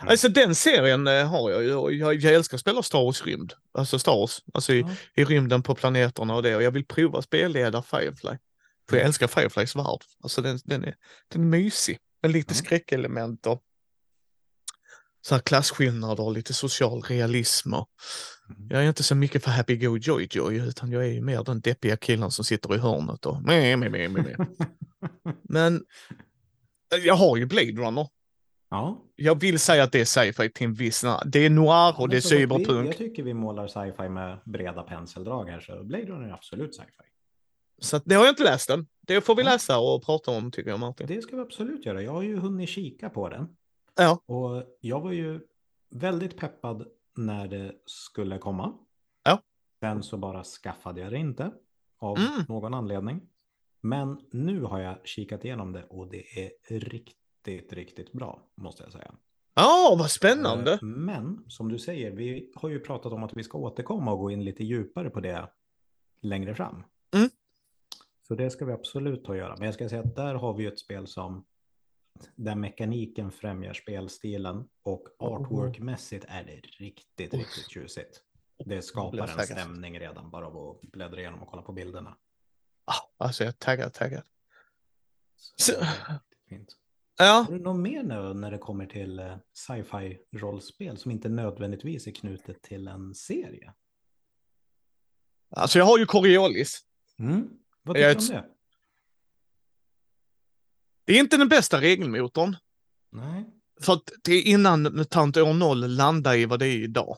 Mm. 0.00 0.10
Alltså 0.10 0.28
den 0.28 0.54
serien 0.54 1.06
eh, 1.06 1.28
har 1.28 1.50
jag 1.50 1.62
ju 1.64 1.74
och 1.74 1.92
jag, 1.92 2.14
jag 2.14 2.34
älskar 2.34 2.56
att 2.56 2.60
spela 2.60 2.82
Star 2.82 3.04
Wars 3.04 3.24
rymd, 3.26 3.52
alltså 3.72 3.98
Star 3.98 4.12
Wars, 4.16 4.38
alltså 4.54 4.72
i, 4.72 4.80
Ja. 4.80 4.90
i 5.14 5.24
rymden 5.24 5.62
på 5.62 5.74
planeterna 5.74 6.34
och 6.34 6.42
det 6.42 6.56
och 6.56 6.62
jag 6.62 6.70
vill 6.70 6.84
prova 6.84 7.22
spelleda 7.22 7.82
Firefly. 7.82 8.30
För 8.88 8.96
jag 8.96 9.00
Mm. 9.00 9.06
älskar 9.06 9.26
Fireflys 9.26 9.76
värld, 9.76 10.00
alltså 10.22 10.42
den, 10.42 10.58
den, 10.64 10.84
är, 10.84 10.94
den 11.32 11.42
är 11.42 11.46
mysig 11.46 11.98
med 12.22 12.30
lite 12.32 12.52
Mm. 12.52 12.64
skräckelement 12.64 13.46
och 13.46 13.62
så 15.26 15.34
här 15.34 15.42
klasskillnader 15.42 16.24
och 16.24 16.32
lite 16.32 16.54
social 16.54 17.02
realism. 17.02 17.74
Och 17.74 17.88
Mm. 18.48 18.68
jag 18.70 18.84
är 18.84 18.88
inte 18.88 19.02
så 19.02 19.14
mycket 19.14 19.44
för 19.44 19.50
Happy 19.50 19.76
Go 19.76 19.96
Joy 19.98 20.28
Joy 20.30 20.56
utan 20.68 20.90
jag 20.90 21.04
är 21.04 21.08
ju 21.12 21.20
mer 21.20 21.44
den 21.44 21.60
deppiga 21.60 21.96
killen 21.96 22.30
som 22.30 22.44
sitter 22.44 22.74
i 22.74 22.78
hörnet 22.78 23.26
och 23.26 23.42
meh, 23.42 23.76
meh, 23.76 23.90
meh, 23.90 24.08
meh. 24.10 24.24
Men 25.42 25.76
eh, 26.94 27.04
jag 27.04 27.14
har 27.14 27.36
ju 27.36 27.46
Blade 27.46 27.72
Runner. 27.72 28.08
ja. 28.70 29.02
Jag 29.16 29.40
vill 29.40 29.58
säga 29.58 29.82
att 29.84 29.92
det 29.92 30.00
är 30.00 30.04
sci-fi 30.04 30.50
till 30.52 30.66
en 30.66 30.74
viss. 30.74 31.04
Det 31.26 31.38
är 31.38 31.50
noir 31.50 32.00
och 32.00 32.08
det 32.08 32.16
är 32.16 32.20
vi- 32.20 32.28
cyberpunk. 32.28 32.88
Jag 32.88 32.96
tycker 32.96 33.22
vi 33.22 33.34
målar 33.34 33.66
sci-fi 33.68 34.08
med 34.08 34.38
breda 34.44 34.82
penseldrag 34.82 35.44
här, 35.50 35.60
så 35.60 35.84
Blade 35.84 36.04
Runner 36.06 36.28
är 36.28 36.32
absolut 36.32 36.74
sci-fi. 36.74 37.04
Så 37.80 37.96
att 37.96 38.02
det 38.06 38.14
har 38.14 38.24
jag 38.24 38.32
inte 38.32 38.44
läst 38.44 38.70
än. 38.70 38.86
Det 39.06 39.20
får 39.20 39.34
vi 39.36 39.42
läsa 39.42 39.78
och 39.78 40.04
prata 40.06 40.30
om 40.30 40.50
tycker 40.50 40.70
jag 40.70 40.80
Martin. 40.80 41.06
Det 41.06 41.22
ska 41.22 41.36
vi 41.36 41.42
absolut 41.42 41.86
göra. 41.86 42.02
Jag 42.02 42.12
har 42.12 42.22
ju 42.22 42.36
hunnit 42.38 42.68
kika 42.68 43.10
på 43.10 43.28
den. 43.28 43.48
Ja. 43.96 44.22
Och 44.26 44.62
jag 44.80 45.00
var 45.00 45.12
ju 45.12 45.40
väldigt 45.90 46.36
peppad 46.36 46.86
när 47.16 47.48
det 47.48 47.72
skulle 47.84 48.38
komma. 48.38 48.74
Ja. 49.24 49.42
Sen 49.80 50.02
så 50.02 50.16
bara 50.16 50.44
skaffade 50.44 51.00
jag 51.00 51.12
det 51.12 51.18
inte 51.18 51.52
av 51.98 52.16
Mm. 52.18 52.44
någon 52.48 52.74
anledning. 52.74 53.20
Men 53.80 54.20
nu 54.30 54.62
har 54.62 54.80
jag 54.80 54.96
kikat 55.06 55.44
igenom 55.44 55.72
det 55.72 55.84
och 55.84 56.08
det 56.10 56.38
är 56.38 56.50
riktigt, 56.80 57.72
riktigt 57.72 58.12
bra 58.12 58.42
måste 58.54 58.82
jag 58.82 58.92
säga. 58.92 59.14
Ja, 59.54 59.96
vad 59.98 60.10
spännande. 60.10 60.72
Eh, 60.72 60.82
Men 60.82 61.44
som 61.48 61.68
du 61.72 61.78
säger, 61.78 62.10
vi 62.10 62.52
har 62.54 62.68
ju 62.68 62.80
pratat 62.80 63.12
om 63.12 63.22
att 63.22 63.36
vi 63.36 63.44
ska 63.44 63.58
återkomma 63.58 64.12
och 64.12 64.18
gå 64.18 64.30
in 64.30 64.44
lite 64.44 64.64
djupare 64.64 65.10
på 65.10 65.20
det 65.20 65.48
längre 66.20 66.54
fram. 66.54 66.84
Mm. 67.14 67.28
Så 68.28 68.34
det 68.34 68.50
ska 68.50 68.64
vi 68.64 68.72
absolut 68.72 69.24
ta 69.24 69.32
och 69.32 69.38
göra. 69.38 69.54
Men 69.58 69.64
jag 69.64 69.74
ska 69.74 69.88
säga 69.88 70.00
att 70.02 70.16
där 70.16 70.34
har 70.34 70.54
vi 70.54 70.66
ett 70.66 70.78
spel 70.78 71.06
som 71.06 71.44
där 72.36 72.54
mekaniken 72.54 73.30
främjar 73.32 73.74
spelstilen 73.74 74.68
och 74.82 75.08
artworkmässigt 75.18 76.24
är 76.28 76.44
det 76.44 76.60
riktigt, 76.84 77.34
riktigt 77.34 77.70
tjusigt. 77.70 78.22
Det 78.64 78.82
skapar 78.82 79.38
en 79.40 79.46
stämning 79.46 80.00
redan 80.00 80.30
bara 80.30 80.46
av 80.46 80.56
att 80.56 80.80
bläddra 80.80 81.20
igenom 81.20 81.42
och 81.42 81.48
kolla 81.48 81.62
på 81.62 81.72
bilderna. 81.72 82.16
Ah, 82.84 83.24
Alltså 83.24 83.44
jag 83.44 83.48
är 83.48 83.52
taggad, 83.52 83.92
taggad. 83.92 84.22
Så 85.56 85.72
fint. 86.48 86.76
Ja, 87.18 87.44
Har 87.48 87.52
du 87.52 87.58
något 87.58 87.80
mer 87.80 88.02
nu 88.02 88.34
när 88.34 88.50
det 88.50 88.58
kommer 88.58 88.86
till 88.86 89.18
eh, 89.18 89.36
sci-fi 89.52 90.18
rollspel 90.32 90.98
som 90.98 91.10
inte 91.10 91.28
nödvändigtvis 91.28 92.06
är 92.06 92.10
knutet 92.12 92.62
till 92.62 92.88
en 92.88 93.14
serie? 93.14 93.72
alltså 95.50 95.78
jag 95.78 95.86
har 95.86 95.98
ju 95.98 96.06
Coriolis. 96.06 96.80
Mm. 97.18 97.50
Vad 97.82 97.96
tycker 97.96 98.14
du 98.14 98.36
om 98.36 98.42
det? 98.42 98.55
Det 101.06 101.12
är 101.12 101.18
inte 101.20 101.36
den 101.36 101.48
bästa 101.48 101.80
regelmotorn. 101.80 102.56
Nej. 103.12 103.44
För 103.80 103.92
att 103.92 104.10
det 104.24 104.32
är 104.32 104.42
innan 104.42 104.82
MUTANT 104.82 105.36
år 105.36 105.52
0 105.54 105.88
landade 105.88 106.38
i 106.38 106.44
vad 106.44 106.58
det 106.58 106.66
är 106.68 106.78
idag. 106.78 107.16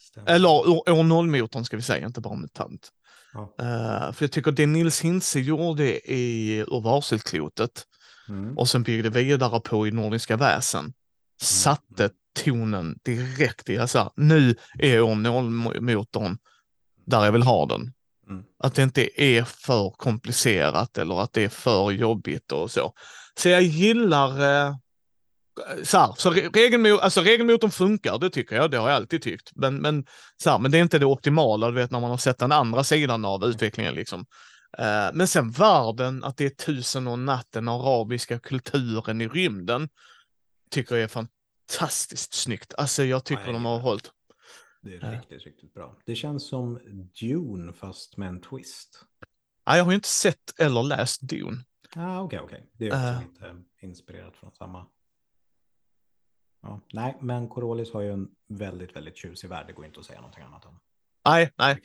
stämmer. 0.00 0.30
Eller 0.30 0.48
år, 0.48 0.90
år 0.90 1.02
0-motorn 1.04 1.64
ska 1.64 1.76
vi 1.76 1.82
säga, 1.82 2.06
inte 2.06 2.20
bara 2.20 2.36
MUTANT. 2.36 2.88
Ja. 3.32 3.54
Eh, 3.58 4.12
för 4.12 4.24
jag 4.24 4.32
tycker 4.32 4.52
det 4.52 4.66
Nils 4.66 5.00
Hintze 5.00 5.40
gjorde 5.40 6.12
i 6.12 6.56
Ur 6.58 6.80
varselklotet 6.80 7.86
Mm. 8.28 8.58
och 8.58 8.68
sen 8.68 8.82
byggde 8.82 9.10
vidare 9.10 9.60
på 9.60 9.86
i 9.86 9.90
Nordiska 9.90 10.36
väsen 10.36 10.92
satte 11.40 12.10
tonen 12.44 12.98
direkt 13.02 13.70
i, 13.70 13.78
alltså 13.78 14.12
nu 14.16 14.54
är 14.78 15.00
år 15.00 15.14
0-motorn 15.14 16.38
där 17.06 17.24
jag 17.24 17.32
vill 17.32 17.42
ha 17.42 17.66
den. 17.66 17.92
Mm. 18.28 18.44
Att 18.58 18.74
det 18.74 18.82
inte 18.82 19.22
är 19.22 19.44
för 19.44 19.90
komplicerat 19.90 20.98
eller 20.98 21.20
att 21.20 21.32
det 21.32 21.44
är 21.44 21.48
för 21.48 21.90
jobbigt 21.90 22.52
och 22.52 22.70
så. 22.70 22.92
Så 23.38 23.48
jag 23.48 23.62
gillar 23.62 24.30
eh, 24.30 24.74
så 25.82 25.98
här, 25.98 26.14
så 26.16 26.32
re- 26.32 26.50
regelmo 26.54 26.98
alltså 26.98 27.20
regelmotorn 27.20 27.70
funkar, 27.70 28.18
det 28.18 28.30
tycker 28.30 28.56
jag, 28.56 28.70
det 28.70 28.78
har 28.78 28.88
jag 28.88 28.96
alltid 28.96 29.22
tyckt. 29.22 29.50
Men, 29.54 29.76
men, 29.76 30.06
så 30.42 30.50
här, 30.50 30.58
men 30.58 30.70
det 30.70 30.78
är 30.78 30.82
inte 30.82 30.98
det 30.98 31.06
optimala, 31.06 31.68
du 31.68 31.74
vet 31.74 31.90
när 31.90 32.00
man 32.00 32.10
har 32.10 32.18
sett 32.18 32.38
den 32.38 32.52
andra 32.52 32.84
sidan 32.84 33.24
av 33.24 33.44
utvecklingen 33.44 33.94
liksom. 33.94 34.26
Eh, 34.78 35.10
men 35.12 35.28
sen 35.28 35.50
världen, 35.50 36.24
att 36.24 36.36
det 36.36 36.44
är 36.44 36.50
tusen 36.50 37.06
och 37.08 37.18
natten, 37.18 37.68
arabiska 37.68 38.38
kulturen 38.38 39.20
i 39.20 39.28
rymden, 39.28 39.88
tycker 40.70 40.94
jag 40.94 41.04
är 41.04 41.08
fantastiskt 41.08 42.34
snyggt. 42.34 42.74
Alltså 42.78 43.04
jag 43.04 43.24
tycker 43.24 43.44
jag 43.44 43.54
de 43.54 43.64
har 43.64 43.78
hållit. 43.78 44.10
Det 44.82 44.94
är 44.96 45.00
Ja. 45.12 45.12
riktigt, 45.18 45.42
riktigt 45.42 45.74
bra. 45.74 45.96
Det 46.06 46.14
känns 46.14 46.46
som 46.48 46.80
Dune 47.20 47.72
fast 47.72 48.16
med 48.16 48.28
en 48.28 48.40
twist. 48.40 49.04
Nej, 49.66 49.76
jag 49.78 49.84
har 49.84 49.92
ju 49.92 49.94
inte 49.96 50.08
sett 50.08 50.60
eller 50.60 50.82
läst 50.82 51.20
Dune. 51.20 51.64
Ah, 51.96 52.20
Okej, 52.20 52.40
okej. 52.40 52.70
Det 52.72 52.88
är 52.88 52.90
också 52.90 52.98
Eh. 52.98 53.20
lite 53.20 53.62
inspirerat 53.86 54.36
från 54.36 54.52
samma. 54.52 54.86
Ja, 56.62 56.80
nej, 56.92 57.16
men 57.20 57.48
Corolis 57.48 57.92
har 57.92 58.00
ju 58.00 58.12
en 58.12 58.28
väldigt, 58.48 58.96
väldigt 58.96 59.16
tjusig 59.16 59.48
värld. 59.48 59.66
Det 59.66 59.72
går 59.72 59.86
inte 59.86 60.00
att 60.00 60.06
säga 60.06 60.20
någonting 60.20 60.44
annat 60.44 60.64
om. 60.64 60.80
Nej, 61.24 61.52
nej. 61.58 61.82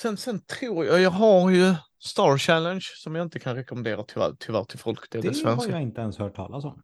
Sen, 0.00 0.16
sen 0.16 0.40
tror 0.40 0.84
jag, 0.86 1.00
jag 1.00 1.10
har 1.10 1.50
ju 1.50 1.74
Star 1.98 2.38
Challenge 2.38 2.84
som 2.94 3.14
jag 3.14 3.22
inte 3.26 3.38
kan 3.38 3.56
rekommendera 3.56 4.02
tyvärr, 4.02 4.36
tyvärr 4.38 4.64
till 4.64 4.78
folk. 4.78 5.10
Det 5.10 5.20
det, 5.20 5.44
har 5.44 5.68
jag 5.68 5.82
inte 5.82 6.00
ens 6.00 6.18
hört 6.18 6.34
talas 6.36 6.64
om. 6.64 6.82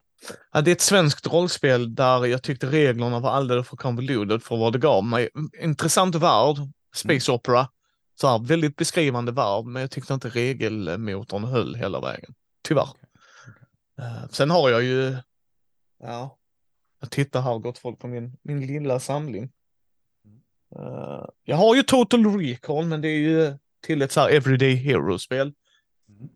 Ja, 0.52 0.61
det 0.61 0.70
är 0.70 0.72
ett 0.72 0.80
svenskt 0.80 1.26
rollspel 1.26 1.94
där 1.94 2.26
jag 2.26 2.42
tyckte 2.42 2.66
reglerna 2.66 3.20
var 3.20 3.30
alldeles 3.30 3.68
för 3.68 3.76
convoluted 3.76 4.42
för 4.42 4.56
vad 4.56 4.72
det 4.72 4.78
gav 4.78 5.04
mig. 5.04 5.28
Intressant 5.61 6.14
värld, 6.14 6.56
Space 6.94 7.32
Opera. 7.32 7.68
Så 8.14 8.28
här, 8.28 8.38
väldigt 8.38 8.76
beskrivande 8.76 9.32
värld, 9.32 9.64
men 9.64 9.82
jag 9.82 9.90
tyckte 9.90 10.14
inte 10.14 10.28
regelmotorn 10.28 11.44
höll 11.44 11.74
hela 11.74 12.00
vägen. 12.00 12.35
Tyvärr. 12.62 12.88
Eh, 13.98 14.28
sen 14.30 14.50
har 14.50 14.70
jag 14.70 14.82
ju, 14.82 15.16
ja, 16.02 16.38
jag 17.00 17.11
tittar 17.11 17.40
här 17.40 17.58
gott 17.58 17.78
folk 17.78 17.98
på 17.98 18.06
min, 18.06 18.37
min 18.42 18.66
lilla 18.66 19.00
samling. 19.00 19.52
Eh, 20.76 21.24
jag 21.44 21.56
har 21.56 21.74
ju 21.74 21.82
Total 21.82 22.38
Recall, 22.38 22.85
men 22.85 23.00
det 23.00 23.08
är 23.08 23.18
ju 23.18 23.54
till 23.80 24.02
ett 24.02 24.12
så 24.12 24.20
här 24.20 24.30
Everyday 24.30 24.74
Hero-spel. 24.74 25.52
Mm. 26.08 26.28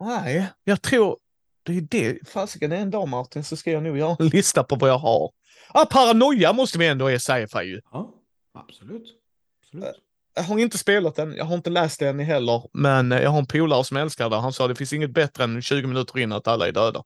Eh, 0.00 0.06
nej, 0.06 0.52
jag 0.64 0.82
tror 0.82 1.18
det 1.62 1.76
är 1.76 1.80
det. 1.80 2.28
Fasiken, 2.28 2.72
en 2.72 2.90
dag 2.90 3.08
Martin 3.08 3.44
så 3.44 3.56
ska 3.56 3.70
jag 3.70 3.82
nog 3.82 3.98
göra 3.98 4.16
en 4.18 4.28
lista 4.28 4.64
på 4.64 4.76
vad 4.76 4.90
jag 4.90 4.98
har. 4.98 5.32
Ah, 5.68 5.84
Paranoia 5.84 6.52
måste 6.52 6.78
vi 6.78 6.86
ändå 6.86 7.18
sci-fi 7.18 7.64
ju. 7.64 7.80
Ja, 7.92 8.14
absolut. 8.54 9.14
absolut. 9.62 10.02
Jag 10.34 10.42
har 10.42 10.58
inte 10.58 10.78
spelat 10.78 11.14
den, 11.14 11.32
jag 11.36 11.44
har 11.44 11.54
inte 11.54 11.70
läst 11.70 12.00
den 12.00 12.18
heller, 12.20 12.68
men 12.72 13.12
eh, 13.12 13.22
jag 13.22 13.30
har 13.30 13.38
en 13.38 13.46
polare 13.46 13.84
som 13.84 13.96
älskar 13.96 14.30
det. 14.30 14.36
Han 14.36 14.52
sa 14.52 14.68
det 14.68 14.74
finns 14.74 14.92
inget 14.92 15.10
bättre 15.10 15.44
än 15.44 15.62
20 15.62 15.86
minuter 15.86 16.18
in 16.18 16.32
att 16.32 16.48
alla 16.48 16.68
är 16.68 16.72
döda. 16.72 17.04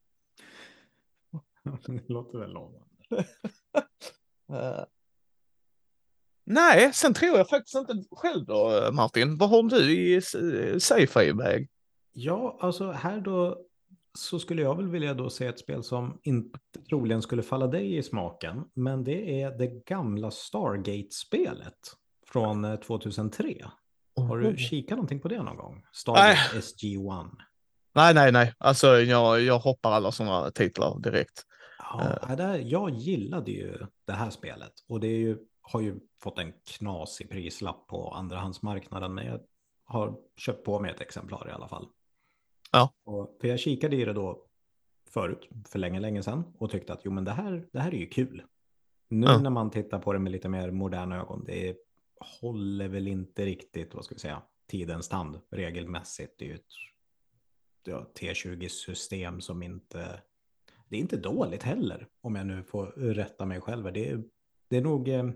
det 1.87 2.09
låter 2.09 2.39
väl 2.39 2.51
lovande. 2.51 2.81
Eh, 4.53 4.85
nej, 6.45 6.93
sen 6.93 7.15
tror 7.15 7.39
jag 7.39 7.49
faktiskt 7.49 7.75
inte 7.75 7.95
själv 8.11 8.45
då, 8.47 8.77
eh, 8.77 8.93
Martin. 8.93 9.39
Vad 9.39 9.51
har 9.51 9.63
du 9.63 9.93
i 9.93 10.15
eh, 10.15 10.79
sci-fi-väg? 10.79 11.69
Ja, 12.13 12.59
alltså 12.61 12.91
här 12.91 13.21
då 13.21 13.59
så 14.19 14.39
skulle 14.39 14.63
jag 14.63 14.77
väl 14.77 14.89
vilja 14.89 15.15
då 15.15 15.31
se 15.31 15.47
ett 15.47 15.59
spel 15.59 15.85
som 15.85 16.21
inte 16.23 16.59
troligen 16.89 17.23
skulle 17.23 17.43
falla 17.43 17.67
dig 17.67 17.97
i 17.97 18.03
smaken. 18.03 18.65
Men 18.75 19.05
det 19.05 19.43
är 19.43 19.59
det 19.59 19.67
gamla 19.87 20.31
Stargate-spelet 20.31 21.79
från 22.27 22.65
eh, 22.65 22.77
2003. 22.77 23.65
Har 24.17 24.39
du 24.39 24.57
kikat 24.57 24.97
någonting 24.97 25.21
på 25.21 25.29
det 25.29 25.43
någon 25.43 25.57
gång? 25.57 25.85
Stargate 25.93 26.61
SG-1. 26.61 27.31
Nej, 27.95 28.15
nej, 28.15 28.33
nej. 28.33 28.55
Alltså 28.59 28.87
jag, 28.87 29.41
jag 29.41 29.59
hoppar 29.59 29.93
alla 29.93 30.13
sådana 30.13 30.51
titlar 30.51 31.01
direkt. 31.01 31.47
Ja, 31.79 32.35
där, 32.37 32.59
jag 32.59 32.91
gillade 32.91 33.51
ju 33.51 33.79
det 34.07 34.13
här 34.13 34.31
spelet 34.31 34.73
och 34.89 35.01
det 35.01 35.09
ju, 35.09 35.39
har 35.63 35.81
ju 35.81 36.01
fått 36.23 36.39
en 36.39 36.53
knasig 36.79 37.31
prislapp 37.31 37.87
på 37.87 38.11
andrahandsmarknaden 38.11 39.15
men 39.15 39.27
jag 39.27 39.41
har 39.85 40.15
köpt 40.37 40.65
på 40.65 40.81
mig 40.81 40.91
ett 40.91 41.01
exemplar 41.01 41.49
i 41.49 41.53
alla 41.53 41.69
fall. 41.69 41.89
Ja. 42.71 42.95
Och, 43.05 43.39
för 43.41 43.49
jag 43.49 43.61
kikade 43.61 43.97
i 43.97 44.05
det 44.05 44.13
då 44.13 44.47
förut, 45.11 45.49
för 45.69 45.79
länge, 45.79 46.01
länge 46.01 46.23
sedan, 46.23 46.45
och 46.59 46.71
tyckte 46.71 46.93
att 46.93 47.01
jo, 47.05 47.11
men 47.11 47.25
det 47.25 47.31
här, 47.31 47.69
det 47.73 47.81
här 47.81 47.95
är 47.95 47.99
ju 47.99 48.07
kul. 48.07 48.43
Nu 49.09 49.27
ja. 49.27 49.39
när 49.39 49.51
man 49.51 49.71
tittar 49.71 49.99
på 49.99 50.13
det 50.13 50.19
med 50.19 50.33
lite 50.33 50.49
mer 50.49 50.71
moderna 50.71 51.17
ögon, 51.21 51.45
det 51.47 51.77
håller 52.41 52.89
väl 52.89 53.09
inte 53.09 53.45
riktigt, 53.45 53.95
vad 53.95 54.05
ska 54.05 54.15
vi 54.15 54.21
säga, 54.21 54.43
tidens 54.67 55.09
tand 55.09 55.41
regelmässigt. 55.51 56.39
Det 56.39 56.45
är 56.45 56.49
ju 56.49 56.55
ett 56.55 56.73
ja, 57.85 58.07
T20-system 58.21 59.41
som 59.41 59.63
inte... 59.63 60.21
Det 60.89 60.97
är 60.97 61.01
inte 61.01 61.17
dåligt 61.17 61.63
heller, 61.63 62.09
om 62.21 62.37
jag 62.37 62.47
nu 62.47 62.63
får 62.63 62.87
rätta 62.97 63.47
mig 63.47 63.61
själv. 63.61 63.93
Det, 63.93 64.17
det 64.69 64.77
är 64.77 64.81
nog... 64.81 65.09
Eh, 65.09 65.31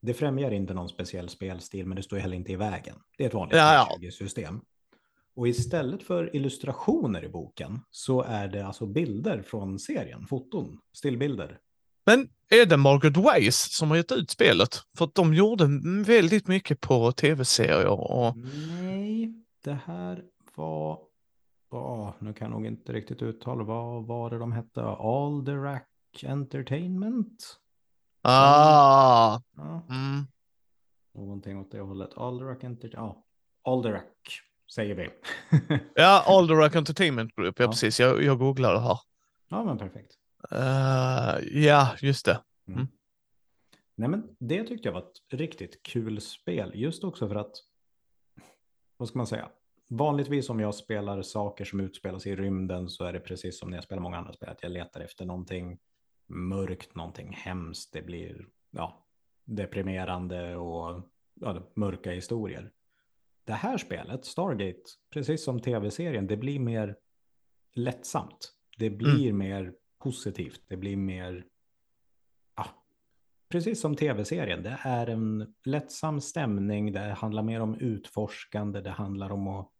det 0.00 0.14
främjar 0.14 0.50
inte 0.50 0.74
någon 0.74 0.88
speciell 0.88 1.28
spelstil, 1.28 1.86
men 1.86 1.96
det 1.96 2.02
står 2.02 2.16
heller 2.16 2.36
inte 2.36 2.52
i 2.52 2.56
vägen. 2.56 2.96
Det 3.18 3.24
är 3.24 3.28
ett 3.28 3.34
vanligt 3.34 3.56
ja, 3.56 3.88
T20-system. 4.00 4.60
Och 5.34 5.48
istället 5.48 6.02
för 6.02 6.36
illustrationer 6.36 7.24
i 7.24 7.28
boken 7.28 7.80
så 7.90 8.22
är 8.22 8.48
det 8.48 8.66
alltså 8.66 8.86
bilder 8.86 9.42
från 9.42 9.78
serien, 9.78 10.26
foton, 10.26 10.78
stillbilder. 10.92 11.58
Men 12.06 12.28
är 12.48 12.66
det 12.66 12.76
Margaret 12.76 13.16
Weiss 13.16 13.76
som 13.76 13.90
har 13.90 13.96
gett 13.96 14.12
ut 14.12 14.30
spelet? 14.30 14.76
För 14.98 15.04
att 15.04 15.14
de 15.14 15.34
gjorde 15.34 15.64
väldigt 16.06 16.48
mycket 16.48 16.80
på 16.80 17.12
tv-serier 17.12 17.86
och... 17.86 18.36
Nej, 18.36 19.32
det 19.64 19.78
här 19.84 20.24
var... 20.54 20.98
Oh, 21.70 22.10
nu 22.18 22.32
kan 22.34 22.50
jag 22.50 22.58
nog 22.58 22.66
inte 22.66 22.92
riktigt 22.92 23.22
uttala 23.22 23.64
vad 23.64 24.06
var 24.06 24.30
det 24.30 24.38
de 24.38 24.52
hette. 24.52 24.82
Alderac 24.82 25.82
Entertainment? 26.22 27.58
Ah! 28.22 29.40
Ja, 29.56 29.82
Mm. 29.88 30.26
någonting 31.14 31.58
åt 31.58 31.70
det 31.70 31.80
hållet. 31.80 32.10
Alderac 32.16 32.64
Entertainment. 32.64 32.94
Ja, 33.64 33.70
Alderac 33.72 34.02
säger 34.74 34.94
vi. 34.94 35.08
Ja, 35.94 36.24
Alderac 36.26 36.76
Entertainment 36.76 37.34
Group, 37.34 37.54
ja, 37.58 37.64
Ja. 37.64 37.70
precis. 37.70 38.00
Jag, 38.00 38.22
jag 38.22 38.38
googlade 38.38 38.80
här. 38.80 38.98
ja, 39.48 39.64
men 39.64 39.78
perfekt. 39.78 40.12
Eh, 40.50 41.62
ja, 41.64 41.88
just 42.00 42.24
det. 42.26 42.40
Nej, 43.94 44.08
men 44.08 44.36
det 44.38 44.64
tyckte 44.64 44.88
jag 44.88 44.92
var 44.92 45.00
ett 45.00 45.38
riktigt 45.38 45.82
kul 45.82 46.20
spel. 46.20 46.72
Just 46.74 47.04
också 47.04 47.28
för 47.28 47.34
att, 47.36 47.52
vad 48.96 49.08
ska 49.08 49.18
man 49.18 49.26
säga? 49.26 49.48
Vanligtvis 49.90 50.50
om 50.50 50.60
jag 50.60 50.74
spelar 50.74 51.22
saker 51.22 51.64
som 51.64 51.80
utspelar 51.80 52.18
sig 52.18 52.32
i 52.32 52.36
rymden 52.36 52.88
så 52.88 53.04
är 53.04 53.12
det 53.12 53.20
precis 53.20 53.58
som 53.58 53.70
när 53.70 53.76
jag 53.76 53.84
spelar 53.84 54.02
många 54.02 54.16
andra 54.18 54.32
spel. 54.32 54.48
Att 54.48 54.62
jag 54.62 54.72
letar 54.72 55.00
efter 55.00 55.24
någonting 55.24 55.78
mörkt, 56.26 56.94
någonting 56.94 57.32
hemskt. 57.32 57.92
Det 57.92 58.02
blir 58.02 58.46
ja, 58.70 59.06
deprimerande 59.44 60.56
och 60.56 61.10
ja, 61.40 61.62
mörka 61.74 62.10
historier. 62.10 62.70
Det 63.44 63.52
här 63.52 63.78
spelet, 63.78 64.24
Stargate, 64.24 64.82
precis 65.10 65.44
som 65.44 65.60
tv-serien, 65.60 66.26
det 66.26 66.36
blir 66.36 66.58
mer 66.58 66.96
lättsamt. 67.74 68.52
Det 68.78 68.90
blir 68.90 69.32
mer 69.32 69.72
positivt. 69.98 70.62
Det 70.68 70.76
blir 70.76 70.96
mer 70.96 71.44
ja, 72.56 72.66
precis 73.48 73.80
som 73.80 73.96
tv-serien. 73.96 74.62
Det 74.62 74.78
är 74.82 75.06
en 75.06 75.54
lättsam 75.64 76.20
stämning. 76.20 76.92
Det 76.92 77.00
handlar 77.00 77.42
mer 77.42 77.60
om 77.60 77.74
utforskande. 77.74 78.80
Det 78.80 78.90
handlar 78.90 79.32
om 79.32 79.48
att 79.48 79.70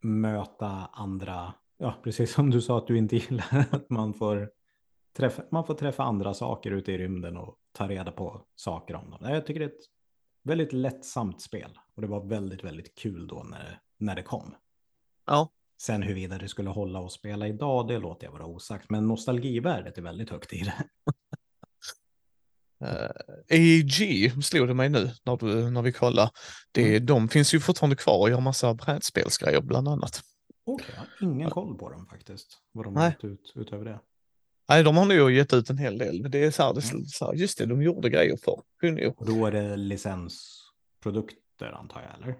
möta 0.00 0.66
andra. 0.92 1.54
Ja, 1.78 1.94
precis 2.02 2.32
som 2.32 2.50
du 2.50 2.60
sa 2.60 2.78
att 2.78 2.86
du 2.86 2.98
inte 2.98 3.16
gillar 3.16 3.66
att 3.70 3.90
man 3.90 4.14
får 4.14 4.50
träffa, 5.16 5.42
man 5.50 5.66
får 5.66 5.74
träffa 5.74 6.02
andra 6.02 6.34
saker 6.34 6.70
ute 6.70 6.92
i 6.92 6.98
rymden 6.98 7.36
och 7.36 7.56
ta 7.72 7.88
reda 7.88 8.12
på 8.12 8.42
saker 8.54 8.94
om 8.94 9.10
dem. 9.10 9.18
Jag 9.22 9.46
tycker 9.46 9.60
det 9.60 9.66
är 9.66 9.70
ett 9.70 9.99
väldigt 10.42 10.72
lättsamt 10.72 11.40
spel 11.40 11.78
och 11.94 12.02
det 12.02 12.08
var 12.08 12.24
väldigt, 12.24 12.64
väldigt 12.64 12.94
kul 12.94 13.26
då 13.26 13.42
när, 13.42 13.80
när 13.98 14.16
det 14.16 14.22
kom. 14.22 14.54
Ja. 15.26 15.50
Sen 15.82 16.02
huruvida 16.02 16.38
det 16.38 16.48
skulle 16.48 16.70
hålla 16.70 17.00
och 17.00 17.12
spela 17.12 17.48
idag, 17.48 17.88
det 17.88 17.98
låter 17.98 18.26
jag 18.26 18.32
vara 18.32 18.46
osagt. 18.46 18.90
Men 18.90 19.08
nostalgivärdet 19.08 19.98
är 19.98 20.02
väldigt 20.02 20.30
högt 20.30 20.52
i 20.52 20.58
det. 20.58 20.84
Uh, 22.84 23.10
AEG 23.50 24.32
slog 24.44 24.68
det 24.68 24.74
mig 24.74 24.88
nu 24.88 25.10
när, 25.24 25.36
du, 25.36 25.70
när 25.70 25.82
vi 25.82 25.92
kollade. 25.92 26.30
Det, 26.72 26.88
Mm. 26.88 27.06
De 27.06 27.28
finns 27.28 27.54
ju 27.54 27.60
fortfarande 27.60 27.96
kvar 27.96 28.18
och 28.18 28.30
gör 28.30 28.40
massa 28.40 28.74
brädspelsgrejer 28.74 29.60
bland 29.60 29.88
annat. 29.88 30.22
Okej, 30.64 30.94
har 30.96 31.08
ingen 31.20 31.50
koll 31.50 31.78
på 31.78 31.90
dem 31.90 32.06
faktiskt. 32.06 32.58
Vad 32.72 32.86
de 32.86 32.96
har 32.96 33.26
ut 33.26 33.52
utöver 33.54 33.84
det. 33.84 34.00
Nej, 34.70 34.82
de 34.84 34.96
har 34.96 35.04
nog 35.06 35.30
gett 35.30 35.52
ut 35.52 35.70
en 35.70 35.78
hel 35.78 35.98
del. 35.98 36.22
Men 36.22 36.30
det 36.30 36.44
är 36.44 36.50
så 36.50 36.62
här, 36.62 36.74
det, 36.74 36.80
är 36.80 37.04
så 37.06 37.26
här 37.26 37.34
just 37.34 37.58
det, 37.58 37.66
de 37.66 37.82
gjorde 37.82 38.10
grejer 38.10 38.36
för. 38.36 38.62
Då 39.26 39.46
är 39.46 39.52
det 39.52 39.76
licensprodukter 39.76 41.72
antar 41.72 42.02
jag, 42.02 42.22
eller? 42.22 42.34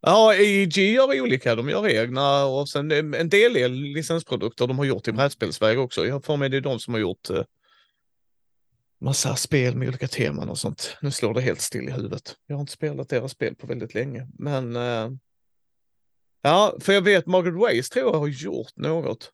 Ja, 0.00 0.30
AEG 0.30 0.78
gör 0.78 1.20
olika. 1.20 1.54
De 1.54 1.68
gör 1.68 1.88
egna 1.88 2.44
och 2.44 2.68
sen 2.68 3.14
en 3.14 3.28
del 3.28 3.56
är 3.56 3.68
licensprodukter 3.68 4.66
de 4.66 4.78
har 4.78 4.84
gjort 4.84 5.08
i 5.08 5.10
Mm. 5.10 5.16
brädspelsväg 5.16 5.78
också. 5.78 6.06
Jag 6.06 6.24
får 6.24 6.36
med 6.36 6.50
det 6.50 6.56
är 6.56 6.60
de 6.60 6.80
som 6.80 6.94
har 6.94 7.00
gjort 7.00 7.30
eh, 7.30 7.42
massa 9.00 9.36
spel 9.36 9.76
med 9.76 9.88
olika 9.88 10.08
teman 10.08 10.48
och 10.48 10.58
sånt. 10.58 10.96
Nu 11.02 11.10
slår 11.10 11.34
det 11.34 11.40
helt 11.40 11.60
still 11.60 11.88
i 11.88 11.92
huvudet. 11.92 12.36
Jag 12.46 12.56
har 12.56 12.60
inte 12.60 12.72
spelat 12.72 13.08
deras 13.08 13.32
spel 13.32 13.54
på 13.54 13.66
väldigt 13.66 13.94
länge, 13.94 14.28
men 14.38 14.76
eh, 14.76 15.10
ja, 16.42 16.76
för 16.80 16.92
jag 16.92 17.02
vet 17.02 17.26
Margaret 17.26 17.54
Weiss 17.54 17.90
tror 17.90 18.12
jag 18.12 18.20
har 18.20 18.28
gjort 18.28 18.76
något. 18.76 19.32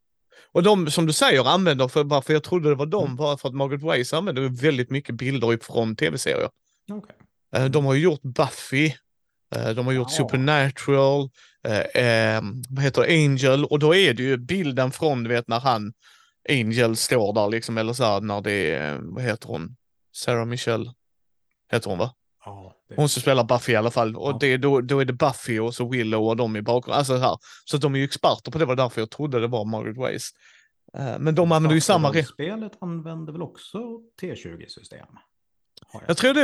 Och 0.52 0.62
de 0.62 0.90
som 0.90 1.06
du 1.06 1.12
säger 1.12 1.44
använder, 1.48 1.88
för, 1.88 2.04
varför 2.04 2.32
jag 2.32 2.42
trodde 2.42 2.68
det 2.68 2.74
var 2.74 2.86
dem, 2.86 3.04
Mm. 3.04 3.16
var 3.16 3.36
för 3.36 3.48
att 3.48 3.54
Margaret 3.54 3.82
Weiss 3.82 4.12
använder 4.12 4.48
väldigt 4.62 4.90
mycket 4.90 5.14
bilder 5.14 5.58
från 5.62 5.96
tv-serier. 5.96 6.48
Okej. 6.92 7.16
Eh, 7.56 7.64
De 7.64 7.84
har 7.84 7.94
ju 7.94 8.00
gjort 8.00 8.22
Buffy, 8.22 8.92
eh, 9.54 9.68
de 9.70 9.86
har 9.86 9.92
gjort 9.92 10.08
Ja. 10.10 10.16
Supernatural, 10.16 11.30
eh, 11.94 12.42
vad 12.68 12.84
heter 12.84 13.02
Angel 13.02 13.64
och 13.64 13.78
då 13.78 13.94
är 13.94 14.14
det 14.14 14.22
ju 14.22 14.36
bilden 14.36 14.90
från, 14.92 15.22
du 15.22 15.28
vet 15.30 15.48
när 15.48 15.60
han, 15.60 15.92
Angel 16.48 16.96
står 16.96 17.32
där 17.34 17.48
liksom, 17.48 17.78
eller 17.78 17.92
så 17.92 18.04
här 18.04 18.20
när 18.20 18.40
det 18.40 18.70
är, 18.74 18.98
vad 19.02 19.24
heter 19.24 19.48
hon, 19.48 19.76
Sarah 20.12 20.44
Michelle, 20.46 20.92
heter 21.72 21.90
hon 21.90 21.98
va? 21.98 22.14
Hon 22.96 23.08
som 23.08 23.22
spelar 23.22 23.44
Buffy 23.44 23.72
i 23.72 23.76
alla 23.76 23.90
fall. 23.90 24.16
Och 24.16 24.38
det, 24.38 24.56
då, 24.56 24.80
då 24.80 24.98
är 24.98 25.04
det 25.04 25.12
Buffy 25.12 25.58
och 25.60 25.74
så 25.74 25.88
Willow 25.88 26.24
och 26.28 26.36
de 26.36 26.56
i 26.56 26.62
bakgrunden. 26.62 26.98
Alltså 26.98 27.12
så 27.16 27.22
här. 27.22 27.38
Så 27.64 27.76
de 27.76 27.94
är 27.94 27.98
ju 27.98 28.04
experter 28.04 28.50
på 28.50 28.58
det, 28.58 28.64
var 28.64 28.76
därför 28.76 29.00
jag 29.00 29.10
trodde 29.10 29.40
det 29.40 29.46
var 29.46 29.64
Margaret 29.64 29.96
Weiss. 29.96 30.30
Eh, 30.98 31.18
Men 31.18 31.34
de 31.34 31.52
använder 31.52 31.74
ju 31.74 31.80
samma... 31.80 32.22
Spelet 32.24 32.72
använder 32.80 33.32
väl 33.32 33.42
också 33.42 33.78
T20-system? 34.22 35.06
Har 35.86 36.04
Jag 36.08 36.16
tror 36.16 36.34
det 36.34 36.42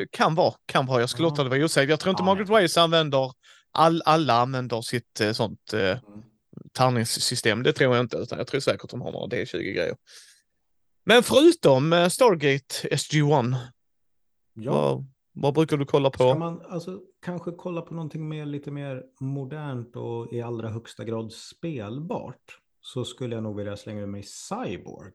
eh, 0.00 0.06
kan 0.10 0.34
vara, 0.34 0.54
kan 0.66 0.86
vara. 0.86 1.00
Jag 1.00 1.10
skulle 1.10 1.26
Ja. 1.26 1.30
låta 1.30 1.44
det 1.44 1.50
vara 1.50 1.64
osäkert. 1.64 1.90
Jag 1.90 2.00
tror 2.00 2.10
inte 2.10 2.20
Ja, 2.20 2.24
Margaret. 2.26 2.48
Weiss 2.48 2.76
använder, 2.76 3.32
all, 3.72 4.02
alla 4.04 4.34
använder 4.34 4.80
sitt 4.82 5.20
eh, 5.20 5.32
sånt 5.32 5.72
eh, 5.72 5.80
Mm. 5.80 6.00
tärningssystem. 6.72 7.62
Det 7.62 7.72
tror 7.72 7.96
jag 7.96 8.04
inte, 8.04 8.16
utan 8.16 8.38
jag 8.38 8.46
tror 8.46 8.60
säkert 8.60 8.90
de 8.90 9.00
har 9.00 9.12
några 9.12 9.26
D20-grejer. 9.26 9.96
Men 11.04 11.22
förutom 11.22 12.08
Stargate 12.10 12.88
SG-1, 12.90 13.56
Ja, 14.54 14.72
vad, 14.72 15.06
vad 15.42 15.54
brukar 15.54 15.76
du 15.76 15.84
kolla 15.86 16.10
ska 16.10 16.32
på? 16.32 16.38
man 16.38 16.62
alltså, 16.68 17.00
kanske 17.22 17.52
kolla 17.52 17.82
på 17.82 17.94
någonting 17.94 18.28
mer, 18.28 18.46
lite 18.46 18.70
mer 18.70 19.04
modernt 19.20 19.96
och 19.96 20.32
i 20.32 20.42
allra 20.42 20.68
högsta 20.68 21.04
grad 21.04 21.32
spelbart 21.32 22.58
så 22.80 23.04
skulle 23.04 23.34
jag 23.34 23.42
nog 23.42 23.56
vilja 23.56 23.76
slänga 23.76 24.00
ur 24.00 24.06
mig 24.06 24.22
Cyborg. 24.22 25.12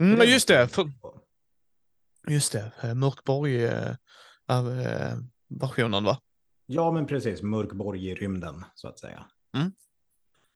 Mm, 0.00 0.20
är 0.20 0.24
just 0.24 0.48
det, 0.48 0.68
för, 0.68 0.90
just 2.28 2.52
det. 2.52 2.72
eh, 2.82 2.94
Mörkborg 2.94 3.64
eh, 3.64 3.90
eh, 4.48 5.18
va? 6.04 6.20
Ja, 6.66 6.92
men 6.92 7.06
precis. 7.06 7.42
Mörkborg 7.42 8.08
i 8.10 8.14
rymden, 8.14 8.64
så 8.74 8.88
att 8.88 8.98
säga. 8.98 9.26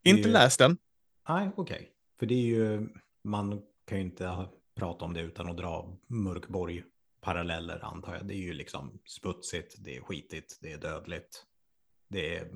Är 0.02 0.10
Inte 0.10 0.28
ju- 0.28 0.32
läst 0.32 0.58
den. 0.58 0.76
Nej, 1.28 1.50
okej. 1.56 1.90
För 2.18 2.26
det 2.26 2.34
är 2.34 2.46
ju, 2.46 2.88
man 3.24 3.62
kan 3.84 3.98
ju 3.98 4.04
inte 4.04 4.48
prata 4.74 5.04
om 5.04 5.14
det 5.14 5.20
utan 5.20 5.48
att 5.50 5.56
dra 5.56 5.96
Mörkborg 6.06 6.84
paralleller 7.20 7.84
antar 7.84 8.14
jag. 8.14 8.26
Det 8.26 8.34
är 8.34 8.42
ju 8.42 8.52
liksom 8.52 9.00
smutsigt, 9.04 9.76
det 9.78 9.96
är 9.96 10.00
skitigt, 10.00 10.58
det 10.60 10.72
är 10.72 10.78
dödligt. 10.78 11.46
Det 12.08 12.36
är 12.36 12.48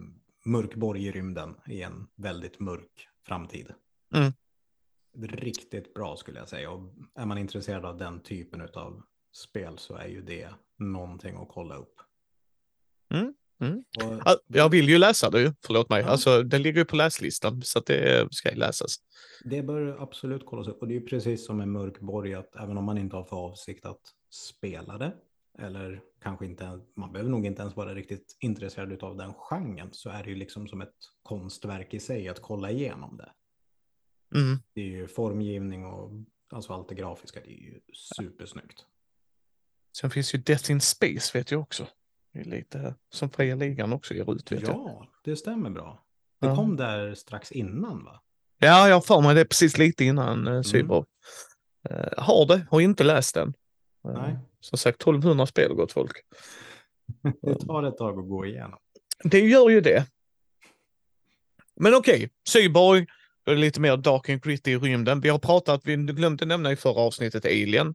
Mörkborg 0.44 1.06
i 1.06 1.12
rymden 1.12 1.56
i 1.66 1.82
en 1.82 2.06
väldigt 2.16 2.60
mörk 2.60 3.08
framtid. 3.26 3.70
Mm. 4.14 4.32
Riktigt 5.22 5.94
bra 5.94 6.16
skulle 6.16 6.38
jag 6.38 6.48
säga. 6.48 6.70
Och 6.70 6.94
är 7.14 7.26
man 7.26 7.38
intresserad 7.38 7.84
av 7.84 7.98
den 7.98 8.20
typen 8.20 8.68
av 8.74 9.02
spel 9.32 9.78
så 9.78 9.94
är 9.94 10.06
ju 10.06 10.22
det 10.22 10.48
någonting 10.78 11.36
att 11.36 11.48
kolla 11.48 11.76
upp. 11.76 11.94
Mm, 13.14 13.34
mm. 13.60 13.84
Och, 14.24 14.40
Jag 14.46 14.68
vill 14.68 14.88
ju 14.88 14.98
läsa 14.98 15.30
det 15.30 15.54
förlåt 15.66 15.88
mig. 15.88 16.02
Ja. 16.02 16.08
Alltså, 16.08 16.42
den 16.42 16.62
ligger 16.62 16.78
ju 16.78 16.84
på 16.84 16.96
läslistan 16.96 17.62
så 17.62 17.78
att 17.78 17.86
det 17.86 18.28
ska 18.30 18.50
ju 18.50 18.56
läsas. 18.56 18.96
Det 19.44 19.62
bör 19.62 20.02
absolut 20.02 20.46
kollas 20.46 20.68
upp 20.68 20.80
och 20.80 20.88
det 20.88 20.94
är 20.94 21.00
ju 21.00 21.06
precis 21.06 21.46
som 21.46 21.56
med 21.56 21.68
Mörkborg 21.68 22.34
att 22.34 22.56
även 22.56 22.78
om 22.78 22.84
man 22.84 22.98
inte 22.98 23.16
har 23.16 23.24
för 23.24 23.36
avsikt 23.36 23.86
att 23.86 24.00
spela 24.34 24.98
det 24.98 25.12
eller 25.58 26.00
kanske 26.22 26.46
inte, 26.46 26.80
man 26.94 27.12
behöver 27.12 27.30
nog 27.30 27.46
inte 27.46 27.62
ens 27.62 27.76
vara 27.76 27.94
riktigt 27.94 28.36
intresserad 28.40 29.02
av 29.02 29.16
den 29.16 29.34
genren 29.34 29.88
så 29.92 30.10
är 30.10 30.24
det 30.24 30.30
ju 30.30 30.36
liksom 30.36 30.68
som 30.68 30.80
ett 30.80 30.94
konstverk 31.22 31.94
i 31.94 32.00
sig 32.00 32.28
att 32.28 32.42
kolla 32.42 32.70
igenom 32.70 33.16
det. 33.16 33.32
Mm. 34.38 34.58
Det 34.74 34.80
är 34.80 34.86
ju 34.86 35.08
formgivning 35.08 35.86
och 35.86 36.10
alltså 36.50 36.72
allt 36.72 36.88
det 36.88 36.94
grafiska, 36.94 37.40
det 37.40 37.50
är 37.50 37.62
ju 37.62 37.80
supersnyggt. 37.92 38.86
Sen 39.96 40.10
finns 40.10 40.34
ju 40.34 40.38
Death 40.38 40.70
in 40.70 40.80
Space 40.80 41.38
vet 41.38 41.50
jag 41.50 41.60
också. 41.60 41.86
Det 42.32 42.40
är 42.40 42.44
lite 42.44 42.94
som 43.10 43.30
fria 43.30 43.54
ligan 43.54 43.92
också 43.92 44.14
ger 44.14 44.34
ut 44.34 44.52
vet 44.52 44.62
jag. 44.62 44.70
Ja, 44.70 45.06
det 45.24 45.36
stämmer 45.36 45.70
bra. 45.70 46.04
Det 46.40 46.46
Ja. 46.46 46.56
kom 46.56 46.76
där 46.76 47.14
strax 47.14 47.52
innan 47.52 48.04
va? 48.04 48.22
Ja, 48.58 48.88
jag 48.88 48.96
har 48.96 49.00
för 49.00 49.20
mig 49.20 49.34
det 49.34 49.44
precis 49.44 49.78
lite 49.78 50.04
innan 50.04 50.48
uh, 50.48 50.62
Cyborg. 50.62 51.06
Eh, 51.88 52.08
har 52.16 52.46
det, 52.46 52.66
har 52.70 52.80
inte 52.80 53.04
läst 53.04 53.34
den. 53.34 53.54
Eh, 54.04 54.12
Nej. 54.22 54.36
Som 54.60 54.78
sagt 54.78 55.02
1200 55.02 55.46
spel 55.46 55.74
gott 55.74 55.92
folk. 55.92 56.12
Det 57.42 57.54
tar 57.66 57.82
ett 57.82 57.96
tag 57.98 58.18
att 58.18 58.28
gå 58.28 58.46
igenom. 58.46 58.78
Det 59.24 59.40
gör 59.40 59.68
ju 59.70 59.80
det. 59.80 60.06
Men 61.80 61.94
okej, 61.94 62.30
Cyborg. 62.48 63.06
Är 63.46 63.50
det 63.54 63.60
lite 63.60 63.80
mer 63.80 63.96
dark 63.96 64.28
and 64.28 64.42
gritty 64.42 64.70
i 64.70 64.78
rymden. 64.78 65.20
Vi 65.20 65.28
har 65.28 65.38
pratat, 65.38 65.80
vi 65.84 65.96
glömde 65.96 66.44
nämna 66.46 66.72
i 66.72 66.76
förra 66.76 67.00
avsnittet 67.00 67.44
Alien. 67.44 67.94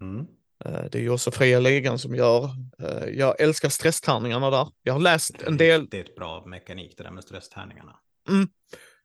Mm. 0.00 0.26
Eh, 0.64 0.84
Det 0.90 0.98
är 0.98 1.02
ju 1.02 1.10
också 1.10 1.30
fria 1.30 1.60
ligan 1.60 1.98
som 1.98 2.14
gör. 2.14 2.44
Eh, 2.78 3.08
Jag 3.08 3.40
älskar 3.40 3.68
stresstärningarna 3.68 4.50
där. 4.50 4.68
Jag 4.82 4.92
har 4.92 5.00
läst 5.00 5.42
en 5.42 5.56
del. 5.56 5.88
Det 5.90 5.96
är 6.00 6.04
ett 6.04 6.16
bra 6.16 6.44
mekanik 6.46 6.94
det 6.96 7.02
där 7.02 7.10
med 7.10 7.24
stresstärningarna. 7.24 7.96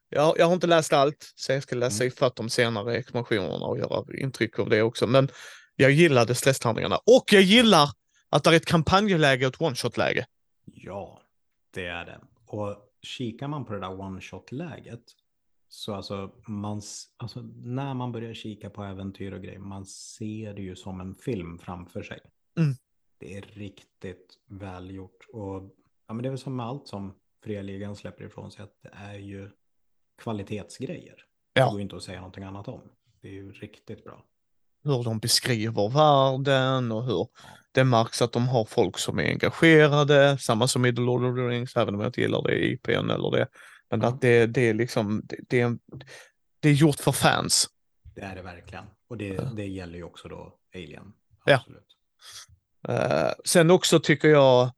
Jag, 0.09 0.35
jag 0.39 0.45
har 0.45 0.53
inte 0.53 0.67
läst 0.67 0.93
allt, 0.93 1.31
så 1.35 1.51
jag 1.51 1.63
ska 1.63 1.75
läsa 1.75 2.03
Mm. 2.03 2.07
ifatt 2.13 2.35
de 2.35 2.49
senare 2.49 2.95
expansionerna 2.97 3.65
och 3.65 3.77
göra 3.77 4.05
intryck 4.17 4.59
av 4.59 4.69
det 4.69 4.81
också. 4.81 5.07
Men 5.07 5.27
jag 5.75 5.91
gillade 5.91 6.35
stresstärningarna. 6.35 6.97
Och 6.97 7.23
jag 7.31 7.41
gillar 7.41 7.89
att 8.29 8.43
det 8.43 8.49
är 8.49 8.53
ett 8.53 8.65
kampanjläge 8.65 9.47
och 9.47 9.53
ett 9.53 9.61
one-shot-läge. 9.61 10.25
Ja, 10.65 11.21
det 11.71 11.85
är 11.85 12.05
det. 12.05 12.19
Och 12.45 12.75
kikar 13.01 13.47
man 13.47 13.65
på 13.65 13.73
det 13.73 13.79
där 13.79 13.99
one-shot-läget 13.99 15.03
så 15.67 15.93
alltså, 15.93 16.31
man, 16.47 16.81
alltså 17.17 17.41
när 17.55 17.93
man 17.93 18.11
börjar 18.11 18.33
kika 18.33 18.69
på 18.69 18.83
äventyr 18.83 19.31
och 19.31 19.41
grejer, 19.41 19.59
man 19.59 19.85
ser 19.85 20.53
det 20.53 20.61
ju 20.61 20.75
som 20.75 21.01
en 21.01 21.15
film 21.15 21.59
framför 21.59 22.03
sig. 22.03 22.19
Mm. 22.57 22.73
Det 23.17 23.37
är 23.37 23.41
riktigt 23.41 24.37
välgjort. 24.45 25.25
Och 25.33 25.75
ja, 26.07 26.13
men 26.13 26.23
det 26.23 26.27
är 26.27 26.31
väl 26.31 26.39
som 26.39 26.55
med 26.55 26.65
allt 26.65 26.87
som 26.87 27.13
Fria 27.43 27.95
släpper 27.95 28.23
ifrån 28.23 28.51
sig, 28.51 28.63
att 28.63 28.81
det 28.81 28.89
är 28.93 29.17
ju 29.17 29.49
kvalitetsgrejer. 30.17 31.25
Ja. 31.53 31.65
Det 31.65 31.71
går 31.71 31.79
ju 31.79 31.83
inte 31.83 31.95
att 31.95 32.03
säga 32.03 32.19
någonting 32.19 32.43
annat 32.43 32.67
om. 32.67 32.81
Det 33.21 33.27
är 33.27 33.33
ju 33.33 33.51
riktigt 33.51 34.03
bra. 34.03 34.25
Hur 34.83 35.03
de 35.03 35.19
beskriver 35.19 35.89
världen 35.89 36.91
och 36.91 37.05
hur 37.05 37.27
det 37.71 37.83
märks 37.83 38.21
att 38.21 38.31
de 38.31 38.47
har 38.47 38.65
folk 38.65 38.97
som 38.97 39.19
är 39.19 39.23
engagerade. 39.23 40.37
Samma 40.37 40.67
som 40.67 40.85
i 40.85 40.95
The 40.95 41.01
Lord 41.01 41.23
of 41.23 41.35
the 41.35 41.41
Rings, 41.41 41.75
även 41.75 41.95
om 41.95 42.01
jag 42.01 42.09
inte 42.09 42.21
gillar 42.21 42.41
det 42.41 42.53
i 42.55 42.71
IPn 42.73 43.09
eller 43.09 43.31
det. 43.31 43.47
Men 43.89 44.03
att 44.03 44.21
det, 44.21 44.45
det 44.45 44.69
är 44.69 44.73
liksom, 44.73 45.21
det, 45.49 45.61
är, 45.61 45.77
det 46.59 46.69
är 46.69 46.73
gjort 46.73 46.99
för 46.99 47.11
fans. 47.11 47.67
Det 48.15 48.21
är 48.21 48.35
det 48.35 48.41
verkligen. 48.41 48.85
Och 49.09 49.17
det, 49.17 49.55
det 49.55 49.65
gäller 49.65 49.97
ju 49.97 50.03
också 50.03 50.27
då 50.27 50.53
Alien. 50.75 51.13
Ja. 51.45 51.55
Absolut. 51.55 51.87
Eh, 52.87 53.31
sen 53.45 53.71
också 53.71 53.99
tycker 53.99 54.27
jag 54.27 54.71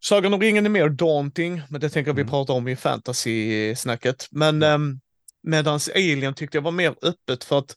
Sagan 0.00 0.34
om 0.34 0.40
ringen 0.40 0.66
är 0.66 0.70
mer 0.70 0.88
daunting, 0.88 1.62
men 1.68 1.80
det 1.80 1.90
tänker 1.90 2.08
jag 2.08 2.14
vi 2.14 2.20
Mm. 2.22 2.30
prata 2.30 2.52
om 2.52 2.68
i 2.68 2.76
fantasy-snacket. 2.76 4.28
Men 4.30 4.62
um, 4.62 5.00
medans 5.42 5.88
Alien 5.88 6.34
tyckte 6.34 6.56
jag 6.56 6.62
var 6.62 6.70
mer 6.70 6.94
öppet 7.02 7.44
för 7.44 7.58
att 7.58 7.76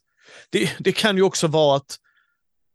det, 0.50 0.70
det 0.78 0.92
kan 0.92 1.16
ju 1.16 1.22
också 1.22 1.46
vara 1.46 1.76
att 1.76 1.96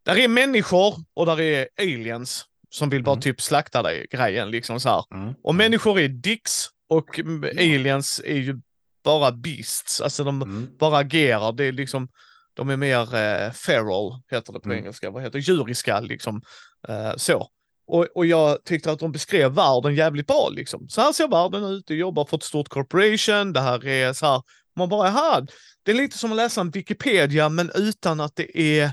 där 0.06 0.18
är 0.18 0.28
människor 0.28 0.96
och 1.14 1.26
där 1.26 1.42
är 1.42 1.68
aliens 1.80 2.46
som 2.70 2.90
vill 2.90 3.04
bara 3.04 3.12
Mm. 3.14 3.22
typ 3.22 3.42
slakta 3.42 3.82
dig, 3.84 4.08
grejen 4.12 4.52
liksom 4.52 4.80
så 4.80 4.90
här. 4.90 5.04
Mm. 5.14 5.34
Och 5.44 5.54
Mm. 5.54 5.58
människor 5.58 6.00
är 6.00 6.08
dicks 6.08 6.66
och 6.90 7.20
aliens 7.60 8.22
är 8.26 8.38
ju 8.38 8.62
bara 9.04 9.32
beasts, 9.32 10.02
alltså 10.02 10.24
de 10.24 10.42
Mm. 10.42 10.68
bara 10.80 10.98
agerar. 10.98 11.52
Det 11.52 11.64
är 11.66 11.72
liksom, 11.72 12.08
de 12.54 12.70
är 12.70 12.78
mer 12.78 13.16
eh, 13.16 13.52
feral, 13.52 14.22
heter 14.32 14.54
det 14.54 14.60
på 14.60 14.70
Mm. 14.70 14.78
engelska, 14.78 15.10
vad 15.12 15.24
heter? 15.24 15.40
Djuriska 15.40 16.00
liksom. 16.00 16.42
Eh, 16.88 17.12
så. 17.18 17.48
Och, 17.88 18.08
och 18.16 18.26
jag 18.26 18.64
tyckte 18.66 18.92
att 18.92 19.00
de 19.00 19.12
beskrev 19.12 19.52
världen 19.52 19.96
jävligt 19.96 20.28
bra 20.28 20.50
liksom. 20.52 20.90
Så 20.90 21.02
här 21.02 21.14
ser 21.14 21.28
världen 21.28 21.64
ut, 21.64 21.84
du 21.88 21.96
jobbar 21.96 22.26
för 22.26 22.38
ett 22.38 22.44
stort 22.44 22.70
corporation, 22.70 23.54
det 23.54 23.62
här 23.62 23.86
är 23.88 24.14
så 24.14 24.26
här. 24.26 24.42
Man 24.78 24.90
bara, 24.90 25.08
aha, 25.10 25.46
det 25.84 25.92
är 25.92 25.96
lite 25.96 26.18
som 26.18 26.32
att 26.32 26.38
läsa 26.38 26.62
en 26.62 26.70
Wikipedia 26.72 27.50
men 27.50 27.72
utan 27.76 28.20
att 28.20 28.36
det 28.36 28.60
är 28.80 28.92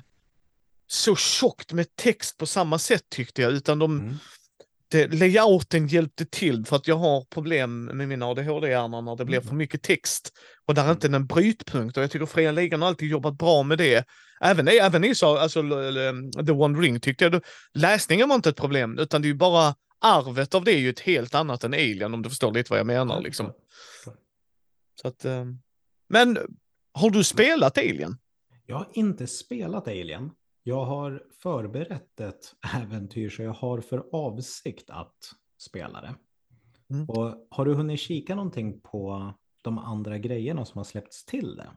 så 0.87 1.17
tjockt 1.17 1.73
med 1.73 1.97
text 1.97 2.37
på 2.39 2.47
samma 2.47 2.79
sätt 2.79 3.03
tyckte 3.11 3.43
jag, 3.43 3.53
utan 3.53 3.79
de, 3.79 4.01
Mm. 4.01 4.15
det, 4.89 5.07
layouten 5.15 5.87
hjälpte 5.87 6.27
till 6.27 6.65
för 6.67 6.77
att 6.77 6.89
jag 6.89 6.97
har 6.97 7.25
problem 7.25 7.85
med 7.85 8.09
min 8.09 8.23
ADHD-hjärna 8.23 9.01
när 9.01 9.17
det 9.17 9.25
blir 9.25 9.39
Mm. 9.39 9.49
för 9.49 9.55
mycket 9.55 9.83
text 9.83 10.33
och 10.67 10.75
där 10.75 10.85
är 10.87 10.93
inte 10.93 11.07
en 11.07 11.27
brytpunkt 11.27 11.97
och 11.97 12.03
jag 12.03 12.11
tycker 12.11 12.27
Fria 12.27 12.53
Ligan 12.53 12.81
har 12.83 12.89
alltid 12.89 13.09
jobbat 13.09 13.35
bra 13.39 13.63
med 13.63 13.79
det. 13.79 14.05
Även, 14.41 14.69
även 14.69 15.05
i 15.05 15.15
så, 15.15 15.37
alltså, 15.39 15.61
l- 15.61 16.31
The 16.47 16.53
One 16.53 16.79
Ring 16.81 17.01
tyckte 17.01 17.25
jag, 17.25 17.43
läsningen 17.75 18.29
var 18.29 18.37
inte 18.37 18.49
ett 18.49 18.57
problem 18.57 18.99
utan 18.99 19.23
det 19.23 19.27
är 19.27 19.31
ju 19.31 19.35
bara 19.35 19.75
arvet 20.01 20.55
av 20.55 20.65
det 20.65 20.73
är 20.73 20.79
ju 20.79 20.91
ett 20.91 21.01
helt 21.01 21.35
annat 21.35 21.65
än 21.65 21.75
Alien 21.75 22.15
om 22.15 22.23
du 22.23 22.29
förstår 22.29 22.53
lite 22.53 22.71
vad 22.71 22.79
jag 22.79 22.87
menar 22.87 23.21
liksom. 23.21 23.53
Så 25.03 25.09
att, 25.09 25.25
eh, 25.25 25.45
men 26.15 26.39
har 26.93 27.11
du 27.11 27.25
spelat 27.25 27.79
Alien? 27.79 28.17
Jag 28.67 28.77
har 28.77 28.89
inte 28.93 29.27
spelat 29.27 29.89
Alien. 29.89 30.31
Jag 30.63 30.85
har 30.85 31.23
förberett 31.43 32.21
ett 32.21 32.55
äventyr 32.77 33.31
så 33.31 33.43
jag 33.43 33.53
har 33.53 33.81
för 33.81 34.05
avsikt 34.13 34.91
att 34.91 35.17
spela 35.59 36.01
det. 36.01 36.15
Mm. 36.91 37.09
Och 37.09 37.47
har 37.51 37.65
du 37.65 37.75
hunnit 37.75 38.01
kika 38.01 38.35
någonting 38.35 38.81
på 38.81 39.33
de 39.63 39.79
andra 39.79 40.19
grejerna 40.19 40.65
som 40.65 40.79
har 40.79 40.85
släppts 40.85 41.25
till 41.25 41.57
det? 41.57 41.71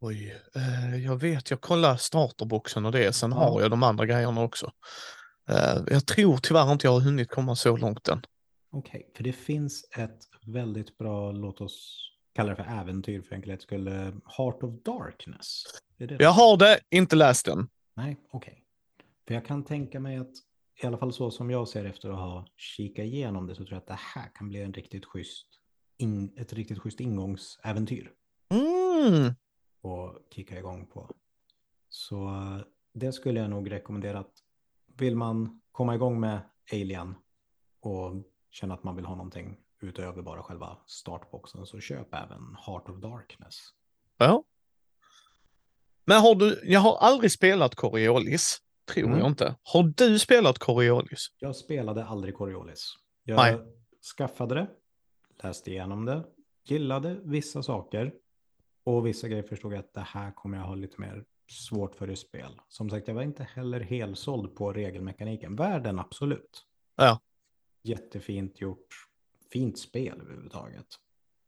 Oj, 0.00 0.36
eh, 0.54 1.04
jag 1.04 1.16
vet, 1.16 1.50
jag 1.50 1.60
kollar 1.60 1.96
starterboxen 1.96 2.86
och 2.86 2.92
det, 2.92 3.12
sen 3.12 3.30
Ja. 3.30 3.36
har 3.36 3.60
jag 3.60 3.70
de 3.70 3.82
andra 3.82 4.06
grejerna 4.06 4.42
också. 4.42 4.72
Eh, 5.50 5.82
jag 5.86 6.06
tror 6.06 6.36
tyvärr 6.36 6.72
inte 6.72 6.86
jag 6.86 6.92
har 6.92 7.00
hunnit 7.00 7.30
komma 7.30 7.56
så 7.56 7.76
långt 7.76 8.08
än. 8.08 8.22
Okej, 8.72 9.12
för 9.16 9.24
det 9.24 9.32
finns 9.32 9.88
ett 9.96 10.18
väldigt 10.46 10.98
bra, 10.98 11.32
låt 11.32 11.60
oss 11.60 12.02
kalla 12.36 12.50
det 12.50 12.56
för 12.56 12.70
äventyr 12.80 13.22
för 13.22 13.34
enkelhets 13.34 13.62
skull, 13.62 13.86
eh, 13.88 13.94
Heart 14.36 14.62
of 14.62 14.82
Darkness. 14.82 15.62
Är 15.98 16.06
det 16.06 16.16
Jag 16.20 16.30
har 16.30 16.56
det, 16.56 16.80
inte 16.90 17.16
läst 17.16 17.46
den. 17.46 17.68
Nej, 17.94 18.16
okej. 18.30 18.64
För 19.26 19.34
jag 19.34 19.46
kan 19.46 19.64
tänka 19.64 20.00
mig 20.00 20.16
att, 20.16 20.32
i 20.82 20.86
alla 20.86 20.98
fall 20.98 21.12
så 21.12 21.30
som 21.30 21.50
jag 21.50 21.68
ser 21.68 21.84
efter 21.84 22.08
att 22.10 22.18
ha 22.18 22.46
kikat 22.56 23.04
igenom 23.04 23.46
det, 23.46 23.54
så 23.54 23.64
tror 23.64 23.72
jag 23.72 23.78
att 23.78 23.86
det 23.86 23.98
här 24.14 24.30
kan 24.34 24.48
bli 24.48 24.62
en 24.62 24.72
riktigt 24.72 25.04
schysst, 25.04 25.46
in, 25.96 26.32
ett 26.38 26.52
riktigt 26.52 26.78
schysst 26.78 27.00
ingångsäventyr 27.00 28.12
Mm. 28.50 29.26
att 29.82 30.34
kicka 30.34 30.58
igång 30.58 30.86
på. 30.86 31.10
Så 31.88 32.26
eh, 32.26 32.58
det 32.92 33.12
skulle 33.12 33.40
jag 33.40 33.50
nog 33.50 33.70
rekommendera 33.72 34.18
att 34.18 34.32
vill 34.98 35.16
man 35.16 35.60
komma 35.72 35.94
igång 35.94 36.20
med 36.20 36.40
Alien 36.72 37.14
och 37.80 38.14
känna 38.50 38.74
att 38.74 38.84
man 38.84 38.96
vill 38.96 39.04
ha 39.04 39.14
någonting 39.14 39.56
utöver 39.80 40.22
bara 40.22 40.42
själva 40.42 40.78
startboxen 40.86 41.66
så 41.66 41.80
köp 41.80 42.14
även 42.14 42.56
Heart 42.66 42.88
of 42.88 42.96
Darkness. 43.00 43.54
Ja. 44.18 44.44
Men 46.04 46.20
har 46.20 46.34
du, 46.34 46.60
jag 46.64 46.80
har 46.80 46.96
aldrig 46.96 47.32
spelat 47.32 47.74
Coriolis, 47.74 48.62
tror 48.94 49.06
Mm. 49.06 49.18
jag 49.18 49.28
inte. 49.28 49.56
Har 49.62 49.82
du 49.96 50.18
spelat 50.18 50.58
Coriolis? 50.58 51.28
Jag 51.38 51.56
spelade 51.56 52.04
aldrig 52.04 52.34
Coriolis. 52.34 52.94
Jag 53.24 53.36
Nej. 53.36 53.58
skaffade 54.16 54.54
det, 54.54 54.66
läste 55.42 55.70
igenom 55.70 56.04
det, 56.04 56.24
gillade 56.64 57.20
vissa 57.24 57.62
saker 57.62 58.12
och 58.84 59.06
vissa 59.06 59.28
grejer 59.28 59.42
förstod 59.42 59.72
jag 59.72 59.78
att 59.78 59.94
det 59.94 60.00
här 60.00 60.32
kommer 60.32 60.58
jag 60.58 60.64
ha 60.64 60.74
lite 60.74 61.00
mer 61.00 61.24
svårt 61.50 61.94
för 61.94 62.10
i 62.10 62.16
spel. 62.16 62.60
Som 62.68 62.90
sagt, 62.90 63.08
jag 63.08 63.14
var 63.14 63.22
inte 63.22 63.42
heller 63.44 63.80
helsåld 63.80 64.56
på 64.56 64.72
regelmekaniken. 64.72 65.56
Världen, 65.56 65.98
absolut. 65.98 66.66
Ja. 66.96 67.20
Jättefint 67.82 68.60
gjort. 68.60 68.86
Fint 69.52 69.78
spel 69.78 70.20
överhuvudtaget. 70.20 70.86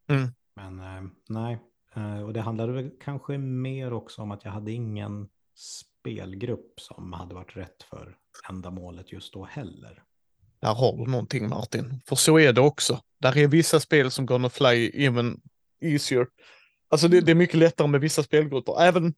Mm. 0.08 0.28
Men 0.54 0.80
eh, 0.80 1.11
nej, 1.28 1.58
Eh, 1.98 2.22
och 2.22 2.32
det 2.32 2.40
handlade 2.40 2.72
väl 2.72 2.90
kanske 3.00 3.38
mer 3.38 3.92
också 3.92 4.22
om 4.22 4.30
att 4.30 4.44
jag 4.44 4.52
hade 4.52 4.72
ingen 4.72 5.28
spelgrupp 5.54 6.80
som 6.80 7.12
hade 7.12 7.34
varit 7.34 7.56
rätt 7.56 7.82
för 7.82 8.16
ändamålet 8.48 9.12
just 9.12 9.32
då 9.32 9.44
heller. 9.44 10.02
Där 10.61 10.74
har 10.74 10.96
du 10.96 11.11
någonting 11.11 11.48
Martin, 11.48 12.00
för 12.06 12.16
så 12.16 12.38
är 12.38 12.52
det 12.52 12.61
också. 12.61 13.00
Där 13.18 13.38
är 13.38 13.48
vissa 13.48 13.80
spel 13.80 14.11
som 14.11 14.26
gonna 14.26 14.50
fly 14.50 14.90
even 14.94 15.40
easier. 15.80 16.26
Alltså 16.88 17.08
det, 17.08 17.20
det 17.20 17.30
är 17.30 17.34
mycket 17.34 17.56
lättare 17.56 17.87
med 17.88 18.00
vissa 18.00 18.22
spelgrupper, 18.22 18.82
även... 18.82 19.14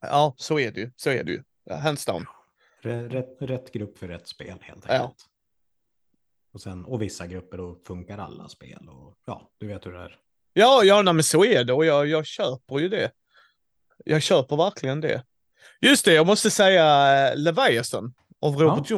Ja, 0.00 0.34
så 0.36 0.58
är 0.58 0.72
det 0.72 0.80
ju, 0.80 0.90
så 0.96 1.10
är 1.10 1.24
det 1.24 1.32
ju. 1.32 1.42
Hands 1.70 2.04
down. 2.06 2.26
Rä- 2.82 3.08
Rätt, 3.08 3.36
rätt 3.40 3.72
grupp 3.72 3.98
för 3.98 4.08
rätt 4.08 4.28
spel 4.28 4.58
helt 4.60 4.84
Ja. 4.88 5.14
Och, 6.52 6.60
sen, 6.60 6.84
och 6.84 7.02
vissa 7.02 7.26
grupper 7.26 7.58
då 7.58 7.78
funkar 7.86 8.18
alla 8.18 8.48
spel. 8.48 8.88
Och, 8.88 9.14
ja, 9.26 9.50
du 9.58 9.66
vet 9.66 9.86
hur 9.86 9.92
det 9.92 9.98
är. 9.98 10.18
Ja, 10.52 10.84
ja, 10.84 11.02
nej, 11.02 11.14
men 11.14 11.24
så 11.24 11.44
är 11.44 11.64
det 11.64 11.72
och 11.72 11.84
jag, 11.84 12.06
jag 12.06 12.26
köper 12.26 12.78
ju 12.78 12.88
det. 12.88 13.10
Jag 14.04 14.22
köper 14.22 14.56
verkligen 14.56 15.00
det. 15.00 15.24
Just 15.80 16.04
det, 16.04 16.14
jag 16.14 16.26
måste 16.26 16.50
säga 16.50 16.84
eh, 17.28 17.36
Leviathan 17.36 18.14
av 18.40 18.54
Robert. 18.54 18.90
Ja, 18.90 18.96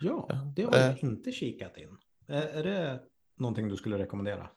Ja, 0.00 0.28
det 0.56 0.62
har 0.62 0.76
jag 0.76 0.88
eh. 0.90 1.04
inte 1.04 1.32
kikat 1.32 1.76
in. 1.76 1.96
Är, 2.28 2.42
är 2.42 2.64
det 2.64 3.00
någonting 3.38 3.68
du 3.68 3.76
skulle 3.76 3.98
rekommendera? 3.98 4.48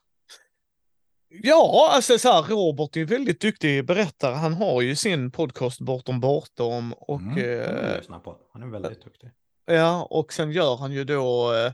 Ja, 1.29 1.91
alltså 1.91 2.17
så 2.17 2.31
här, 2.31 2.43
Robert 2.43 2.95
är 2.95 2.99
ju 2.99 3.05
väldigt 3.05 3.41
duktig 3.41 3.85
berättare. 3.85 4.35
Han 4.35 4.53
har 4.53 4.81
ju 4.81 4.95
sin 4.95 5.31
podcast 5.31 5.81
Bortom 5.81 6.19
Bortom 6.19 6.93
och, 6.93 7.21
Mm, 7.21 7.37
eh. 7.37 8.01
Han 8.53 8.63
är 8.63 8.67
väldigt 8.67 9.03
duktig. 9.03 9.31
Ja, 9.73 10.07
och 10.09 10.33
sen 10.33 10.51
gör 10.51 10.77
han 10.77 10.91
ju 10.91 11.03
då 11.03 11.53
eh, 11.53 11.71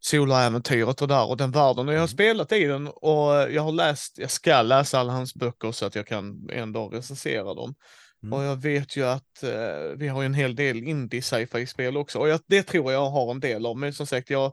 soloäventyret 0.00 1.02
och 1.02 1.08
där 1.08 1.28
och 1.28 1.36
den 1.36 1.50
världen. 1.50 1.88
Och 1.88 1.94
jag 1.94 2.00
har 2.00 2.06
Mm. 2.06 2.08
spelat 2.08 2.52
i 2.52 2.64
den 2.64 2.88
och 2.88 3.32
jag 3.52 3.62
har 3.62 3.72
läst, 3.72 4.18
jag 4.18 4.30
ska 4.30 4.62
läsa 4.62 4.98
alla 5.00 5.12
hans 5.12 5.34
böcker 5.34 5.72
så 5.72 5.86
att 5.86 5.94
jag 5.94 6.06
kan 6.06 6.48
en 6.52 6.72
dag 6.72 6.94
recensera 6.94 7.54
dem. 7.54 7.74
Mm. 8.22 8.32
Och 8.32 8.44
jag 8.44 8.56
vet 8.56 8.96
ju 8.96 9.04
att 9.06 9.42
eh, 9.42 9.96
vi 9.96 10.08
har 10.08 10.22
ju 10.22 10.26
en 10.26 10.34
hel 10.34 10.54
del 10.54 10.76
indie 10.84 11.22
sci-fi 11.22 11.66
spel 11.66 11.96
också 11.96 12.18
och 12.18 12.28
jag, 12.28 12.40
det 12.46 12.62
tror 12.62 12.92
jag 12.92 13.10
har 13.10 13.30
en 13.30 13.40
del 13.40 13.66
av. 13.66 13.76
Men 13.78 13.92
som 13.94 14.06
sagt, 14.06 14.30
jag, 14.30 14.52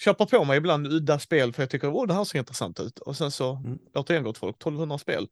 köper 0.00 0.24
på 0.26 0.44
mig 0.44 0.56
ibland 0.56 0.86
udda 0.86 1.18
spel 1.18 1.52
för 1.52 1.62
jag 1.62 1.70
tycker 1.70 1.88
oh, 1.92 2.06
det 2.06 2.14
här 2.14 2.24
ser 2.24 2.38
intressant 2.38 2.80
ut. 2.80 2.98
Och 2.98 3.16
sen 3.16 3.30
så, 3.30 3.54
Mm. 3.54 3.78
återigen 3.94 4.24
gott 4.24 4.38
folk, 4.38 4.56
1200 4.56 4.98
spel. 4.98 5.28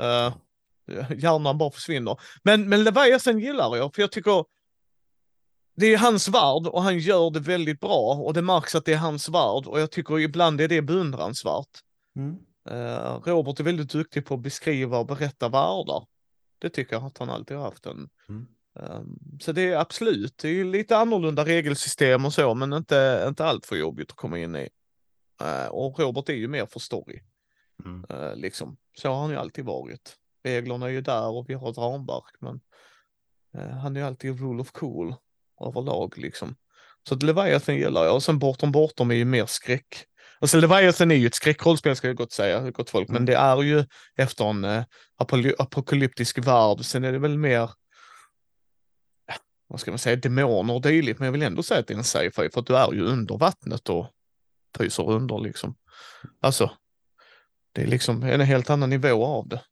Uh, 0.00 0.34
hjärnan 1.18 1.58
bara 1.58 1.70
försvinner. 1.70 2.20
Men, 2.42 2.68
men 2.68 2.84
Leviathan 2.84 3.38
gillar 3.38 3.76
jag, 3.76 3.94
för 3.94 4.02
jag 4.02 4.12
tycker 4.12 4.44
det 5.76 5.86
är 5.94 5.98
hans 5.98 6.28
värld 6.28 6.66
och 6.66 6.82
han 6.82 6.98
gör 6.98 7.30
det 7.30 7.40
väldigt 7.40 7.80
bra 7.80 8.14
och 8.14 8.34
det 8.34 8.42
märks 8.42 8.74
att 8.74 8.84
det 8.84 8.92
är 8.92 8.96
hans 8.98 9.28
värld 9.28 9.66
och 9.66 9.80
jag 9.80 9.90
tycker 9.90 10.18
ibland 10.20 10.60
är 10.60 10.68
det 10.68 10.82
beundransvärt. 10.82 11.80
Mm. 12.16 12.36
Eh, 12.70 13.20
Robert 13.24 13.60
är 13.60 13.64
väldigt 13.64 13.90
duktig 13.90 14.26
på 14.26 14.34
att 14.34 14.40
beskriva 14.40 14.98
och 14.98 15.06
berätta 15.06 15.48
världar. 15.48 16.06
Det 16.58 16.70
tycker 16.70 16.96
jag 16.96 17.04
att 17.04 17.18
han 17.18 17.30
alltid 17.30 17.56
har 17.56 17.64
haft. 17.64 17.86
En, 17.86 18.08
Mm. 18.28 18.46
ehm, 18.80 19.18
så 19.40 19.52
det 19.52 19.72
är 19.72 19.76
absolut, 19.76 20.38
det 20.38 20.48
är 20.48 20.64
lite 20.64 20.96
annorlunda 20.96 21.44
regelsystem 21.44 22.24
och 22.24 22.32
så, 22.32 22.54
men 22.54 22.72
inte, 22.72 23.24
inte 23.28 23.44
allt 23.44 23.66
för 23.66 23.76
jobbigt 23.76 24.10
att 24.10 24.16
komma 24.16 24.38
in 24.38 24.56
i. 24.56 24.68
Eh, 25.42 25.66
och 25.68 25.98
Robert 25.98 26.28
är 26.28 26.34
ju 26.34 26.48
mer 26.48 26.66
för 26.66 26.80
story, 26.80 27.22
Mm. 27.84 28.04
eh, 28.10 28.36
liksom. 28.36 28.76
Så 28.98 29.08
har 29.08 29.20
han 29.20 29.30
ju 29.30 29.36
alltid 29.36 29.64
varit. 29.64 30.16
Reglerna 30.44 30.86
är 30.86 30.90
ju 30.90 31.00
där 31.00 31.28
och 31.28 31.50
vi 31.50 31.54
har 31.54 31.70
ett 31.70 31.78
ramverk, 31.78 32.34
men 32.40 32.60
han 33.82 33.96
är 33.96 34.00
ju 34.00 34.06
alltid 34.06 34.40
rule 34.40 34.60
of 34.60 34.72
cool 34.72 35.14
överlag 35.60 36.18
liksom. 36.18 36.56
Så 37.08 37.14
att 37.14 37.22
Leviathan 37.22 37.76
gillar 37.76 38.04
jag 38.04 38.14
och 38.14 38.22
sen 38.22 38.38
Bortom 38.38 38.72
Bortom 38.72 39.10
är 39.10 39.14
ju 39.14 39.24
mer 39.24 39.46
skräck. 39.46 40.04
Alltså 40.40 40.60
Leviathan 40.60 41.10
är 41.10 41.14
ju 41.14 41.26
ett 41.26 41.34
skräckrollspel 41.34 41.96
ska 41.96 42.06
jag 42.06 42.16
gott 42.16 42.32
säga, 42.32 42.70
gott 42.70 42.90
folk, 42.90 43.08
men 43.08 43.16
Mm. 43.16 43.26
det 43.26 43.34
är 43.36 43.62
ju 43.62 43.84
efter 44.16 44.44
en 44.44 44.64
eh, 44.64 44.84
apokalyptisk 45.58 46.38
värld. 46.38 46.84
Sen 46.84 47.04
är 47.04 47.12
det 47.12 47.18
väl 47.18 47.38
mer, 47.38 47.70
vad 49.68 49.80
ska 49.80 49.90
man 49.90 49.98
säga, 49.98 50.16
demoner 50.16 50.74
och 50.74 50.82
dylikt, 50.82 51.18
men 51.18 51.26
jag 51.26 51.32
vill 51.32 51.42
ändå 51.42 51.62
säga 51.62 51.80
att 51.80 51.86
det 51.86 51.94
är 51.94 51.98
en 51.98 52.04
sci-fi 52.04 52.48
för 52.52 52.60
att 52.60 52.66
du 52.66 52.76
är 52.76 52.92
ju 52.92 53.02
under 53.02 53.38
vattnet 53.38 53.88
och 53.88 54.06
pyser 54.78 55.10
under 55.10 55.38
liksom. 55.38 55.74
Alltså, 56.40 56.70
det 57.72 57.82
är 57.82 57.86
liksom 57.86 58.22
en 58.22 58.40
helt 58.40 58.70
annan 58.70 58.90
nivå 58.90 59.24
av 59.26 59.48
det. 59.48 59.62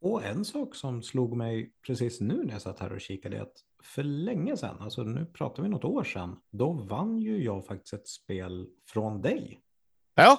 Och 0.00 0.24
en 0.24 0.44
sak 0.44 0.74
som 0.74 1.02
slog 1.02 1.36
mig 1.36 1.72
precis 1.86 2.20
nu 2.20 2.44
när 2.44 2.52
jag 2.52 2.62
satt 2.62 2.78
här 2.80 2.92
och 2.92 3.00
kikade 3.00 3.36
är 3.36 3.40
att 3.42 3.64
för 3.82 4.02
länge 4.02 4.56
sedan, 4.56 4.76
alltså 4.80 5.02
nu 5.02 5.26
pratar 5.26 5.62
vi 5.62 5.68
något 5.68 5.84
år 5.84 6.04
sedan, 6.04 6.40
då 6.50 6.72
vann 6.72 7.18
ju 7.18 7.44
jag 7.44 7.66
faktiskt 7.66 7.92
ett 7.94 8.08
spel 8.08 8.68
från 8.88 9.20
dig. 9.22 9.60
Ja, 10.14 10.38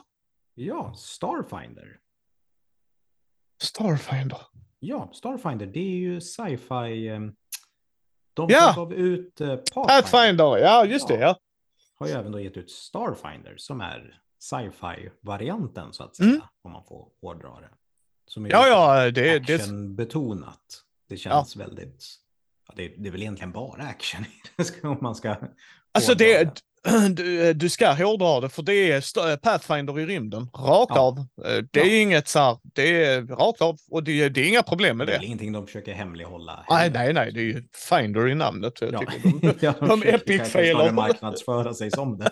Ja, 0.54 0.94
Starfinder. 0.98 2.00
Starfinder. 3.62 4.38
Ja, 4.80 5.10
Starfinder, 5.14 5.66
det 5.66 5.80
är 5.80 5.98
ju 5.98 6.22
sci-fi. 6.22 7.08
eh, 7.08 7.20
De 8.34 8.48
Ja. 8.50 8.74
gav 8.76 8.94
ut 8.94 9.42
eh, 9.42 9.48
Pathfinder 9.56 10.02
Pathfinder, 10.02 10.58
ja 10.58 10.86
just 10.86 11.08
det 11.08 11.20
ja. 11.20 11.36
har 12.00 12.08
ju 12.08 12.14
även 12.14 12.32
då 12.32 12.40
gett 12.40 12.58
ut 12.58 12.72
Starfinder 12.72 13.54
som 13.58 13.82
är 13.82 14.22
sci-fi-varianten 14.40 15.94
så 15.94 16.04
att 16.04 16.16
säga, 16.16 16.30
Mm. 16.30 16.42
om 16.62 16.72
man 16.72 16.84
får 16.84 17.10
hårdra 17.22 17.60
det. 17.62 17.70
Som 18.34 18.46
är 18.46 18.50
Ja, 18.50 18.68
ja, 18.68 19.12
det, 19.12 19.36
actionbetonat. 19.52 20.60
Det 21.10 21.18
känns 21.18 21.56
väldigt, 21.56 22.06
ja, 22.68 22.74
det, 22.78 22.88
det 22.98 23.08
är 23.08 23.12
väl 23.12 23.22
egentligen 23.22 23.52
bara 23.52 23.84
action 23.84 24.26
om 24.92 24.98
man 25.02 25.16
ska 25.16 25.36
Alltså 25.92 26.14
det, 26.16 26.62
du, 27.16 27.54
du 27.54 27.70
ska 27.70 27.92
hårdra 27.94 28.40
det 28.40 28.50
för 28.50 28.64
det 28.64 28.92
är 28.92 28.98
st- 28.98 29.38
Pathfinder 29.38 30.00
i 30.00 30.06
rymden, 30.06 30.42
rakt 30.54 30.92
Ja. 30.96 31.00
av. 31.00 31.18
Eh, 31.20 31.64
Det 31.72 31.80
är 31.80 32.02
inget 32.02 32.28
så 32.28 32.40
här, 32.40 32.58
det 32.64 33.04
är 33.06 33.22
rakt 33.22 33.62
av 33.62 33.78
och 33.92 34.04
det, 34.04 34.30
det 34.30 34.42
är 34.42 34.48
inga 34.48 34.64
problem 34.64 34.98
med 34.98 35.08
Det 35.08 35.12
är 35.12 35.14
det. 35.14 35.20
väl 35.20 35.26
ingenting 35.26 35.52
de 35.52 35.66
försöker 35.66 35.94
hemlighålla. 35.94 36.66
Nej, 36.70 36.90
nej, 36.94 37.14
nej, 37.14 37.32
det 37.32 37.40
är 37.40 37.44
ju 37.44 37.64
Finder 37.90 38.28
i 38.30 38.36
namnet. 38.36 38.82
Jag 38.82 38.94
Ja. 38.94 39.00
tycker 39.00 39.30
de, 39.42 39.54
Ja, 39.66 39.74
de 39.80 39.88
försöker 40.02 40.16
epic 40.18 40.38
kanske 40.38 40.52
failar. 40.54 40.74
snarare 40.80 40.92
marknadsföra 40.94 41.74
sig 41.74 41.92
som 41.92 42.18
det. 42.18 42.32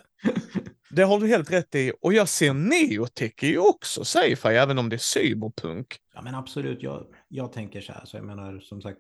Det 1.00 1.06
har 1.06 1.20
du 1.20 1.28
helt 1.28 1.52
rätt 1.52 1.76
i. 1.76 1.92
Och 2.02 2.14
jag 2.14 2.30
ser 2.30 2.54
Neotech 2.54 3.44
ju 3.44 3.58
också 3.58 4.06
sci-fi, 4.06 4.48
även 4.48 4.80
om 4.80 4.90
det 4.90 4.96
är 4.96 4.98
cyberpunk. 4.98 5.98
Ja, 6.16 6.22
men 6.22 6.36
absolut. 6.36 6.84
Jag, 6.84 7.06
jag 7.28 7.54
tänker 7.54 7.82
så 7.82 7.92
här, 7.94 8.06
så 8.06 8.18
jag 8.18 8.24
menar 8.26 8.60
som 8.60 8.82
sagt, 8.82 9.00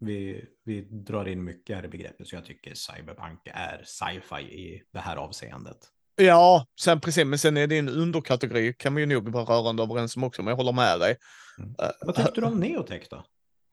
vi, 0.00 0.44
vi 0.64 0.80
drar 0.80 1.28
in 1.28 1.44
mycket 1.44 1.76
här 1.76 1.84
i 1.84 1.88
begreppet, 1.88 2.28
så 2.28 2.36
jag 2.36 2.44
tycker 2.44 2.74
cyberpunk 2.74 3.40
är 3.44 3.82
sci-fi 3.84 4.42
i 4.42 4.82
det 4.92 4.98
här 4.98 5.16
avseendet. 5.16 5.76
Ja, 6.16 6.66
sen 6.80 7.00
precis, 7.00 7.24
men 7.24 7.38
sen 7.38 7.56
är 7.56 7.66
det 7.66 7.78
en 7.78 7.88
underkategori, 7.88 8.72
kan 8.78 8.94
vi 8.94 9.02
ju 9.02 9.06
nog 9.06 9.28
vara 9.28 9.44
rörande 9.44 9.82
överens 9.82 10.16
om 10.16 10.24
också, 10.24 10.42
men 10.42 10.50
jag 10.50 10.56
håller 10.56 10.72
med 10.72 11.00
dig. 11.00 11.16
Mm. 11.58 11.70
Eh, 11.82 11.88
Vad 12.00 12.14
tyckte 12.14 12.40
du 12.40 12.46
om 12.46 12.60
Neotech 12.60 13.02
då? 13.10 13.24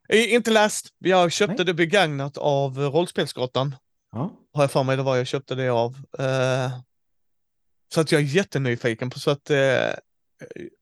eh, 0.10 0.34
Inte 0.34 0.52
läst, 0.52 0.88
jag 0.98 1.32
köpte 1.32 1.56
Nej. 1.56 1.66
det 1.66 1.74
begagnat 1.74 2.38
av 2.38 2.82
eh, 2.82 2.92
Rollspelsgrottan. 2.92 3.76
Ja, 4.12 4.32
har 4.54 4.64
jag 4.64 4.72
för 4.72 4.84
mig 4.84 4.98
det 4.98 5.04
var 5.04 5.16
jag 5.18 5.28
köpte 5.28 5.56
det 5.56 5.70
av. 5.70 5.96
Eh, 6.20 6.72
så 7.94 8.02
att 8.02 8.12
jag 8.12 8.22
är 8.22 8.26
jättenyfiken 8.26 9.10
på 9.10 9.20
så 9.20 9.32
att 9.32 9.50
eh, 9.50 9.58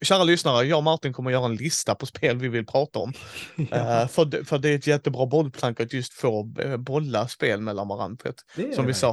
kära 0.06 0.24
lyssnare, 0.24 0.66
jag 0.66 0.78
och 0.78 0.84
Martin 0.84 1.14
kommer 1.14 1.32
göra 1.32 1.46
en 1.46 1.56
lista 1.56 1.96
på 1.96 2.06
spel 2.06 2.38
vi 2.38 2.48
vill 2.48 2.66
prata 2.66 3.00
om. 3.00 3.14
Eh, 3.72 4.08
för, 4.08 4.26
det- 4.26 4.46
för 4.46 4.58
det 4.58 4.70
är 4.70 4.76
ett 4.76 4.88
jättebra 4.88 5.26
bollplank 5.26 5.80
att 5.80 5.94
just 5.94 6.14
få 6.14 6.54
eh, 6.60 6.78
bolla 6.78 7.28
spel 7.28 7.62
mellan 7.62 7.88
varandra. 7.88 8.18
För 8.56 8.74
som 8.76 8.86
vi 8.86 8.94
sa. 8.94 9.10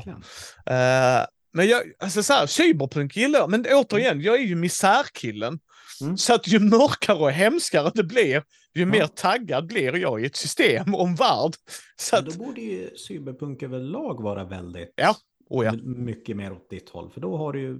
eh, 0.67 1.27
men 1.57 1.69
jag, 1.69 1.83
alltså 1.99 2.23
så 2.23 2.33
här, 2.33 2.47
cyberpunk 2.47 3.17
gillar 3.17 3.39
jag, 3.39 3.51
men 3.51 3.67
återigen, 3.71 4.21
jag 4.21 4.35
är 4.35 4.45
ju 4.45 4.55
misärkillen. 4.55 5.59
Mm. 6.01 6.17
Så 6.17 6.35
att 6.35 6.47
ju 6.49 6.59
mörkare 6.59 7.19
och 7.19 7.31
hemskare 7.31 7.91
det 7.95 8.05
blir, 8.05 8.43
ju 8.75 8.81
Ja. 8.81 8.87
mer 8.87 9.07
taggad 9.07 9.67
blir 9.67 9.97
jag 9.97 10.23
i 10.23 10.27
ett 10.27 10.37
system 10.37 10.95
och 10.95 11.09
en 11.09 11.15
värld. 11.15 11.53
Så 11.97 12.17
att, 12.17 12.27
då 12.27 12.33
borde 12.45 12.61
ju 12.61 12.91
cyberpunk 12.97 13.63
överlag 13.63 14.23
vara 14.23 14.45
väldigt 14.45 14.93
Ja, 14.97 15.17
oh 15.49 15.65
ja. 15.65 15.73
mycket 15.83 16.37
mer 16.37 16.53
åt 16.53 16.71
ditt 16.71 16.91
håll. 16.91 17.11
För 17.11 17.21
då 17.21 17.37
har 17.37 17.53
du 17.53 17.61
ju 17.61 17.79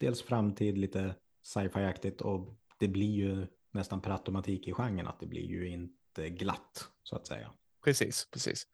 dels 0.00 0.22
framtid 0.22 0.78
lite 0.78 1.14
sci-fi-aktigt 1.42 2.20
och 2.20 2.58
det 2.78 2.88
blir 2.88 3.10
ju 3.10 3.46
nästan 3.72 4.00
per 4.00 4.10
automatik 4.10 4.68
i 4.68 4.72
genren 4.72 5.06
att 5.06 5.20
det 5.20 5.26
blir 5.26 5.42
ju 5.46 5.68
inte 5.68 6.28
glatt 6.28 6.88
så 7.02 7.16
att 7.16 7.26
säga. 7.26 7.50
precis, 7.84 8.28
precis. 8.32 8.66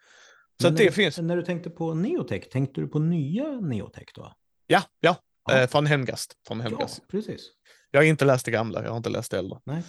Så 0.62 0.70
när, 0.70 0.78
det 0.78 0.90
finns. 0.92 1.18
När 1.18 1.36
du 1.36 1.42
tänkte 1.42 1.70
på 1.70 1.94
Neotech, 1.94 2.48
tänkte 2.48 2.80
du 2.80 2.88
på 2.88 2.98
nya 2.98 3.60
Neotech 3.60 4.08
då? 4.14 4.34
Ja, 4.66 4.82
ja. 5.00 5.16
Ja. 5.48 5.58
Eh, 5.58 5.68
från 5.68 5.86
Hemgast. 5.86 6.36
Från 6.46 6.58
Ja, 6.58 6.64
Hemgast. 6.64 7.08
precis. 7.08 7.50
Jag 7.90 8.00
har 8.00 8.04
inte 8.04 8.24
läst 8.24 8.44
det 8.44 8.50
gamla, 8.50 8.82
jag 8.82 8.90
har 8.90 8.96
inte 8.96 9.10
läst 9.10 9.30
det 9.30 9.38
äldre. 9.38 9.60
Nej. 9.64 9.82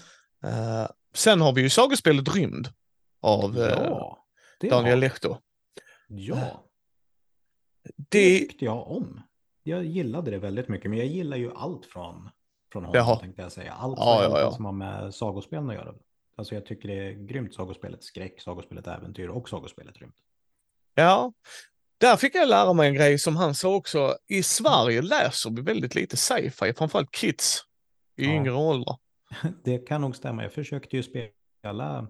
Eh, 0.44 0.88
sen 1.14 1.42
har 1.42 1.54
vi 1.54 1.62
ju 1.62 1.70
sagospelet 1.70 2.36
Rymd 2.36 2.68
av 3.22 3.58
eh, 3.58 3.64
Ja, 3.64 4.26
Daniel 4.70 5.00
Lehto. 5.00 5.38
ja, 6.08 6.66
det 7.96 8.40
tyckte 8.40 8.66
jag 8.66 8.92
om. 8.92 9.22
Jag 9.64 9.86
gillade 9.86 10.32
det 10.32 10.38
väldigt 10.38 10.68
mycket, 10.70 10.90
men 10.90 11.00
jag 11.00 11.08
gillar 11.08 11.38
ju 11.38 11.52
allt 11.56 11.86
från, 11.86 12.30
från 12.72 12.86
honom, 12.86 12.98
Jaha. 13.00 13.20
tänkte 13.20 13.42
jag 13.42 13.52
säga. 13.52 13.74
Allt 13.74 13.98
Ja, 14.00 14.24
ja, 14.24 14.40
ja. 14.40 14.52
som 14.52 14.66
har 14.66 14.72
med 14.72 15.14
sagospelen 15.16 15.70
att 15.70 15.76
göra. 15.76 15.94
Alltså 16.36 16.56
jag 16.56 16.66
tycker 16.66 16.88
det 16.90 16.94
är 17.08 17.12
grymt 17.12 17.54
sagospelet 17.54 18.04
skräck, 18.04 18.42
sagospelet 18.42 18.88
äventyr 18.88 19.28
och 19.28 19.50
sagospelet 19.50 19.98
rymd. 19.98 20.14
ja, 20.96 21.34
där 21.98 22.16
fick 22.16 22.36
jag 22.36 22.50
lära 22.50 22.74
mig 22.74 22.88
en 22.88 22.94
grej 22.96 23.20
som 23.20 23.36
han 23.36 23.56
sa 23.56 23.76
också. 23.76 24.18
I 24.28 24.44
Sverige 24.44 25.02
läser 25.02 25.50
vi 25.50 25.62
väldigt 25.62 25.96
lite 25.96 26.18
sci-fi, 26.18 26.74
framförallt 26.74 27.12
kids 27.12 27.62
i 28.18 28.26
Ja. 28.26 28.32
yngre 28.32 28.54
åldrar. 28.54 28.98
Det 29.64 29.78
kan 29.78 30.02
nog 30.02 30.16
stämma. 30.16 30.44
Jag 30.44 30.54
försökte 30.54 30.98
ju 30.98 31.04
spela 31.04 32.08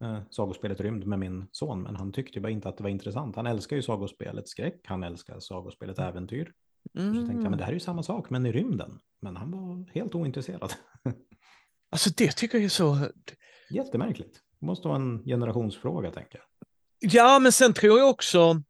eh, 0.00 0.20
sagospelet 0.30 0.80
rymd 0.80 1.06
med 1.06 1.18
min 1.18 1.46
son, 1.52 1.82
men 1.82 1.96
han 1.96 2.12
tyckte 2.12 2.38
ju 2.38 2.42
bara 2.42 2.52
inte 2.52 2.68
att 2.68 2.76
det 2.76 2.82
var 2.82 2.90
intressant. 2.90 3.36
Han 3.36 3.46
älskar 3.46 3.76
ju 3.76 3.82
sagospelet 3.82 4.48
skräck, 4.48 4.80
han 4.84 5.04
älskar 5.04 5.40
sagospelet 5.40 5.98
äventyr. 5.98 6.52
Och 6.94 7.00
så 7.00 7.12
tänkte 7.12 7.32
jag, 7.32 7.50
men 7.50 7.58
det 7.58 7.64
här 7.64 7.70
är 7.70 7.74
ju 7.74 7.80
samma 7.80 8.02
sak, 8.02 8.30
men 8.30 8.46
i 8.46 8.52
rymden. 8.52 9.00
Men 9.20 9.36
han 9.36 9.50
var 9.50 9.92
helt 9.94 10.14
ointresserad. 10.14 10.72
Alltså 11.90 12.10
det 12.16 12.36
tycker 12.36 12.58
jag 12.58 12.64
är 12.64 12.68
så... 12.68 13.08
Jättemärkligt. 13.70 14.40
Det 14.60 14.66
måste 14.66 14.88
vara 14.88 14.96
en 14.96 15.24
generationsfråga, 15.24 16.10
tänker 16.10 16.38
jag. 16.38 16.46
Ja, 17.12 17.38
men 17.38 17.52
sen 17.52 17.72
tror 17.72 17.98
jag 17.98 18.10
också 18.10 18.62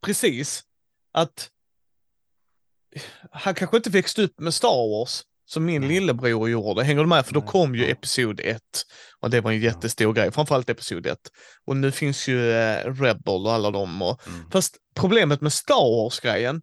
precis 0.00 0.64
att 1.12 1.50
han 3.30 3.54
kanske 3.54 3.76
inte 3.76 3.90
växte 3.90 4.22
upp 4.22 4.40
med 4.40 4.54
Star 4.54 4.90
Wars 4.98 5.22
som 5.46 5.64
min 5.64 5.88
lillebror 5.88 6.48
gjorde. 6.48 6.84
Hänger 6.84 7.00
du 7.00 7.06
med? 7.06 7.26
För 7.26 7.34
då 7.34 7.40
kom 7.40 7.74
ju. 7.74 7.90
Episod 7.90 8.40
1 8.44 8.60
och 9.20 9.30
det 9.30 9.40
var 9.40 9.50
en 9.50 9.60
jättestor 9.60 10.12
grej, 10.12 10.32
framförallt 10.32 10.70
Episod 10.70 11.06
1. 11.06 11.18
Och 11.66 11.76
nu 11.76 11.92
finns 11.92 12.28
ju 12.28 12.52
eh, 12.52 12.94
Rebel 12.94 13.46
och 13.46 13.52
alla 13.52 13.70
dem. 13.70 14.02
Och... 14.02 14.20
Mm. 14.28 14.50
Fast 14.50 14.76
problemet 14.94 15.40
med 15.40 15.52
Star 15.52 16.02
Wars-grejen, 16.02 16.62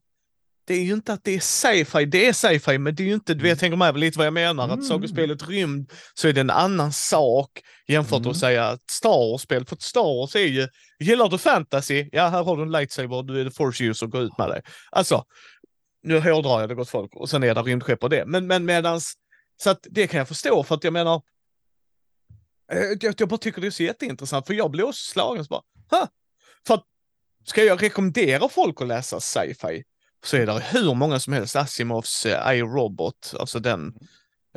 det 0.68 0.74
är 0.74 0.84
ju 0.84 0.94
inte 0.94 1.14
att 1.14 1.24
det 1.24 1.36
är 1.36 1.40
sci-fi, 1.40 2.06
det 2.06 2.28
är 2.28 2.34
sci-fi, 2.34 2.78
men 2.78 2.96
det 2.96 3.04
är 3.04 3.08
ju 3.08 3.14
inte, 3.14 3.34
du 3.34 3.44
vet, 3.44 3.62
hänger 3.62 3.76
med 3.78 3.98
lite 4.00 4.18
vad 4.18 4.28
jag 4.28 4.34
menar, 4.34 4.64
Mm. 4.64 4.80
att 4.80 4.86
sagospelet 4.86 5.48
rymd 5.50 5.92
så 6.14 6.28
är 6.28 6.34
det 6.34 6.42
en 6.42 6.50
annan 6.50 6.94
sak 6.94 7.50
jämfört 7.88 8.12
med 8.12 8.20
Mm. 8.20 8.32
att 8.32 8.38
säga 8.38 8.68
att 8.68 8.90
Star 8.92 9.32
Wars-spel, 9.32 9.66
för 9.66 9.78
Star 9.80 10.20
Wars 10.20 10.36
är 10.36 10.40
ju, 10.40 10.68
gillar 11.00 11.30
du 11.30 11.38
fantasy, 11.38 12.10
ja 12.12 12.28
här 12.28 12.44
har 12.44 12.58
du 12.58 12.64
en 12.64 12.72
lightsaber, 12.72 13.24
du 13.24 13.42
är 13.42 13.46
the 13.46 13.52
force 13.52 13.84
user, 13.84 14.08
gå 14.08 14.22
ut 14.22 14.38
med 14.38 14.50
det. 14.50 14.62
Alltså, 14.92 15.24
nu 16.04 16.20
hårdrar 16.20 16.60
jag 16.60 16.70
det 16.70 16.76
gott 16.76 16.90
folk 16.90 17.16
och 17.16 17.30
sen 17.30 17.44
är 17.44 17.56
det 17.56 17.62
rymdskepp 17.62 18.04
och 18.04 18.10
det, 18.10 18.26
men, 18.26 18.48
men 18.48 18.66
medans, 18.66 19.14
så 19.64 19.70
att 19.70 19.88
det 19.90 20.08
kan 20.08 20.18
jag 20.18 20.28
förstå 20.28 20.64
för 20.64 20.76
att 20.76 20.84
jag 20.84 20.94
menar, 20.94 21.22
eh, 22.72 22.98
jag, 23.02 23.16
jag 23.18 23.30
bara 23.30 23.38
tycker 23.38 23.62
det 23.62 23.68
är 23.68 23.72
så 23.72 23.84
jätteintressant 23.84 24.48
för 24.48 24.54
jag 24.54 24.72
blir 24.72 24.84
också 24.84 25.12
slagen 25.12 25.46
så 25.46 25.50
bara, 25.50 26.08
för 26.68 26.74
att 26.74 26.84
ska 27.46 27.64
jag 27.64 27.84
rekommendera 27.84 28.50
folk 28.50 28.82
att 28.82 28.88
läsa 28.88 29.20
sci-fi? 29.20 29.84
så 30.26 30.38
är 30.38 30.46
det 30.46 30.64
hur 30.72 30.94
många 30.94 31.20
som 31.20 31.34
helst. 31.34 31.56
Asimovs 31.56 32.26
eh, 32.26 32.58
iRobot, 32.58 33.34
alltså 33.40 33.60
den, 33.60 33.94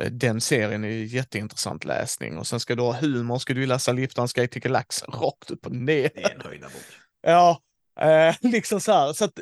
eh, 0.01 0.11
den 0.11 0.41
serien 0.41 0.83
är 0.83 0.89
jätteintressant 0.89 1.85
läsning. 1.85 2.37
Och 2.37 2.47
sen 2.47 2.59
ska 2.59 2.75
du 2.75 2.81
ha 2.81 2.93
humor, 2.93 3.39
ska 3.39 3.53
du 3.53 3.65
läsa 3.65 3.91
Liftarens 3.91 4.33
Guide 4.33 4.51
till 4.51 4.61
Galaxen 4.61 5.11
rakt 5.11 5.51
upp 5.51 5.65
och 5.65 5.71
ner. 5.71 6.09
Det 6.15 6.23
är 6.23 6.35
en 6.35 6.41
höjda 6.41 6.67
bok. 6.67 6.81
Ja, 7.21 7.61
eh, 7.99 8.35
liksom 8.51 8.81
så 8.81 8.91
här. 8.91 9.13
Så 9.13 9.25
att, 9.25 9.39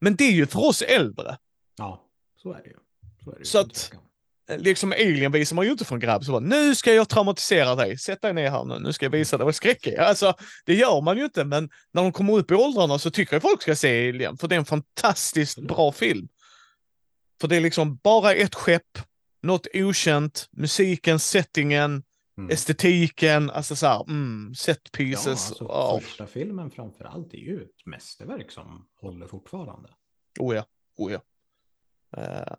men 0.00 0.16
det 0.16 0.24
är 0.24 0.32
ju 0.32 0.46
för 0.46 0.66
oss 0.66 0.82
äldre. 0.82 1.36
Ja, 1.76 2.04
så 2.42 2.52
är 2.52 2.62
det 2.62 2.68
ju. 2.68 2.76
Så, 3.24 3.30
är 3.30 3.34
det 3.34 3.38
ju. 3.40 3.44
Så 3.44 3.58
att- 3.58 3.92
Eh, 4.50 4.58
Liksom 4.58 4.92
Alien 4.92 5.32
visar 5.32 5.56
man 5.56 5.64
ju 5.64 5.70
inte 5.72 5.84
för 5.84 5.94
en 5.94 6.00
grabb 6.00 6.24
så 6.24 6.32
bara, 6.32 6.40
nu 6.40 6.74
ska 6.74 6.94
jag 6.94 7.08
traumatisera 7.08 7.74
dig, 7.74 7.98
sätt 7.98 8.22
dig 8.22 8.32
ner 8.34 8.50
här 8.50 8.64
nu, 8.64 8.78
nu 8.78 8.92
ska 8.92 9.04
jag 9.06 9.10
visa 9.10 9.36
dig 9.38 9.44
vad 9.44 9.54
skräck 9.54 9.86
är. 9.86 9.98
Alltså, 10.00 10.34
det 10.66 10.74
gör 10.74 11.00
man 11.00 11.16
ju 11.18 11.24
inte, 11.24 11.44
men 11.44 11.70
när 11.92 12.02
de 12.02 12.12
kommer 12.12 12.32
upp 12.38 12.50
i 12.50 12.54
åldrarna 12.54 12.98
så 12.98 13.10
tycker 13.10 13.34
jag 13.34 13.42
folk 13.42 13.62
ska 13.62 13.76
se 13.76 14.08
Alien, 14.08 14.36
för 14.36 14.48
det 14.48 14.54
är 14.54 14.58
en 14.58 14.64
fantastiskt 14.64 15.58
bra 15.58 15.92
film. 15.92 16.28
För 17.40 17.48
det 17.48 17.56
är 17.56 17.60
liksom 17.60 17.96
bara 17.96 18.34
ett 18.34 18.54
skepp, 18.54 18.98
något 19.42 19.66
okänt, 19.74 20.48
musiken, 20.52 21.18
settingen, 21.18 22.02
Mm. 22.38 22.50
estetiken, 22.50 23.50
alltså 23.50 23.76
så 23.76 23.86
här, 23.86 24.02
mm, 24.08 24.54
set 24.54 24.80
Ja, 24.84 24.90
pieces. 24.92 25.26
alltså, 25.26 25.64
oh, 25.64 26.00
första 26.00 26.26
filmen 26.26 26.70
framför 26.70 27.04
allt 27.04 27.34
är 27.34 27.38
ju 27.38 27.62
ett 27.62 27.86
mästerverk 27.86 28.50
som 28.50 28.86
håller 29.00 29.26
fortfarande. 29.26 29.88
oh 30.38 30.54
ja, 30.56 30.64
oh 30.96 31.12
ja. 31.12 31.20
Eh, 32.16 32.54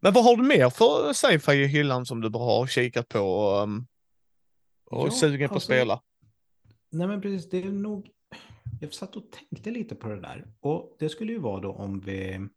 men 0.00 0.12
vad 0.12 0.24
har 0.24 0.36
du 0.36 0.42
mer 0.42 0.70
för 0.70 1.12
sci-fi 1.12 1.52
i 1.52 1.66
hyllan 1.66 2.06
som 2.06 2.20
du 2.20 2.30
bara 2.30 2.44
har 2.44 2.66
kikat 2.66 3.08
på 3.08 3.50
um, 3.62 3.86
och 4.84 5.02
är 5.02 5.06
Ja, 5.06 5.10
sugen 5.10 5.48
på 5.48 5.52
att 5.52 5.56
alltså- 5.56 5.66
spela? 5.66 6.02
Nej 6.90 7.06
men 7.06 7.20
precis, 7.20 7.50
det 7.50 7.58
är 7.62 7.70
nog... 7.70 8.10
Jag 8.80 8.94
satt 8.94 9.16
och 9.16 9.24
tänkte 9.30 9.70
lite 9.70 9.94
på 9.94 10.08
det 10.08 10.20
där. 10.20 10.46
Och 10.60 10.96
det 10.98 11.08
skulle 11.08 11.32
ju 11.32 11.38
vara 11.38 11.60
då 11.60 11.72
om 11.72 12.00
vi 12.00 12.48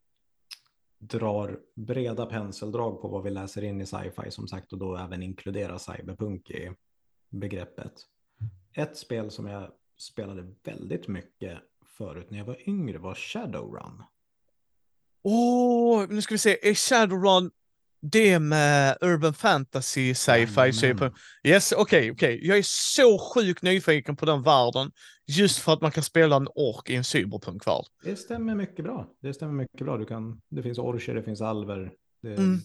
drar 1.00 1.60
breda 1.76 2.26
penseldrag 2.26 3.02
på 3.02 3.08
vad 3.08 3.24
vi 3.24 3.30
läser 3.30 3.64
in 3.64 3.82
i 3.82 3.86
sci-fi 3.86 4.32
som 4.32 4.48
sagt 4.48 4.74
och 4.74 4.80
då 4.80 4.98
även 4.98 5.24
inkluderar 5.24 5.78
cyberpunk 5.78 6.50
i 6.50 6.72
begreppet. 7.30 7.94
Ett 8.74 8.98
spel 8.98 9.32
som 9.32 9.48
jag 9.48 9.72
spelade 9.98 10.56
väldigt 10.64 11.08
mycket 11.08 11.60
förut 11.86 12.30
när 12.30 12.38
jag 12.38 12.46
var 12.46 12.70
yngre 12.70 12.98
var 12.98 13.16
Shadowrun. 13.16 14.04
Åh, 15.24 16.06
nu 16.10 16.22
ska 16.22 16.34
vi 16.34 16.40
se, 16.40 16.70
är 16.70 16.74
Shadowrun 16.74 17.52
det 18.02 18.40
med 18.40 18.98
urban 19.02 19.34
fantasy 19.34 20.14
sci-fi? 20.16 21.12
Yes, 21.44 21.72
okej, 21.72 22.12
okej. 22.12 22.48
Jag 22.48 22.58
är 22.58 22.64
så 22.66 23.20
sjukt 23.34 23.62
nyfiken 23.64 24.16
på 24.16 24.26
den 24.26 24.44
världen. 24.44 24.92
Just 25.28 25.60
för 25.60 25.74
att 25.74 25.82
man 25.82 25.92
kan 25.92 26.04
spela 26.04 26.36
en 26.36 26.48
ork 26.56 26.90
i 26.90 26.96
en 26.96 27.04
cyberpunk-värld. 27.04 27.86
Det 28.04 28.16
stämmer 28.16 28.56
mycket 28.56 28.86
bra. 28.86 29.08
Det 29.22 29.34
stämmer 29.34 29.54
mycket 29.54 29.80
bra. 29.86 29.98
Du 29.98 30.06
kan, 30.06 30.42
det 30.50 30.64
finns 30.64 30.78
orcher, 30.78 31.14
det 31.16 31.24
finns 31.24 31.42
alver. 31.42 31.92
Det, 32.22 32.34
Mm. 32.34 32.60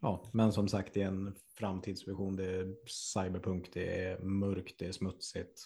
ja, 0.00 0.30
men 0.32 0.52
som 0.52 0.68
sagt, 0.68 0.94
det 0.94 1.02
är 1.02 1.06
en 1.06 1.34
framtidsvision. 1.58 2.36
Det 2.36 2.44
är 2.44 2.74
cyberpunk, 2.86 3.70
det 3.72 4.04
är 4.04 4.18
mörkt, 4.18 4.78
det 4.78 4.86
är 4.86 4.92
smutsigt. 4.92 5.60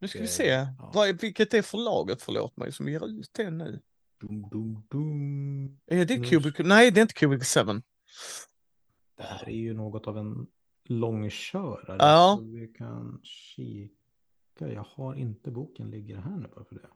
Nu 0.00 0.08
ska 0.08 0.18
vi 0.18 0.24
Det- 0.24 0.30
se, 0.30 0.46
ja. 0.78 0.90
Vad 0.94 1.20
vilket 1.20 1.54
är 1.54 1.62
förlaget, 1.62 2.22
förlåt 2.22 2.56
mig, 2.56 2.72
som 2.72 2.88
ger 2.88 3.06
ut 3.06 3.30
det 3.32 3.50
nu? 3.50 3.80
Dum, 4.18 4.48
dum, 4.48 4.86
dum. 4.90 5.78
Är 5.86 6.04
det 6.04 6.30
Cubicle? 6.30 6.64
Nej, 6.64 6.90
det 6.90 7.00
är 7.00 7.02
inte 7.02 7.14
Cubicle 7.14 7.64
7. 7.64 7.82
Det 9.16 9.22
här 9.22 9.48
är 9.48 9.52
ju 9.52 9.74
något 9.74 10.06
av 10.06 10.18
en 10.18 10.46
långkörare. 10.84 11.96
Ja. 11.98 12.36
Så 12.38 12.44
vi 12.44 12.68
kan 12.68 13.20
kika. 13.22 13.92
Jag 14.58 14.86
har 14.88 15.14
inte 15.14 15.50
boken 15.50 15.90
ligger 15.90 16.16
här 16.16 16.36
nu 16.36 16.48
bara 16.48 16.64
för 16.64 16.74
det. 16.74 16.88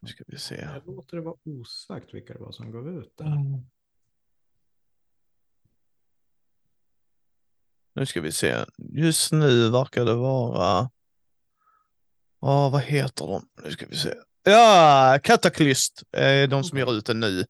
Nu 0.00 0.08
ska 0.08 0.24
vi 0.26 0.38
se. 0.38 0.54
Jag 0.54 0.86
låter 0.86 1.16
det 1.16 1.22
vara 1.22 1.36
osagt 1.44 2.14
vilka 2.14 2.32
det 2.32 2.38
var 2.38 2.52
som 2.52 2.70
gav 2.70 2.88
ut 2.88 3.16
det. 3.16 3.24
Mm. 3.24 3.66
Nu 7.92 8.06
ska 8.06 8.20
vi 8.20 8.32
se. 8.32 8.64
Just 8.76 9.32
nu 9.32 9.70
verkar 9.70 10.04
det 10.04 10.14
vara... 10.14 10.90
Ja, 12.42 12.68
vad 12.68 12.82
heter 12.82 13.26
de? 13.26 13.48
Nu 13.64 13.70
ska 13.70 13.86
vi 13.86 13.96
se. 13.96 14.14
Ja, 14.44 15.18
Cataclyst 15.22 16.02
är 16.12 16.46
de 16.46 16.64
som 16.64 16.78
ger 16.78 16.92
ut 16.92 17.06
den 17.06 17.20
nu. 17.20 17.44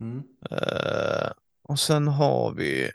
Mm. 0.00 0.22
Eh, 0.50 1.30
och 1.62 1.78
sen 1.78 2.08
har 2.08 2.52
vi... 2.52 2.90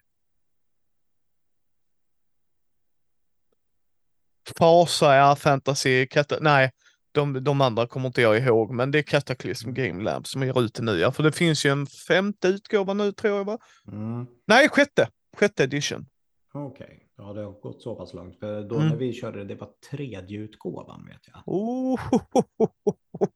Fasa, 4.57 5.15
ja, 5.15 5.35
fantasy, 5.35 6.07
Cata... 6.07 6.37
Nej, 6.41 6.71
de, 7.11 7.43
de 7.43 7.61
andra 7.61 7.87
kommer 7.87 8.07
inte 8.07 8.21
jag 8.21 8.37
ihåg, 8.37 8.71
men 8.71 8.91
det 8.91 8.99
är 8.99 9.03
Cataclysm 9.03 9.69
Mm. 9.69 9.75
Game 9.75 10.03
Lab 10.03 10.27
som 10.27 10.43
ger 10.43 10.61
ut 10.61 10.73
den 10.73 10.85
nu. 10.85 10.99
Ja, 10.99 11.11
för 11.11 11.23
det 11.23 11.31
finns 11.31 11.65
ju 11.65 11.69
en 11.69 11.87
femte 11.87 12.47
utgåva 12.47 12.93
nu 12.93 13.11
tror 13.11 13.37
jag 13.37 13.45
va? 13.45 13.57
Mm. 13.87 14.25
Nej, 14.45 14.69
sjätte. 14.69 15.09
Sjätte 15.37 15.63
edition. 15.63 16.05
Okej, 16.53 17.02
ja 17.15 17.33
det 17.33 17.41
har 17.43 17.51
gått 17.51 17.81
så 17.81 17.95
pass 17.95 18.13
långt. 18.13 18.39
För 18.39 18.63
då 18.63 18.75
Mm. 18.75 18.87
när 18.87 18.95
vi 18.95 19.13
körde 19.13 19.39
det, 19.39 19.45
det 19.45 19.55
var 19.55 19.69
tredje 19.91 20.39
utgåvan 20.39 21.05
vet 21.05 21.27
jag. 21.27 21.41
Oh, 21.45 21.99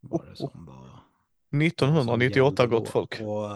Var 0.02 0.26
det 0.26 0.36
som 0.36 0.66
var. 0.66 1.00
1998 1.64 2.64
som 2.64 2.70
gott 2.72 2.90
folk. 2.90 3.22
Och 3.22 3.50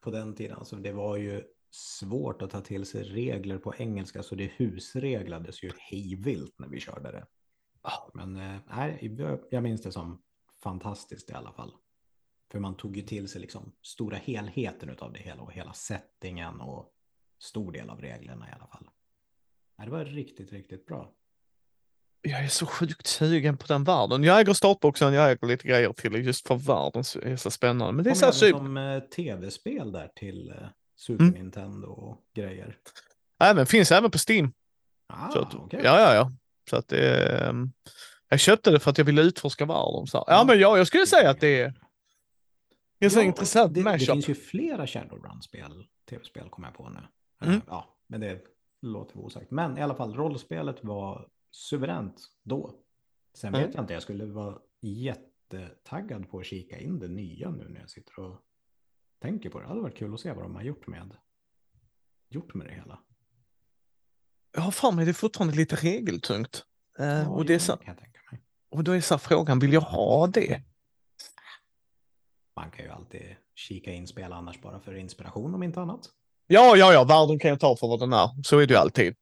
på 0.00 0.10
den 0.10 0.34
tiden, 0.34 0.56
alltså 0.58 0.76
det 0.76 0.92
var 0.92 1.16
ju 1.16 1.42
svårt 1.70 2.42
att 2.42 2.50
ta 2.50 2.60
till 2.60 2.86
sig 2.86 3.02
regler 3.04 3.58
på 3.58 3.74
engelska 3.78 4.22
så 4.22 4.34
det 4.34 4.50
husreglades 4.56 5.62
ju 5.62 5.70
hejvilt 5.78 6.54
när 6.58 6.68
vi 6.68 6.80
körde 6.80 7.12
det. 7.12 7.26
Ah. 7.82 8.10
Men 8.14 8.36
eh, 8.36 8.56
nej, 8.76 9.16
jag 9.50 9.62
minns 9.62 9.82
det 9.82 9.92
som 9.92 10.22
fantastiskt 10.62 11.30
i 11.30 11.32
alla 11.32 11.52
fall. 11.52 11.72
För 12.50 12.58
man 12.58 12.74
tog 12.76 12.96
ju 12.96 13.02
till 13.02 13.28
sig 13.28 13.40
liksom 13.40 13.72
stora 13.82 14.16
helheten 14.16 14.96
av 14.98 15.12
det 15.12 15.18
hela 15.18 15.42
och 15.42 15.52
hela 15.52 15.72
settingen 15.72 16.60
och 16.60 16.92
stor 17.38 17.72
del 17.72 17.90
av 17.90 18.00
reglerna 18.00 18.48
i 18.48 18.52
alla 18.52 18.66
fall. 18.66 18.88
Det 19.84 19.90
var 19.90 20.04
riktigt, 20.04 20.52
riktigt 20.52 20.86
bra. 20.86 21.12
Jag 22.22 22.44
är 22.44 22.48
så 22.48 22.66
sjukt 22.66 23.06
sugen 23.06 23.56
på 23.58 23.66
den 23.66 23.84
världen. 23.84 24.24
Jag 24.24 24.40
äger 24.40 24.52
startboxen, 24.52 25.12
jag 25.14 25.30
äger 25.30 25.46
lite 25.46 25.68
grejer 25.68 25.92
till 25.92 26.14
just 26.26 26.46
för 26.48 26.54
världen 26.56 27.04
är 27.22 27.36
så 27.36 27.50
spännande. 27.50 27.92
Men 27.92 28.04
det 28.04 28.10
är 28.10 28.14
så 28.14 28.24
här 28.24 28.32
super... 28.32 28.58
som 28.58 28.76
eh, 28.76 29.00
tv-spel 29.00 29.92
där 29.92 30.08
till 30.16 30.50
eh, 30.50 30.68
Super 30.96 31.24
Mm. 31.24 31.34
Nintendo 31.34 31.86
och 31.88 32.22
grejer. 32.34 32.76
Även, 33.40 33.66
finns 33.66 33.92
även 33.92 34.10
på 34.10 34.18
Steam. 34.28 34.52
Ah, 35.06 35.30
Så 35.30 35.38
att, 35.38 35.54
okej. 35.54 35.80
Ja, 35.84 36.00
ja, 36.00 36.14
ja. 36.14 36.32
Så 36.70 36.76
att 36.76 36.92
ehm, 36.92 37.72
Jag 38.28 38.40
köpte 38.40 38.70
det 38.70 38.80
för 38.80 38.90
att 38.90 38.98
jag 38.98 39.04
ville 39.04 39.22
utforska 39.22 39.66
världen. 39.66 40.06
Så. 40.06 40.24
Ja, 40.26 40.44
men 40.46 40.60
ja, 40.60 40.76
jag 40.78 40.86
skulle 40.86 41.06
säga 41.06 41.30
att 41.30 41.40
det 41.40 41.60
är 41.60 41.74
en 42.98 43.10
så 43.10 43.18
Ja, 43.18 43.22
intressant 43.22 43.74
det, 43.74 43.82
det 43.82 43.98
finns 43.98 44.28
ju 44.28 44.34
flera 44.34 44.86
Shadowrun-spel, 44.86 45.86
tv-spel 46.10 46.48
kommer 46.50 46.68
jag 46.68 46.76
på 46.76 46.88
nu. 46.88 47.00
Mm. 47.42 47.54
Eh, 47.56 47.62
Ja, 47.66 47.96
men 48.06 48.20
det 48.20 48.40
låter 48.80 49.16
vara 49.16 49.26
osagt. 49.26 49.50
Men 49.50 49.78
i 49.78 49.82
alla 49.82 49.94
fall, 49.94 50.14
rollspelet 50.14 50.84
var 50.84 51.28
suveränt 51.50 52.20
då. 52.42 52.74
Sen 53.34 53.54
Mm. 53.54 53.66
vet 53.66 53.74
jag 53.74 53.82
inte, 53.84 53.92
jag 53.92 54.02
skulle 54.02 54.24
vara 54.26 54.58
jättetaggad 54.80 56.30
på 56.30 56.38
att 56.38 56.46
kika 56.46 56.78
in 56.78 56.98
det 56.98 57.08
nya 57.08 57.50
nu 57.50 57.68
när 57.68 57.80
jag 57.80 57.90
sitter 57.90 58.18
och 58.20 58.36
tänker 59.18 59.50
på 59.50 59.58
det. 59.58 59.64
Det 59.64 59.68
hade 59.68 59.80
varit 59.80 59.96
kul 59.96 60.14
att 60.14 60.20
se 60.20 60.32
vad 60.32 60.44
de 60.44 60.54
har 60.54 60.62
gjort 60.62 60.86
med, 60.86 61.16
gjort 62.28 62.54
med 62.54 62.66
det 62.66 62.72
hela. 62.74 62.98
Jag 64.52 64.60
har 64.60 64.70
för 64.70 64.92
mig 64.92 65.04
det 65.04 65.10
är 65.10 65.12
fortfarande 65.12 65.56
lite 65.56 65.76
regeltungt. 65.76 66.64
Eh, 66.98 67.06
Ja, 67.06 67.28
och, 67.28 67.44
det 67.46 67.54
är 67.54 67.58
så, 67.58 67.78
och 68.68 68.84
då 68.84 68.92
är 68.92 69.00
så 69.00 69.18
frågan, 69.18 69.58
vill 69.58 69.72
jag 69.72 69.80
ha 69.80 70.26
det? 70.26 70.62
Man 72.56 72.70
kan 72.70 72.84
ju 72.84 72.90
alltid 72.90 73.36
kika 73.54 73.92
in 73.92 74.06
spel 74.06 74.32
annars 74.32 74.60
bara 74.60 74.80
för 74.80 74.94
inspiration 74.94 75.54
om 75.54 75.62
inte 75.62 75.80
annat. 75.80 76.10
Ja, 76.50 76.76
ja, 76.76 76.92
ja, 76.92 77.04
världen 77.04 77.38
kan 77.38 77.48
jag 77.50 77.60
ta 77.60 77.76
för 77.76 77.88
vad 77.88 78.00
den 78.00 78.12
är. 78.12 78.42
Så 78.44 78.58
är 78.58 78.66
det 78.66 78.74
ju 78.74 78.80
alltid. 78.80 79.14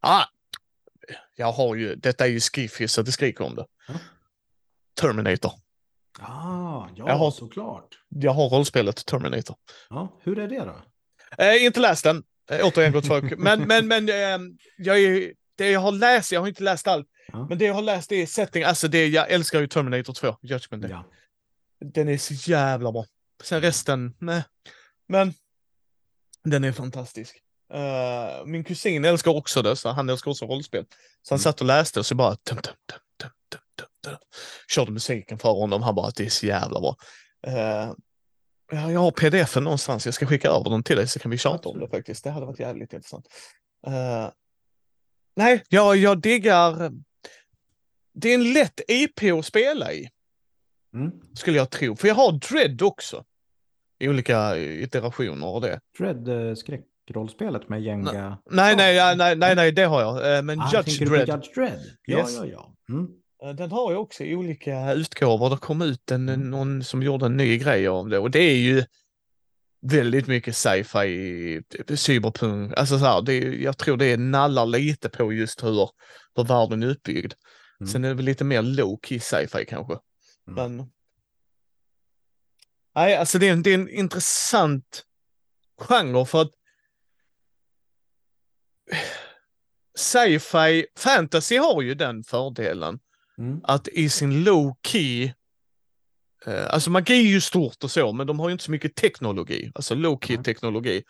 Ah, 0.00 0.24
jag 1.36 1.52
har 1.52 1.74
ju, 1.74 1.94
detta 1.94 2.24
är 2.24 2.28
ju 2.30 2.40
skiffy 2.40 2.88
så 2.88 3.02
det 3.02 3.12
skriker 3.12 3.44
om 3.44 3.54
det. 3.54 3.66
Ja. 3.88 3.94
Terminator. 5.00 5.52
Ah, 6.20 6.88
ja, 6.96 7.08
Jag 7.08 7.16
har- 7.16 7.30
såklart. 7.30 7.98
Jag 8.08 8.32
har 8.32 8.48
rollspelet 8.48 9.06
Terminator. 9.06 9.56
Ja, 9.90 10.18
hur 10.22 10.38
är 10.38 10.48
det 10.48 10.58
då? 10.64 10.82
Eh, 11.44 11.64
inte 11.64 11.80
läst 11.80 12.04
den, 12.04 12.22
eh, 12.50 12.66
återigen 12.66 12.92
gott 12.92 13.06
folk. 13.06 13.38
Men, 13.38 13.62
men, 13.62 13.88
men 13.88 14.08
eh, 14.08 14.38
jag 14.78 15.00
är, 15.00 15.32
det 15.56 15.70
jag 15.70 15.80
har 15.80 15.92
läst, 15.92 16.32
jag 16.32 16.40
har 16.40 16.48
inte 16.48 16.62
läst 16.62 16.86
allt, 16.86 17.06
Ja. 17.32 17.46
men 17.48 17.58
det 17.58 17.64
jag 17.64 17.74
har 17.74 17.82
läst 17.82 18.12
är 18.12 18.26
setting, 18.26 18.62
alltså 18.64 18.88
det, 18.88 19.06
jag 19.06 19.30
älskar 19.30 19.60
ju 19.60 19.66
Terminator 19.66 20.12
2, 20.12 20.36
Judgment 20.42 20.82
Day. 20.82 20.90
Ja. 20.90 21.04
Den 21.80 22.08
är 22.08 22.18
så 22.18 22.34
jävla 22.50 22.92
bra. 22.92 23.04
Sen 23.42 23.60
resten, 23.60 24.14
nej. 24.18 24.42
Men 25.08 25.34
den 26.44 26.64
är 26.64 26.72
fantastisk. 26.72 27.36
Eh, 27.74 28.44
min 28.46 28.64
kusin 28.64 29.04
älskar 29.04 29.30
också 29.36 29.62
det, 29.62 29.76
så 29.76 29.88
han 29.88 30.08
älskar 30.08 30.30
också 30.30 30.44
rollspel. 30.46 30.84
Så 31.22 31.34
han 31.34 31.36
Mm. 31.36 31.42
satt 31.42 31.60
och 31.60 31.66
läste 31.66 32.00
och 32.00 32.06
så 32.06 32.14
bara 32.14 32.36
tum, 32.36 32.56
tum, 32.58 32.74
tum, 32.86 32.98
tum, 33.20 33.30
tum, 33.50 33.60
tum, 33.76 33.88
tum. 34.04 34.16
körde 34.68 34.90
musiken 34.92 35.38
för 35.38 35.52
honom. 35.52 35.82
Han 35.82 35.94
bara 35.94 36.06
att 36.08 36.14
det 36.16 36.26
är 36.26 36.30
så 36.30 36.46
jävla 36.46 36.80
bra. 36.80 36.96
Ja, 38.72 38.90
jag 38.92 39.00
har 39.00 39.10
pdf-en 39.10 39.64
någonstans, 39.64 40.04
jag 40.04 40.14
ska 40.14 40.26
skicka 40.26 40.48
över 40.48 40.70
den 40.70 40.82
till 40.82 40.96
dig 40.96 41.08
så 41.08 41.18
kan 41.18 41.30
vi 41.30 41.38
tjata 41.38 41.68
om 41.68 41.78
det 41.80 41.88
faktiskt. 41.88 42.24
Det 42.24 42.30
hade 42.30 42.46
varit 42.46 42.58
jävligt 42.60 42.92
intressant. 42.92 43.26
Eh, 43.86 44.28
nej, 45.36 45.64
jag, 45.68 45.96
jag 45.96 46.20
diggar 46.20 46.92
det 48.12 48.28
är 48.30 48.34
en 48.34 48.52
lätt 48.52 48.80
IP 48.88 49.22
att 49.38 49.44
spela 49.46 49.92
i, 49.92 50.08
Mm. 50.94 51.12
skulle 51.34 51.56
jag 51.56 51.70
tro. 51.70 51.96
För 51.96 52.08
jag 52.08 52.14
har 52.14 52.32
Dread 52.32 52.82
också. 52.82 53.24
Olika 54.00 54.56
iterationer 54.58 55.46
och 55.46 55.60
det. 55.60 55.80
Dread 55.98 56.48
eh, 56.48 56.54
skräckrollspelet 56.54 57.68
med 57.68 57.82
Jenga. 57.82 58.38
Nej, 58.50 58.76
nej, 58.76 59.16
nej, 59.16 59.36
nej, 59.36 59.54
nej, 59.56 59.72
det 59.72 59.82
har 59.84 60.00
jag. 60.00 60.36
Eh, 60.36 60.42
Men 60.42 60.60
Ah, 60.60 60.70
Judge 60.74 61.04
Dread, 61.04 61.28
Judge 61.28 61.54
Dredd? 61.54 61.80
Ja, 62.04 62.18
Yes. 62.18 62.36
ja, 62.36 62.46
ja. 62.46 62.74
Mm. 62.88 63.08
eh, 63.44 63.50
den 63.56 63.70
har 63.72 63.92
jag 63.92 64.00
också 64.02 64.24
i 64.24 64.34
olika 64.34 64.92
utgåvor. 64.92 65.50
Det 65.50 65.56
kom 65.56 65.82
ut 65.82 66.10
en, 66.10 66.28
Mm. 66.28 66.50
någon 66.50 66.84
som 66.84 67.02
gjorde 67.02 67.26
en 67.26 67.36
ny 67.36 67.58
grej 67.58 67.88
om 67.88 68.08
det 68.10 68.18
och 68.18 68.30
det 68.30 68.42
är 68.42 68.56
ju 68.56 68.84
väldigt 69.80 70.26
mycket 70.26 70.56
sci-fi, 70.56 71.62
typ 71.68 71.98
cyberpunk, 71.98 72.72
alltså 72.76 72.98
så 72.98 73.04
här, 73.04 73.22
det 73.22 73.38
jag 73.38 73.78
tror 73.78 73.96
det 73.96 74.16
nallar 74.16 74.66
lite 74.66 75.08
på 75.08 75.32
just 75.32 75.64
hur, 75.64 75.88
hur 76.36 76.44
världen 76.44 76.82
är 76.82 76.86
uppbyggd. 76.90 77.32
Mm. 77.80 77.88
Sen 77.88 78.04
är 78.04 78.08
det 78.08 78.14
väl 78.14 78.24
lite 78.24 78.44
mer 78.44 78.62
low-key 78.62 79.18
sci-fi 79.18 79.64
kanske. 79.68 79.92
Mm. 80.48 80.76
Men... 80.76 80.86
Nej, 82.98 83.16
alltså 83.16 83.38
det 83.38 83.48
är, 83.48 83.52
en, 83.52 83.62
det 83.62 83.70
är 83.70 83.74
en 83.74 83.88
intressant 83.88 85.04
genre 85.80 86.24
för 86.24 86.42
att 86.42 86.50
sci-fi, 89.98 90.86
fantasy 90.96 91.56
har 91.56 91.82
ju 91.82 91.94
den 91.94 92.24
fördelen 92.24 92.98
Mm. 93.38 93.60
att 93.64 93.88
i 93.88 94.08
sin 94.10 94.44
low 94.44 94.74
key, 94.86 95.32
eh, 96.46 96.66
alltså 96.74 96.90
magi 96.90 97.14
är 97.14 97.30
ju 97.30 97.40
stort 97.40 97.84
och 97.84 97.90
så, 97.90 98.12
men 98.12 98.26
de 98.26 98.40
har 98.40 98.48
ju 98.48 98.52
inte 98.52 98.64
så 98.64 98.70
mycket 98.70 98.94
teknologi, 98.94 99.70
alltså 99.74 99.94
low 99.94 100.18
key 100.22 100.36
Nej. 100.36 100.44
teknologi. 100.44 101.02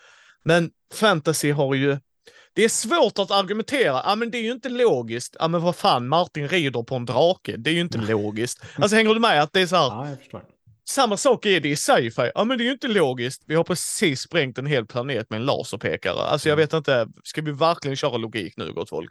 Men 0.44 0.70
fantasy 0.94 1.50
har 1.50 1.74
ju, 1.74 1.98
det 2.54 2.64
är 2.64 2.68
svårt 2.68 3.18
att 3.18 3.30
argumentera, 3.30 4.02
ja 4.04 4.14
men 4.14 4.30
det 4.30 4.38
är 4.38 4.42
ju 4.42 4.52
inte 4.52 4.68
logiskt, 4.68 5.36
ja 5.38 5.48
men 5.48 5.62
vad 5.62 5.76
fan, 5.76 6.08
Martin 6.08 6.48
rider 6.48 6.82
på 6.82 6.94
en 6.96 7.04
drake, 7.04 7.56
det 7.56 7.70
är 7.70 7.74
ju 7.74 7.80
inte 7.80 7.98
logiskt. 7.98 8.62
Alltså 8.76 8.96
hänger 8.96 9.14
du 9.14 9.20
med 9.20 9.42
att 9.42 9.52
det 9.52 9.60
är 9.60 9.66
så 9.66 9.76
här, 9.76 10.16
Ja. 10.32 10.42
Samma 10.88 11.16
sak 11.16 11.46
är 11.46 11.60
det 11.60 11.68
i 11.68 11.76
sci-fi, 11.76 12.30
ja 12.34 12.44
men 12.44 12.58
det 12.58 12.64
är 12.64 12.66
ju 12.66 12.72
inte 12.72 12.88
logiskt, 12.88 13.42
vi 13.46 13.54
har 13.54 13.64
precis 13.64 14.20
sprängt 14.20 14.58
en 14.58 14.66
hel 14.66 14.86
planet 14.86 15.30
med 15.30 15.36
en 15.40 15.46
laserpekare. 15.46 16.14
Alltså 16.20 16.48
jag 16.48 16.54
Mm. 16.56 16.62
vet 16.62 16.72
inte, 16.72 17.08
ska 17.24 17.42
vi 17.42 17.52
verkligen 17.52 17.96
köra 17.96 18.16
logik 18.16 18.54
nu 18.56 18.72
gott 18.72 18.88
folk? 18.88 19.10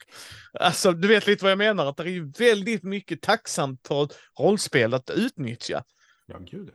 Alltså 0.59 0.91
du 0.91 1.07
vet 1.07 1.28
lite 1.28 1.43
vad 1.45 1.51
jag 1.51 1.57
menar, 1.57 1.86
att 1.86 1.97
det 1.97 2.03
är 2.03 2.07
ju 2.07 2.32
väldigt 2.39 2.84
mycket 2.84 3.21
tacksamt 3.21 3.88
för 3.88 4.07
rollspel 4.39 4.93
att 4.93 5.09
utnyttja. 5.09 5.84
Ja, 6.25 6.38
gud. 6.39 6.69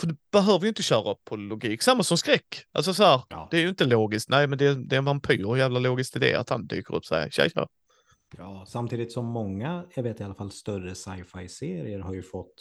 För 0.00 0.06
du 0.06 0.16
behöver 0.32 0.62
ju 0.62 0.68
inte 0.68 0.82
köra 0.82 1.14
på 1.24 1.36
logik, 1.36 1.82
samma 1.82 2.02
som 2.02 2.18
skräck. 2.18 2.64
Alltså 2.72 2.94
så 2.94 3.04
här, 3.04 3.20
Ja. 3.28 3.48
det 3.50 3.56
är 3.56 3.60
ju 3.60 3.68
inte 3.68 3.84
logiskt, 3.84 4.28
nej 4.28 4.46
men 4.46 4.58
det, 4.58 4.74
det 4.74 4.96
är 4.96 4.98
en 4.98 5.04
vampyr, 5.04 5.46
hur 5.46 5.56
jävla 5.56 5.78
logiskt 5.78 6.16
är 6.16 6.20
det 6.20 6.34
att 6.34 6.48
han 6.50 6.66
dyker 6.66 6.94
upp 6.94 7.04
så 7.04 7.14
här, 7.14 7.30
tja 7.30 7.48
tja. 7.48 7.66
Ja, 8.38 8.64
samtidigt 8.68 9.12
som 9.12 9.26
många, 9.26 9.84
jag 9.94 10.02
vet 10.02 10.20
i 10.20 10.24
alla 10.24 10.34
fall 10.34 10.50
större 10.50 10.94
sci-fi-serier 10.94 11.98
har 12.00 12.14
ju 12.14 12.22
fått, 12.22 12.54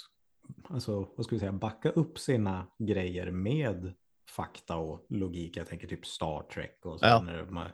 alltså 0.70 1.08
vad 1.16 1.26
ska 1.26 1.36
vi 1.36 1.40
säga, 1.40 1.52
backa 1.52 1.90
upp 1.90 2.20
sina 2.20 2.68
grejer 2.80 3.32
med 3.32 3.94
fakta 4.30 4.76
och 4.76 5.06
logik. 5.10 5.58
Jag 5.58 5.68
tänker 5.68 5.88
typ 5.88 6.06
Star 6.06 6.44
Trek 6.54 6.80
och 6.86 7.00
så 7.00 7.06
Ja. 7.06 7.22
när 7.22 7.38
har- 7.44 7.72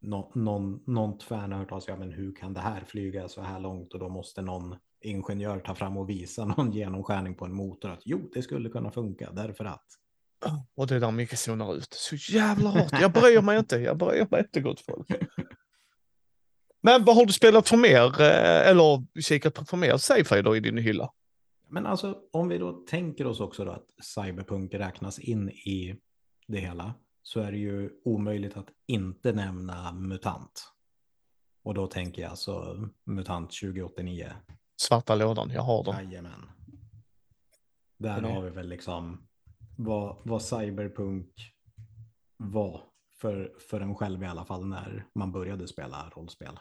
nå- 0.00 0.32
någon, 0.34 0.80
någon 0.86 1.18
tvärn 1.18 1.52
har 1.52 1.58
hört 1.58 1.72
av 1.72 1.80
sig, 1.80 1.92
ja 1.94 1.98
men 1.98 2.12
hur 2.12 2.34
kan 2.34 2.54
det 2.54 2.60
här 2.60 2.84
flyga 2.86 3.28
så 3.28 3.42
här 3.42 3.60
långt 3.60 3.92
och 3.94 3.98
då 4.00 4.08
måste 4.08 4.42
någon 4.42 4.76
ingenjör 5.00 5.58
ta 5.60 5.74
fram 5.74 5.96
och 5.96 6.10
visa 6.10 6.44
någon 6.56 6.72
genomskärning 6.72 7.34
på 7.34 7.44
en 7.44 7.52
motor 7.54 7.90
att 7.90 8.02
jo, 8.04 8.30
det 8.34 8.42
skulle 8.42 8.68
kunna 8.68 8.90
funka 8.90 9.30
därför 9.32 9.64
att. 9.64 9.86
Och 10.74 10.86
det 10.86 10.98
där 10.98 11.10
mycket 11.10 11.38
zonar 11.38 11.74
ut. 11.74 11.88
Så 11.94 12.16
jävla 12.32 12.68
hårt. 12.70 12.92
Jag 13.00 13.12
bryr 13.12 13.40
mig 13.40 13.58
inte. 13.58 13.76
Jag 13.76 13.96
bryr 13.96 14.26
mig 14.30 14.40
inte 14.40 14.60
gott 14.60 14.80
folk. 14.80 15.08
Men 16.82 17.04
vad 17.04 17.16
har 17.16 17.26
du 17.26 17.32
spelat 17.32 17.68
för 17.68 17.76
mer? 17.76 18.20
eh, 18.20 18.68
Eller 18.70 19.20
kikat 19.22 19.54
på 19.54 19.64
för 19.64 19.76
mer 19.76 19.96
sci-fi 19.96 20.42
då 20.42 20.56
i 20.56 20.60
din 20.60 20.78
hylla? 20.78 21.10
Men 21.68 21.86
alltså 21.86 22.20
om 22.32 22.48
vi 22.48 22.58
då 22.58 22.72
tänker 22.72 23.26
oss 23.26 23.40
också 23.40 23.64
då 23.64 23.70
att 23.70 23.86
cyberpunk 24.02 24.74
räknas 24.74 25.18
in 25.18 25.48
i 25.48 26.00
det 26.46 26.58
hela 26.58 26.94
så 27.22 27.40
är 27.40 27.52
det 27.52 27.58
ju 27.58 27.90
omöjligt 28.04 28.56
att 28.56 28.68
inte 28.86 29.32
nämna 29.32 29.92
MUTANT. 29.92 30.72
Och 31.62 31.74
då 31.74 31.86
tänker 31.86 32.22
jag 32.22 32.30
alltså 32.30 32.88
MUTANT 33.04 33.50
2089. 33.60 34.32
Svarta 34.76 35.14
lådan, 35.14 35.50
jag 35.50 35.62
har 35.62 35.84
den. 35.84 35.94
Jajamän. 35.94 36.50
Där 37.98 38.22
har 38.22 38.42
vi 38.42 38.50
väl 38.50 38.68
liksom 38.68 39.26
vad, 39.76 40.16
vad 40.24 40.42
cyberpunk 40.42 41.28
var 42.36 42.80
för, 43.20 43.52
för 43.70 43.80
en 43.80 43.94
själv 43.94 44.22
i 44.22 44.26
alla 44.26 44.44
fall 44.44 44.66
när 44.66 45.06
man 45.14 45.32
började 45.32 45.68
spela 45.68 46.10
rollspel. 46.16 46.58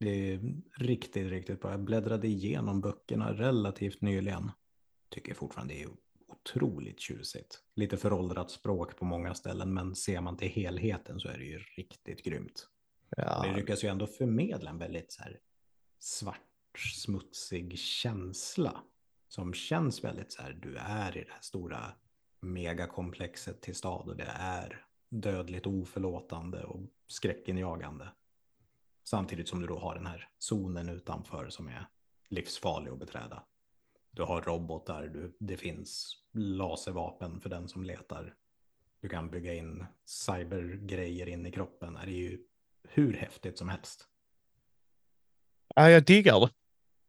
Det 0.00 0.32
är 0.32 0.54
riktigt, 0.76 1.30
riktigt 1.30 1.60
bra. 1.60 1.70
Jag 1.70 1.80
bläddrade 1.80 2.28
igenom 2.28 2.80
böckerna 2.80 3.32
relativt 3.32 4.00
nyligen. 4.00 4.50
Tycker 5.08 5.34
fortfarande 5.34 5.74
det 5.74 5.82
är 5.82 5.88
otroligt 6.28 7.00
tjusigt. 7.00 7.62
Lite 7.76 7.96
föråldrat 7.96 8.50
språk 8.50 8.96
på 8.96 9.04
många 9.04 9.34
ställen, 9.34 9.74
men 9.74 9.94
ser 9.94 10.20
man 10.20 10.36
till 10.36 10.48
helheten 10.48 11.20
så 11.20 11.28
är 11.28 11.38
det 11.38 11.44
ju 11.44 11.58
riktigt 11.58 12.24
grymt. 12.24 12.68
Det 13.16 13.22
Ja, 13.22 13.52
lyckas 13.56 13.84
ju 13.84 13.88
ändå 13.88 14.06
förmedla 14.06 14.70
en 14.70 14.78
väldigt 14.78 15.12
så 15.12 15.22
här 15.22 15.38
svart, 15.98 16.78
smutsig 16.94 17.78
känsla. 17.78 18.82
Som 19.28 19.54
känns 19.54 20.04
väldigt 20.04 20.32
så 20.32 20.42
här, 20.42 20.52
du 20.52 20.76
är 20.76 21.16
i 21.16 21.24
det 21.24 21.32
här 21.32 21.40
stora 21.40 21.92
megakomplexet 22.40 23.60
till 23.60 23.74
stad 23.74 24.08
och 24.08 24.16
det 24.16 24.32
är 24.38 24.84
dödligt 25.10 25.66
oförlåtande 25.66 26.64
och 26.64 26.80
skräckinjagande. 27.06 28.08
Samtidigt 29.10 29.48
som 29.48 29.60
du 29.60 29.66
då 29.66 29.78
har 29.78 29.94
den 29.94 30.06
här 30.06 30.28
zonen 30.38 30.88
utanför 30.88 31.48
som 31.48 31.68
är 31.68 31.86
livsfarlig 32.28 32.90
att 32.90 32.98
beträda. 32.98 33.42
Du 34.10 34.22
har 34.22 34.42
robotar, 34.42 35.06
du, 35.06 35.36
det 35.38 35.56
finns 35.56 36.16
laservapen 36.32 37.40
för 37.40 37.48
den 37.50 37.68
som 37.68 37.84
letar. 37.84 38.34
Du 39.00 39.08
kan 39.08 39.30
bygga 39.30 39.54
in 39.54 39.86
cybergrejer 40.04 41.26
in 41.26 41.46
i 41.46 41.52
kroppen. 41.52 41.94
Det 41.94 42.00
är 42.00 42.06
ju 42.06 42.38
hur 42.82 43.12
häftigt 43.12 43.58
som 43.58 43.68
helst. 43.68 44.08
ja 45.74 45.90
jag 45.90 46.04
diggar 46.04 46.40
det. 46.40 46.50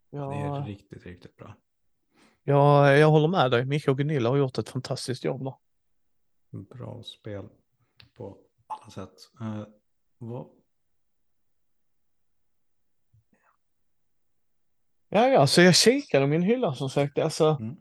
Det 0.09 0.17
är 0.17 0.45
Ja, 0.45 0.65
riktigt, 0.67 1.05
riktigt 1.05 1.35
bra. 1.35 1.55
jag, 2.43 2.99
jag 2.99 3.09
håller 3.09 3.27
med 3.27 3.51
dig. 3.51 3.65
Micke 3.65 3.87
och 3.87 3.97
Gunilla 3.97 4.29
har 4.29 4.37
gjort 4.37 4.57
ett 4.57 4.69
fantastiskt 4.69 5.23
jobb 5.23 5.43
där. 5.43 5.55
Bra 6.49 7.03
spel 7.03 7.49
på 8.13 8.37
alla 8.67 8.89
sätt. 8.89 9.31
Uh, 9.41 9.63
vad... 10.17 10.61
Ja, 15.14 15.28
ja, 15.28 15.47
så 15.47 15.62
jag 15.62 15.76
kikade 15.76 16.26
i 16.26 16.28
min 16.28 16.41
hylla 16.41 16.76
som 16.76 16.89
sagt. 16.89 17.18
Alltså, 17.18 17.57
Mm. 17.59 17.76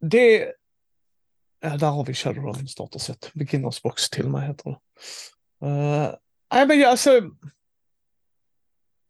det... 0.00 0.52
Ja, 1.60 1.76
där 1.76 1.90
har 1.90 2.04
vi 2.04 2.14
Shadowrun 2.14 2.68
starterset. 2.68 3.30
Beginners 3.34 3.82
box 3.82 4.10
till 4.10 4.24
och 4.24 4.30
med 4.30 4.46
heter 4.46 4.70
det. 4.70 4.76
Uh, 5.66 6.14
nej, 6.54 6.66
men 6.66 6.80
jag, 6.80 6.90
alltså... 6.90 7.10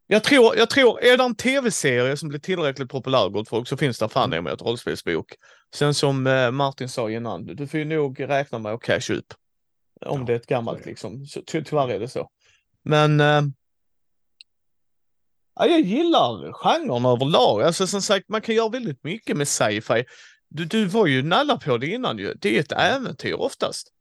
Jag 0.07 0.25
tror, 0.25 0.57
jag 0.57 0.71
tror, 0.71 1.01
är 1.03 1.17
det 1.17 1.25
en 1.25 1.35
tv-serie 1.35 2.17
som 2.17 2.29
blir 2.29 2.39
tillräckligt 2.39 2.91
populär 2.91 3.29
gott 3.29 3.49
folk 3.49 3.69
så 3.69 3.77
finns 3.77 3.99
det 3.99 4.09
fan 4.09 4.31
det 4.31 4.43
med 4.43 4.53
ett 4.53 4.63
rollspelsbok. 4.63 5.35
Sen 5.75 5.95
som 5.95 6.27
eh, 6.27 6.51
Martin 6.51 6.89
sa 6.89 7.11
innan, 7.11 7.47
du 7.47 7.67
får 7.67 7.81
ju 7.81 7.85
nog 7.85 8.21
räkna 8.29 8.59
med 8.59 8.73
att 8.73 8.83
cash 8.83 9.13
upp. 9.13 9.35
Om 10.07 10.21
Ja, 10.21 10.27
det 10.27 10.33
är 10.33 10.37
ett 10.37 10.47
gammalt 10.47 10.87
liksom. 10.87 11.27
Så, 11.27 11.43
ty 11.43 11.65
tyvärr 11.65 11.91
är 11.91 12.01
det 12.01 12.09
så. 12.09 12.31
Men 12.83 13.21
eh, 13.21 13.43
ja, 15.59 15.67
jag 15.67 15.81
gillar 15.81 16.53
genren 16.53 17.05
överlag. 17.07 17.63
Alltså 17.63 17.87
som 17.87 18.03
sagt, 18.03 18.29
man 18.29 18.41
kan 18.41 18.55
göra 18.55 18.69
väldigt 18.69 19.05
mycket 19.05 19.37
med 19.37 19.49
sci-fi. 19.49 20.05
Du, 20.49 20.65
du 20.65 20.87
var 20.87 21.07
ju 21.07 21.23
nalla 21.23 21.57
på 21.57 21.79
det 21.79 21.87
innan 21.87 22.19
ju. 22.19 22.35
Det 22.35 22.57
är 22.57 22.61
ett 22.61 22.73
äventyr 22.73 23.35
oftast. 23.35 23.93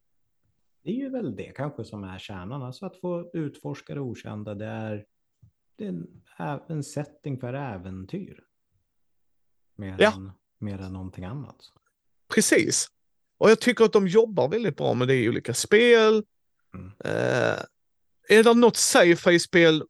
Det 0.84 0.90
är 0.90 0.96
ju 0.96 1.10
väl 1.10 1.36
det 1.36 1.52
kanske 1.56 1.84
som 1.84 2.04
är 2.04 2.20
kärnan. 2.20 2.64
Alltså 2.64 2.86
att 2.86 3.00
få 3.02 3.30
utforska 3.34 3.94
det 3.94 4.00
okända. 4.00 4.56
Det 4.56 4.66
är, 4.66 5.06
det 5.76 5.86
är 6.38 6.72
en, 6.72 6.84
setting 6.84 7.40
för 7.40 7.54
äventyr. 7.54 8.44
Mer, 9.76 9.96
Ja. 10.00 10.14
än, 10.14 10.32
mer 10.60 10.82
än 10.82 10.94
någonting 10.94 11.26
annat. 11.26 11.56
Precis. 12.34 12.88
Och 13.38 13.50
jag 13.50 13.60
tycker 13.60 13.86
att 13.86 13.94
de 13.94 14.08
jobbar 14.08 14.50
väldigt 14.50 14.78
bra 14.78 14.94
med 14.94 15.08
det 15.08 15.16
i 15.16 15.30
olika 15.30 15.54
spel. 15.54 16.24
Mm. 16.74 16.92
Eh, 17.00 17.60
är 18.30 18.44
det 18.44 18.54
något 18.54 18.78
sci-fi-spel 18.78 19.84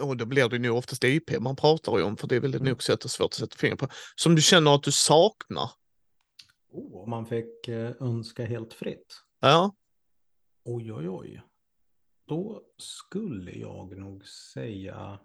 och 0.00 0.16
då 0.16 0.24
blir 0.26 0.48
det 0.48 0.58
nog 0.58 0.76
oftast 0.78 1.04
IP 1.04 1.40
man 1.40 1.56
pratar 1.56 1.98
ju 1.98 2.02
om, 2.04 2.16
för 2.16 2.26
det 2.28 2.36
är 2.36 2.40
väldigt 2.40 2.60
Mm. 2.60 2.70
nog 2.70 2.82
sätt 2.82 3.10
svårt 3.10 3.26
att 3.26 3.34
sätta 3.34 3.56
fingret 3.56 3.78
på. 3.80 3.88
Som 4.16 4.34
du 4.34 4.42
känner 4.42 4.74
att 4.74 4.82
du 4.82 4.92
saknar. 4.92 5.70
Oh, 6.70 7.02
om 7.02 7.10
man 7.10 7.26
fick 7.26 7.68
eh, 7.68 7.92
önska 8.00 8.44
helt 8.46 8.74
fritt. 8.74 9.22
Ja, 9.40 9.74
Oj, 10.64 10.92
oj, 10.92 11.08
oj. 11.08 11.42
Då 12.28 12.62
skulle 12.78 13.50
jag 13.52 13.96
nog 13.96 14.26
säga... 14.26 15.18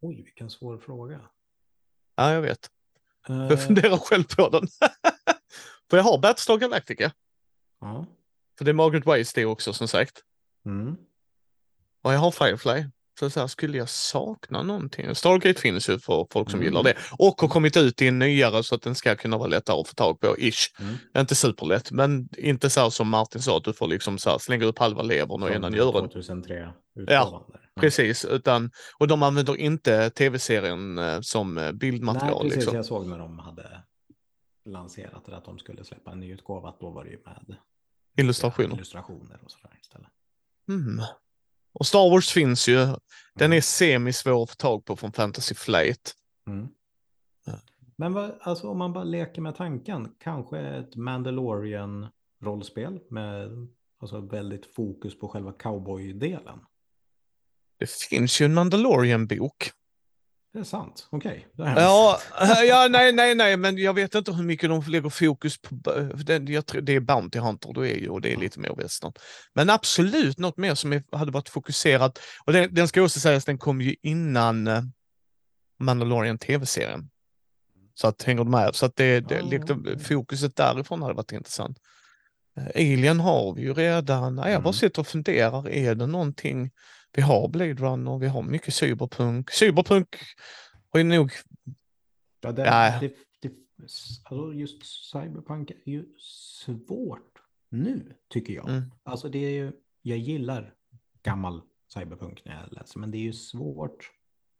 Oj, 0.00 0.22
vilken 0.22 0.50
svår 0.50 0.78
fråga. 0.78 1.20
ja 2.14 2.32
jag 2.32 2.42
vet. 2.42 2.70
Eh, 3.28 3.36
Jag 3.36 3.66
funderar 3.66 3.96
själv 3.96 4.24
på 4.36 4.48
den. 4.48 4.68
för 5.90 5.96
jag 5.96 6.04
har 6.04 6.18
Battlestar 6.18 6.56
Galactica. 6.58 7.12
ja. 7.80 8.06
För 8.58 8.64
det 8.64 8.70
är 8.70 8.74
Margaret 8.74 9.06
Weiss 9.06 9.32
det 9.32 9.44
också 9.46 9.72
som 9.72 9.88
sagt. 9.88 10.24
Mm. 10.64 10.96
Och 12.02 12.12
jag 12.14 12.18
har 12.18 12.30
Firefly. 12.30 12.84
Så, 13.18 13.30
så 13.30 13.40
här, 13.40 13.46
skulle 13.46 13.78
jag 13.78 13.88
sakna 13.88 14.62
någonting? 14.62 15.14
Stargate 15.14 15.60
finns 15.60 15.88
ju 15.90 15.98
för 15.98 16.26
folk 16.32 16.50
som 16.50 16.60
Mm. 16.60 16.64
gillar 16.72 16.82
det. 16.82 16.94
Och 17.18 17.40
har 17.40 17.48
kommit 17.48 17.76
ut 17.76 18.02
i 18.02 18.06
en 18.08 18.18
nyare 18.18 18.62
så 18.62 18.74
att 18.74 18.82
den 18.82 18.94
ska 18.94 19.16
kunna 19.16 19.38
vara 19.38 19.48
lättare 19.48 19.80
att 19.80 19.88
få 19.88 19.94
tag 19.94 20.20
på, 20.20 20.36
ish. 20.38 20.80
Mm. 20.80 20.94
Inte 21.18 21.34
superlätt, 21.34 21.90
men 21.92 22.28
inte 22.38 22.70
så 22.70 22.80
här 22.80 22.90
som 22.90 23.08
Martin 23.08 23.42
sa, 23.42 23.56
att 23.56 23.64
du 23.64 23.72
får 23.72 23.86
liksom 23.88 24.18
så 24.18 24.30
här, 24.30 24.38
slänga 24.38 24.64
upp 24.64 24.78
halva 24.78 25.02
levern 25.02 25.42
och 25.42 25.50
ena 25.50 25.68
njuren. 25.68 26.08
2003 26.08 26.72
Ja. 26.94 27.46
Mm. 27.48 27.60
Precis, 27.80 28.24
utan, 28.24 28.70
och 28.98 29.08
de 29.08 29.22
använder 29.22 29.56
inte 29.56 30.10
tv-serien 30.10 30.98
eh, 30.98 31.20
som 31.20 31.58
eh, 31.58 31.64
Nej, 31.64 31.72
bildmaterial. 31.72 32.42
precis. 32.42 32.56
liksom. 32.56 32.76
Jag 32.76 32.86
såg 32.86 33.06
när 33.06 33.18
de 33.18 33.38
hade 33.38 33.82
lanserat 34.64 35.26
det, 35.26 35.36
att 35.36 35.44
de 35.44 35.58
skulle 35.58 35.84
släppa 35.84 36.10
en 36.12 36.20
ny 36.20 36.32
utgåva, 36.32 36.68
att 36.68 36.80
då 36.80 36.90
var 36.90 37.04
det 37.04 37.10
ju 37.10 37.18
med 37.24 37.56
Illustrationer. 38.16 38.74
illustrationer 38.74 39.38
och 39.44 39.50
sådär 39.50 39.78
istället. 39.82 40.08
Mm. 40.68 41.00
Och 41.72 41.86
Star 41.86 42.10
Wars 42.10 42.30
finns 42.30 42.68
ju. 42.68 42.86
Den 43.34 43.52
är 43.52 43.60
semi-svår 43.60 44.42
att 44.42 44.50
få 44.50 44.56
tag 44.56 44.84
på 44.84 44.96
från 44.96 45.12
Fantasy 45.12 45.54
Flight. 45.54 46.14
Mm. 46.46 46.68
Ja. 47.46 47.52
Men 47.96 48.12
vad, 48.12 48.38
alltså, 48.40 48.68
om 48.68 48.78
man 48.78 48.92
bara 48.92 49.04
leker 49.04 49.42
med 49.42 49.56
tanken, 49.56 50.14
kanske 50.18 50.58
ett 50.58 50.96
Mandalorian-rollspel 50.96 53.00
med 53.10 53.50
alltså, 54.00 54.20
väldigt 54.20 54.74
fokus 54.74 55.18
på 55.18 55.28
själva 55.28 55.52
cowboy-delen. 55.52 56.58
Det 57.78 57.90
finns 57.90 58.40
ju 58.40 58.46
en 58.46 58.54
Mandalorian-bok. 58.54 59.70
Det 60.52 60.58
är 60.58 60.64
sant, 60.64 61.08
okej. 61.10 61.46
det 61.56 61.62
jag 61.62 61.74
Ja, 62.40 62.64
ja, 62.64 62.88
nej, 62.90 63.12
nej, 63.12 63.34
nej, 63.34 63.56
men 63.56 63.78
jag 63.78 63.94
vet 63.94 64.14
inte 64.14 64.32
hur 64.32 64.42
mycket 64.44 64.70
de 64.70 64.82
lägger 64.88 65.08
fokus 65.08 65.58
på. 65.62 65.76
jag 66.48 66.66
tror, 66.66 66.80
det 66.80 66.92
är 66.96 67.00
Bounty 67.00 67.38
Hunter, 67.38 67.72
då 67.72 67.86
är 67.86 67.94
ju, 67.96 68.08
och 68.08 68.20
det 68.20 68.32
är 68.32 68.36
lite 68.36 68.60
mer 68.60 68.74
western. 68.76 69.12
Men 69.54 69.70
absolut 69.70 70.38
något 70.38 70.56
mer 70.56 70.74
som 70.74 71.02
hade 71.12 71.32
varit 71.32 71.48
fokuserat. 71.48 72.18
Och 72.44 72.52
den, 72.52 72.74
den 72.74 72.88
ska 72.88 73.02
också 73.02 73.20
sägas, 73.20 73.44
den 73.44 73.58
kom 73.58 73.80
ju 73.80 73.96
innan 74.02 74.66
eh, 74.66 74.82
Mandalorian 75.78 76.38
tv-serien. 76.38 77.10
Så 77.94 78.06
att 78.06 78.22
hänger 78.22 78.44
du 78.44 78.50
med? 78.50 78.74
Så 78.74 78.86
att 78.86 78.96
det, 78.96 79.20
det 79.20 79.38
Ah, 79.40 79.44
liksom, 79.50 79.86
fokuset 80.04 80.56
därifrån 80.56 81.02
hade 81.02 81.14
varit 81.14 81.32
intressant. 81.32 81.78
Eh, 82.56 82.66
Alien 82.74 83.20
har 83.20 83.54
vi 83.54 83.62
ju 83.62 83.74
redan. 83.74 84.36
Jag 84.36 84.44
bara 84.44 84.58
Mm. 84.58 84.72
sitter 84.72 85.00
och 85.00 85.06
funderar, 85.06 85.68
är 85.68 85.94
det 85.94 86.06
någonting? 86.06 86.70
Vi 87.12 87.22
har 87.22 87.48
Blade 87.48 87.74
Runner, 87.74 88.18
vi 88.18 88.26
har 88.26 88.42
mycket 88.42 88.74
cyberpunk. 88.74 89.50
Cyberpunk 89.50 90.16
har 90.90 91.00
ju 91.00 91.04
nog 91.04 91.32
Ja, 92.40 92.52
det, 92.52 92.62
Ja. 92.64 92.98
det, 93.00 93.14
det, 93.40 93.52
alltså 93.76 94.52
just 94.52 95.10
cyberpunk 95.10 95.70
är 95.70 95.90
ju 95.90 96.06
svårt 96.18 97.38
nu, 97.68 98.16
tycker 98.28 98.52
jag. 98.54 98.68
Mm. 98.68 98.82
Alltså 99.02 99.28
det 99.28 99.38
är 99.38 99.50
ju, 99.50 99.72
jag 100.02 100.18
gillar 100.18 100.74
gammal 101.22 101.62
cyberpunk 101.94 102.44
när 102.44 102.60
jag 102.60 102.72
läser, 102.72 102.98
men 102.98 103.10
det 103.10 103.18
är 103.18 103.22
ju 103.22 103.32
svårt 103.32 104.10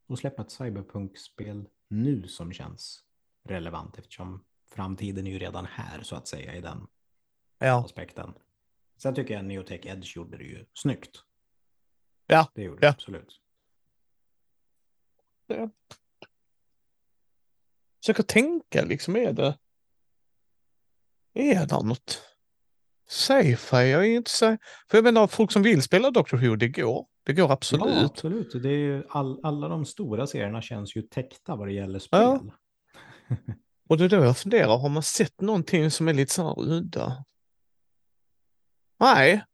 att 0.09 0.18
släppa 0.18 0.42
ett 0.42 0.51
cyberpunk-spel 0.51 1.68
nu 1.88 2.28
som 2.28 2.53
känns 2.53 3.05
relevant 3.48 3.98
eftersom 3.98 4.44
framtiden 4.74 5.26
är 5.26 5.30
ju 5.30 5.38
redan 5.38 5.66
här 5.66 6.03
så 6.03 6.16
att 6.16 6.28
säga 6.28 6.55
i 6.55 6.61
den 6.61 6.86
Ja, 7.59 7.84
aspekten. 7.84 8.32
Sen 8.96 9.14
tycker 9.14 9.34
jag 9.34 9.44
Neotech 9.44 9.86
Edge 9.86 10.16
gjorde 10.16 10.36
det 10.36 10.44
ju 10.44 10.64
snyggt. 10.74 11.24
Ja, 12.30 12.50
Det 12.54 12.62
gjorde 12.62 12.76
ja. 12.76 12.80
det 12.80 12.88
absolut. 12.88 13.40
försöker 18.00 18.22
tänka 18.22 18.84
liksom, 18.84 19.16
är 19.16 19.32
det... 19.32 19.58
Är 21.34 21.66
det 21.66 21.82
något? 21.82 22.22
Sci-fi, 23.08 23.90
jag 23.90 24.06
är 24.06 24.16
inte 24.16 24.30
så... 24.30 24.56
För 24.90 24.98
jag 24.98 25.04
menar, 25.04 25.26
folk 25.26 25.52
som 25.52 25.62
vill 25.62 25.82
spela 25.82 26.10
Doctor 26.10 26.36
Who, 26.36 26.56
det 26.56 26.68
går. 26.68 27.06
Det 27.24 27.32
går 27.32 27.52
absolut. 27.52 27.94
Ja, 27.94 28.04
absolut. 28.04 28.62
Det 28.62 28.68
är 28.68 28.78
ju 28.78 29.04
all, 29.08 29.40
alla 29.42 29.68
de 29.68 29.84
stora 29.84 30.26
serierna 30.26 30.62
känns 30.62 30.96
ju 30.96 31.02
täckta 31.02 31.56
vad 31.56 31.68
det 31.68 31.72
gäller 31.72 31.98
spel. 31.98 32.20
Ja. 32.20 32.40
Och 33.88 33.98
det 33.98 34.04
är 34.04 34.08
då 34.08 34.16
jag 34.16 34.38
funderar, 34.38 34.78
har 34.78 34.88
man 34.88 35.02
sett 35.02 35.40
någonting 35.40 35.90
som 35.90 36.08
är 36.08 36.12
lite 36.12 36.34
så 36.34 36.42
här 36.42 36.60
udda? 36.60 37.24
Nej. 39.00 39.44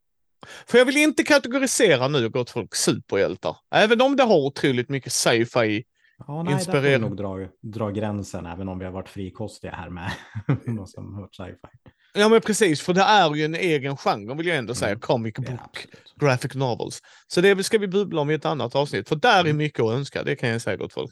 För 0.66 0.78
jag 0.78 0.84
vill 0.84 0.97
inte 0.97 1.22
kategorisera 1.22 2.09
nu 2.09 2.28
gott 2.28 2.51
folk 2.51 2.74
superhjältar. 2.74 3.57
Även 3.74 4.01
om 4.01 4.16
det 4.16 4.22
har 4.22 4.37
otroligt 4.37 4.89
mycket 4.89 5.12
sci-fi. 5.12 5.84
Ja, 6.26 6.43
nej, 6.43 6.55
där 6.55 6.64
får 6.64 6.72
vi 6.72 6.78
Inspirerad. 6.78 7.01
nog 7.01 7.16
dra, 7.16 7.37
dra 7.62 7.91
gränsen, 7.91 8.47
även 8.47 8.68
om 8.68 8.78
vi 8.78 8.84
har 8.84 8.93
varit 8.93 9.09
frikostiga 9.09 9.72
här 9.72 9.91
med 9.91 10.12
vad 10.66 10.89
som 10.89 11.14
hört 11.14 11.34
sci-fi. 11.34 11.91
Ja 12.14 12.28
men 12.28 12.41
precis, 12.41 12.80
för 12.82 12.93
det 12.95 13.01
är 13.03 13.34
ju 13.34 13.45
en 13.45 13.55
egen 13.55 13.97
genre 13.97 14.34
vill 14.34 14.47
jag 14.47 14.57
ändå 14.57 14.74
säga. 14.74 14.89
Mm. 14.91 15.01
Comic 15.01 15.34
book. 15.34 15.87
graphic 16.20 16.55
novels. 16.55 17.01
Så 17.26 17.41
det 17.41 17.64
ska 17.64 17.78
vi 17.78 17.89
bubbla 17.89 18.20
om 18.20 18.30
i 18.30 18.34
ett 18.34 18.45
annat 18.45 18.74
avsnitt, 18.74 19.09
för 19.09 19.16
där 19.16 19.37
är 19.37 19.41
Mm. 19.45 19.57
mycket 19.57 19.80
att 19.84 19.91
önska, 19.93 20.22
det 20.22 20.37
kan 20.37 20.49
jag 20.49 20.62
säga 20.62 20.76
gott 20.76 20.93
folk. 20.93 21.11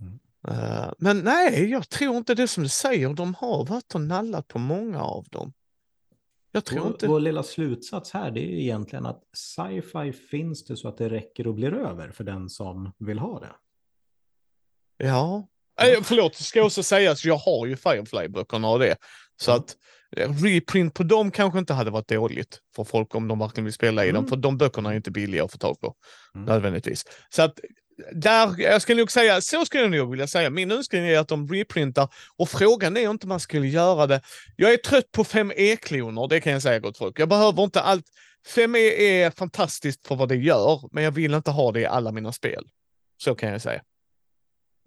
Mm. 0.00 0.18
Eh, 0.48 0.92
men 0.98 1.18
nej, 1.18 1.70
jag 1.70 1.88
tror 1.88 2.16
inte 2.16 2.34
det 2.34 2.48
som 2.48 2.62
du 2.62 2.68
säger, 2.68 3.14
de 3.14 3.34
har 3.34 3.64
varit 3.64 3.94
och 3.94 4.00
nallat 4.00 4.48
på 4.48 4.58
många 4.58 5.02
av 5.02 5.24
dem. 5.30 5.52
Jag 6.58 6.64
tror 6.64 6.80
Vår, 6.80 6.88
inte... 6.88 7.06
vår 7.08 7.20
lilla 7.20 7.42
slutsats 7.42 8.12
här 8.12 8.30
det 8.30 8.40
är 8.40 8.50
ju 8.50 8.60
egentligen 8.62 9.06
att 9.06 9.22
sci-fi 9.32 10.12
finns 10.12 10.64
det 10.64 10.76
så 10.76 10.88
att 10.88 10.98
det 10.98 11.08
räcker 11.08 11.46
och 11.46 11.54
blir 11.54 11.74
över 11.74 12.10
för 12.10 12.24
den 12.24 12.48
som 12.48 12.92
vill 12.98 13.18
ha 13.18 13.40
det. 13.40 13.52
Ja. 15.06 15.48
Eh, 15.82 16.02
förlåt, 16.02 16.34
ska 16.34 16.62
också 16.64 16.82
sägas, 16.82 17.24
jag 17.24 17.36
har 17.36 17.66
ju 17.66 17.76
Firefly-böckerna 17.76 18.68
och 18.70 18.78
det. 18.78 18.96
Så 19.40 19.50
Ja. 19.50 19.54
att 19.56 19.76
eh, 20.16 20.32
reprint 20.42 20.94
på 20.94 21.02
dem 21.02 21.30
kanske 21.30 21.58
inte 21.58 21.72
hade 21.74 21.90
varit 21.90 22.08
dåligt 22.08 22.60
för 22.76 22.84
folk 22.84 23.14
om 23.14 23.28
de 23.28 23.38
verkligen 23.38 23.64
vill 23.64 23.74
spela 23.74 24.04
i 24.04 24.08
dem, 24.08 24.16
Mm. 24.16 24.28
för 24.28 24.36
de 24.36 24.58
böckerna 24.58 24.92
är 24.92 24.96
inte 24.96 25.10
billiga 25.10 25.44
att 25.44 25.52
få 25.52 25.58
tag 25.58 25.80
på. 25.80 25.94
Mm. 26.34 26.46
nödvändigtvis. 26.46 27.04
Så 27.30 27.42
att 27.42 27.60
där, 28.12 28.60
jag 28.60 28.82
skulle 28.82 29.02
nog 29.02 29.12
säga, 29.12 29.40
så 29.40 29.64
skulle 29.64 29.82
jag 29.82 29.90
nog 29.90 30.10
vilja 30.10 30.26
säga. 30.26 30.50
Min 30.50 30.70
önskan 30.70 31.00
är 31.00 31.18
att 31.18 31.28
de 31.28 31.48
reprintar 31.48 32.08
och 32.36 32.48
frågan 32.48 32.96
är 32.96 33.10
inte 33.10 33.24
om 33.24 33.28
man 33.28 33.40
skulle 33.40 33.66
göra 33.66 34.06
det. 34.06 34.20
Jag 34.56 34.72
är 34.72 34.76
trött 34.76 35.12
på 35.12 35.24
5E-kloner, 35.24 36.28
det 36.28 36.40
kan 36.40 36.52
jag 36.52 36.62
säga 36.62 36.78
gott 36.78 36.98
folk. 36.98 37.20
Jag 37.20 37.28
behöver 37.28 37.62
inte 37.62 37.80
allt. 37.80 38.06
5E 38.54 38.76
är 38.76 39.30
fantastiskt 39.30 40.06
för 40.06 40.16
vad 40.16 40.28
det 40.28 40.36
gör, 40.36 40.88
men 40.92 41.04
jag 41.04 41.10
vill 41.10 41.34
inte 41.34 41.50
ha 41.50 41.72
det 41.72 41.80
i 41.80 41.86
alla 41.86 42.12
mina 42.12 42.32
spel. 42.32 42.68
Så 43.22 43.34
kan 43.34 43.50
jag 43.50 43.62
säga. 43.62 43.82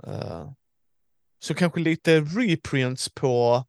Uh, 0.08 0.52
så 1.40 1.54
kanske 1.54 1.80
lite 1.80 2.20
reprints 2.20 3.10
på 3.10 3.66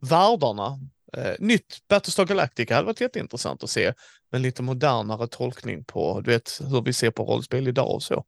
världarna. 0.00 0.80
Uh, 1.16 1.34
nytt 1.38 1.78
Battlestar 1.88 2.24
Galactica 2.24 2.74
hade 2.74 2.86
varit 2.86 3.00
jätteintressant 3.00 3.62
att 3.62 3.70
se. 3.70 3.92
Men 4.32 4.42
lite 4.42 4.62
modernare 4.62 5.26
tolkning 5.26 5.84
på, 5.84 6.20
du 6.20 6.30
vet, 6.30 6.60
hur 6.70 6.82
vi 6.82 6.92
ser 6.92 7.10
på 7.10 7.24
rollspel 7.24 7.68
idag 7.68 7.94
och 7.94 8.02
så. 8.02 8.24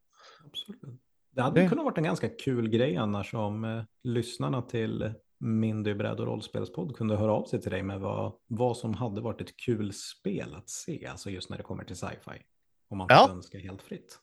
Absolut. 0.49 1.01
Det 1.31 1.43
hade 1.43 1.61
Det- 1.63 1.69
kunnat 1.69 1.85
varit 1.85 1.99
en 1.99 2.05
ganska 2.05 2.29
kul 2.29 2.69
grej 2.69 2.97
annars 2.97 3.35
om 3.35 3.65
eh, 3.65 3.83
lyssnarna 4.03 4.63
till 4.63 5.13
Mindy 5.41 5.95
bräd 5.95 6.21
och 6.21 6.27
rollspelspodd 6.27 6.97
kunde 6.97 7.17
höra 7.17 7.33
av 7.33 7.45
sig 7.45 7.61
till 7.61 7.71
dig 7.71 7.83
med 7.83 8.01
vad, 8.01 8.33
vad 8.47 8.77
som 8.77 8.95
hade 8.95 9.21
varit 9.21 9.41
ett 9.41 9.57
kul 9.57 9.93
spel 9.93 10.55
att 10.55 10.69
se, 10.71 11.07
alltså 11.07 11.31
just 11.31 11.51
när 11.51 11.57
det 11.57 11.63
kommer 11.63 11.85
till 11.85 11.97
sci-fi. 11.97 12.43
Om 12.91 12.99
man 12.99 13.09
får 13.09 13.17
Ja. 13.17 13.29
önska 13.31 13.59
helt 13.59 13.83
fritt. 13.83 14.19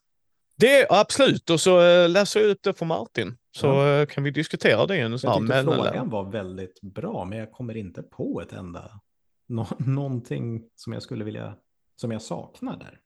Det 0.58 0.88
absolut, 0.90 1.50
och 1.50 1.60
så 1.60 1.82
uh, 1.82 2.10
läser 2.10 2.40
jag 2.40 2.50
ut 2.50 2.64
det 2.64 2.74
för 2.74 2.86
Martin. 2.86 3.38
Så 3.52 3.68
Ja. 3.68 3.88
eh, 4.02 4.06
kan 4.06 4.24
vi 4.24 4.32
diskutera 4.32 4.86
det 4.86 4.96
en 5.00 5.12
Jag 5.12 5.20
sån 5.20 5.30
här 5.32 5.38
tyckte 5.40 5.56
mellan- 5.56 5.76
frågan 5.86 6.10
var 6.10 6.32
väldigt 6.32 6.82
bra, 6.82 7.26
men 7.26 7.38
jag 7.40 7.52
kommer 7.52 7.78
inte 7.78 8.04
på 8.04 8.42
ett 8.42 8.54
enda, 8.54 9.00
nå 9.48 9.68
någonting 9.80 10.70
som 10.76 10.94
jag 10.94 11.04
skulle 11.04 11.24
vilja, 11.24 11.56
som 11.96 12.12
jag 12.12 12.22
saknar 12.22 12.78
där. 12.78 13.00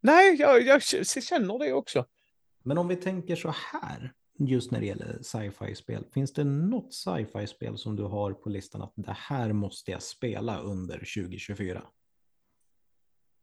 Nej, 0.00 0.36
jag, 0.40 0.62
jag 0.62 0.82
känner 0.82 1.58
det 1.58 1.72
också. 1.72 2.04
Men 2.68 2.78
om 2.78 2.88
vi 2.88 2.96
tänker 2.96 3.36
så 3.36 3.54
här, 3.72 4.12
just 4.38 4.70
när 4.70 4.80
det 4.80 4.86
gäller 4.86 5.18
sci-fi-spel, 5.22 6.04
finns 6.14 6.32
det 6.32 6.44
något 6.44 6.94
sci-fi-spel 6.94 7.78
som 7.78 7.96
du 7.96 8.02
har 8.02 8.32
på 8.32 8.48
listan 8.48 8.82
att 8.82 8.92
det 8.96 9.16
här 9.18 9.52
måste 9.52 9.90
jag 9.90 10.02
spela 10.02 10.58
under 10.58 10.98
2024? 10.98 11.82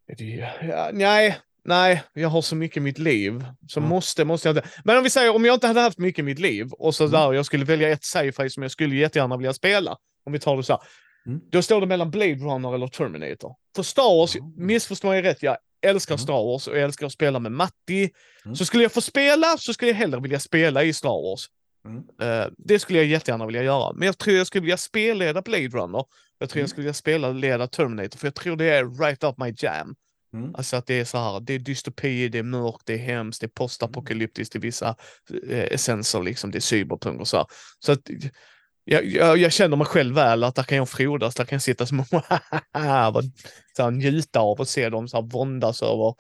Är 0.08 0.16
det- 0.16 0.54
Ja, 0.68 0.90
nej, 0.94 1.38
nej, 1.64 2.04
jag 2.14 2.30
har 2.30 2.42
så 2.42 2.56
mycket 2.56 2.78
i 2.78 2.80
mitt 2.80 2.98
liv. 3.00 3.46
Så 3.68 3.80
Ja. 3.80 3.86
måste, 3.86 4.26
måste 4.26 4.48
jag 4.50 4.58
inte. 4.58 4.70
Men 4.84 4.98
om 4.98 5.04
vi 5.04 5.10
säger, 5.10 5.36
om 5.36 5.46
jag 5.46 5.54
inte 5.54 5.68
hade 5.68 5.82
haft 5.82 5.98
mycket 5.98 6.20
i 6.20 6.24
mitt 6.24 6.40
liv 6.40 6.72
och 6.72 6.96
så 6.96 7.04
Mm. 7.04 7.12
där, 7.12 7.34
jag 7.34 7.46
skulle 7.46 7.66
välja 7.66 7.90
ett 7.90 8.04
sci-fi 8.04 8.50
som 8.50 8.64
jag 8.64 8.72
skulle 8.72 8.96
jättegärna 8.96 9.38
vilja 9.38 9.54
spela. 9.54 9.98
Om 10.26 10.34
vi 10.34 10.40
tar 10.40 10.58
det 10.58 10.64
så 10.64 10.74
här. 10.74 10.82
Mm. 11.26 11.42
Då 11.52 11.62
står 11.62 11.82
det 11.82 11.88
mellan 11.88 12.12
Blade 12.12 12.36
Runner 12.36 12.76
eller 12.76 12.88
Terminator. 12.88 13.56
För 13.76 13.84
Star 13.84 14.18
Wars, 14.20 14.36
Ja. 14.36 14.52
missförstå 14.58 15.08
mig 15.08 15.22
rätt, 15.22 15.44
jag 15.44 15.58
älskar 15.82 16.16
Mm. 16.16 16.24
Star 16.24 16.44
Wars 16.44 16.68
och 16.68 16.78
jag 16.78 16.84
älskar 16.84 17.06
att 17.06 17.12
spela 17.12 17.40
med 17.40 17.52
Matti. 17.52 18.10
Mm. 18.46 18.56
Så 18.56 18.66
skulle 18.66 18.84
jag 18.84 18.92
få 18.92 19.02
spela 19.02 19.58
så 19.58 19.74
skulle 19.74 19.92
jag 19.92 19.98
hellre 19.98 20.20
vilja 20.20 20.40
spela 20.40 20.84
i 20.84 20.94
Star 20.94 21.30
Wars. 21.30 21.46
Mm. 21.88 22.04
Eh, 22.22 22.48
det 22.58 22.80
skulle 22.80 23.00
jag 23.00 23.08
jättegärna 23.08 23.46
vilja 23.46 23.64
göra. 23.64 23.94
Men 23.94 24.06
jag 24.06 24.18
tror 24.18 24.38
jag 24.38 24.48
skulle 24.48 24.62
vilja 24.62 24.78
spelleda 24.78 25.42
Blade 25.42 25.68
Runner. 25.68 26.04
Jag 26.40 26.50
tror 26.50 26.58
Mm. 26.58 26.64
jag 26.64 26.70
skulle 26.70 26.84
vilja 26.84 26.94
spela 26.94 27.32
leda 27.32 27.68
Terminator, 27.68 28.18
för 28.20 28.28
jag 28.28 28.36
tror 28.36 28.56
det 28.56 28.66
är 28.66 29.00
right 29.04 29.24
up 29.24 29.38
my 29.38 29.54
jam. 29.58 29.96
Mm. 30.34 30.56
Alltså 30.56 30.76
att 30.76 30.86
det 30.86 31.00
är 31.00 31.06
så 31.06 31.18
här, 31.18 31.40
det 31.40 31.54
är 31.54 31.60
dystopi, 31.60 32.28
det 32.30 32.40
är 32.40 32.44
mörkt, 32.44 32.82
det 32.86 32.94
är 32.94 32.98
hemskt, 32.98 33.42
det 33.42 33.46
är 33.46 33.50
postapokalyptiskt 33.50 34.56
i 34.56 34.60
vissa 34.60 34.96
eh, 35.50 35.60
essenser, 35.60 36.24
liksom, 36.24 36.52
det 36.52 36.58
är 36.58 36.60
cyberpunk 36.60 37.22
och 37.22 37.28
så 37.28 37.38
här. 37.38 37.46
Så 37.80 37.92
att 37.92 38.02
jag, 38.86 39.06
jag, 39.06 39.38
jag 39.38 39.54
känner 39.54 39.78
mig 39.78 39.88
själv 39.88 40.16
väl 40.16 40.44
att 40.44 40.56
där 40.56 40.64
kan 40.64 40.78
jag 40.78 40.90
frodas, 40.90 41.36
där 41.36 41.46
kan 41.46 41.56
jag 41.56 41.62
sitta 41.62 41.86
som 41.86 41.98
här, 42.74 43.92
njuta 43.92 44.40
av 44.40 44.62
att 44.62 44.70
se 44.70 44.90
dem 44.90 45.08
så 45.08 45.18
här 45.18 45.24
våndas 45.24 45.84
över 45.84 46.16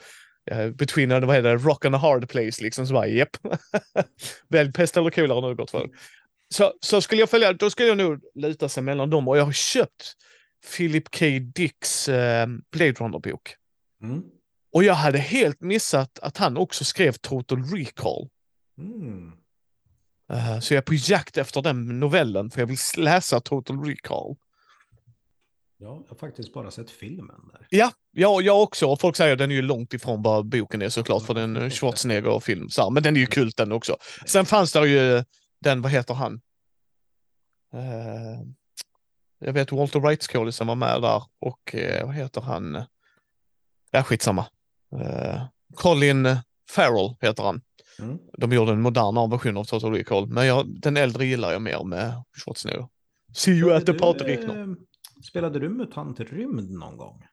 uh, 0.51 0.69
between, 0.71 1.09
vad 1.09 1.35
heter 1.35 1.49
det, 1.49 1.55
rock 1.55 1.85
and 1.85 1.95
a 1.95 1.97
hard 1.97 2.29
place 2.29 2.63
liksom. 2.63 2.87
Så 2.87 2.93
bara, 2.93 3.07
japp. 3.07 3.37
Välj 4.49 4.71
pest 4.71 4.97
eller 4.97 5.09
kolera 5.09 5.47
nu 5.47 5.55
gott 5.55 5.71
folk. 5.71 5.91
Så, 6.53 6.73
så 6.79 7.01
skulle 7.01 7.21
jag 7.21 7.29
följa, 7.29 7.53
då 7.53 7.69
skulle 7.69 7.87
jag 7.87 7.97
nog 7.97 8.21
luta 8.35 8.69
sig 8.69 8.83
mellan 8.83 9.09
dem 9.09 9.27
och 9.27 9.37
jag 9.37 9.45
har 9.45 9.51
köpt 9.51 10.13
Philip 10.77 11.19
K. 11.19 11.25
Dicks 11.55 12.09
uh, 12.09 12.15
Blade 12.71 12.91
Runner-bok. 12.91 13.55
Mm. 14.03 14.23
Och 14.73 14.83
jag 14.83 14.93
hade 14.93 15.17
helt 15.17 15.61
missat 15.61 16.19
att 16.19 16.37
han 16.37 16.57
också 16.57 16.85
skrev 16.85 17.11
Total 17.11 17.63
Recall. 17.63 18.29
Mm. 18.77 19.31
Uh, 20.33 20.59
så 20.59 20.73
jag 20.73 20.77
är 20.77 20.85
på 20.85 20.93
jakt 20.93 21.37
efter 21.37 21.61
den 21.61 21.99
novellen 21.99 22.51
för 22.51 22.61
jag 22.61 22.67
vill 22.67 22.77
läsa 22.97 23.39
Total 23.39 23.85
Recall. 23.85 24.35
Ja, 25.77 26.01
jag 26.03 26.09
har 26.09 26.15
faktiskt 26.15 26.53
bara 26.53 26.71
sett 26.71 26.91
filmen 26.91 27.49
där. 27.53 27.67
Ja, 27.69 27.91
ja 28.11 28.41
jag 28.41 28.63
också. 28.63 28.95
Folk 28.97 29.15
säger 29.15 29.33
att 29.33 29.39
den 29.39 29.51
är 29.51 29.55
ju 29.55 29.61
långt 29.61 29.93
ifrån 29.93 30.21
vad 30.21 30.45
boken 30.45 30.81
är 30.81 30.89
såklart 30.89 31.23
för 31.23 31.33
den 31.33 31.55
är 31.55 31.69
Schwarzenegger-film. 31.69 32.69
Så 32.69 32.83
här, 32.83 32.89
Men 32.89 33.03
den 33.03 33.15
är 33.15 33.19
ju 33.19 33.25
kult 33.25 33.57
den 33.57 33.71
också. 33.71 33.97
Sen 34.25 34.45
fanns 34.45 34.71
det 34.71 34.87
ju 34.87 35.23
den, 35.61 35.81
vad 35.81 35.91
heter 35.91 36.13
han? 36.13 36.41
Uh, 37.73 38.41
jag 39.39 39.53
vet 39.53 39.71
Walter 39.71 39.99
Wright-skådisen 39.99 40.67
var 40.67 40.75
med 40.75 41.01
där 41.01 41.23
och 41.39 41.75
uh, 41.75 42.05
vad 42.05 42.15
heter 42.15 42.41
han? 42.41 42.83
Ja, 43.91 44.03
skitsamma. 44.03 44.45
Uh, 44.95 45.45
Colin 45.75 46.37
Farrell 46.69 47.15
heter 47.21 47.43
han. 47.43 47.61
Mm. 47.99 48.17
De 48.37 48.51
gjorde 48.51 48.71
en 48.71 48.81
modernare 48.81 49.29
version 49.29 49.57
av 49.57 49.63
Total 49.63 49.91
Recall, 49.93 50.27
men 50.27 50.45
jag, 50.45 50.79
den 50.81 50.97
äldre 50.97 51.25
gillar 51.25 51.51
jag 51.51 51.61
mer 51.61 51.83
med 51.83 52.23
Schwarzenegger. 52.45 52.87
See 53.33 53.51
you 53.51 53.73
at 53.73 53.85
the 53.85 53.93
party, 53.93 54.23
Rickner. 54.23 54.61
eh, 54.61 54.67
Spelade 55.29 55.59
du 55.59 55.69
MUTANT 55.69 56.19
Rymd 56.19 56.71
någon 56.71 56.97
gång? 56.97 57.23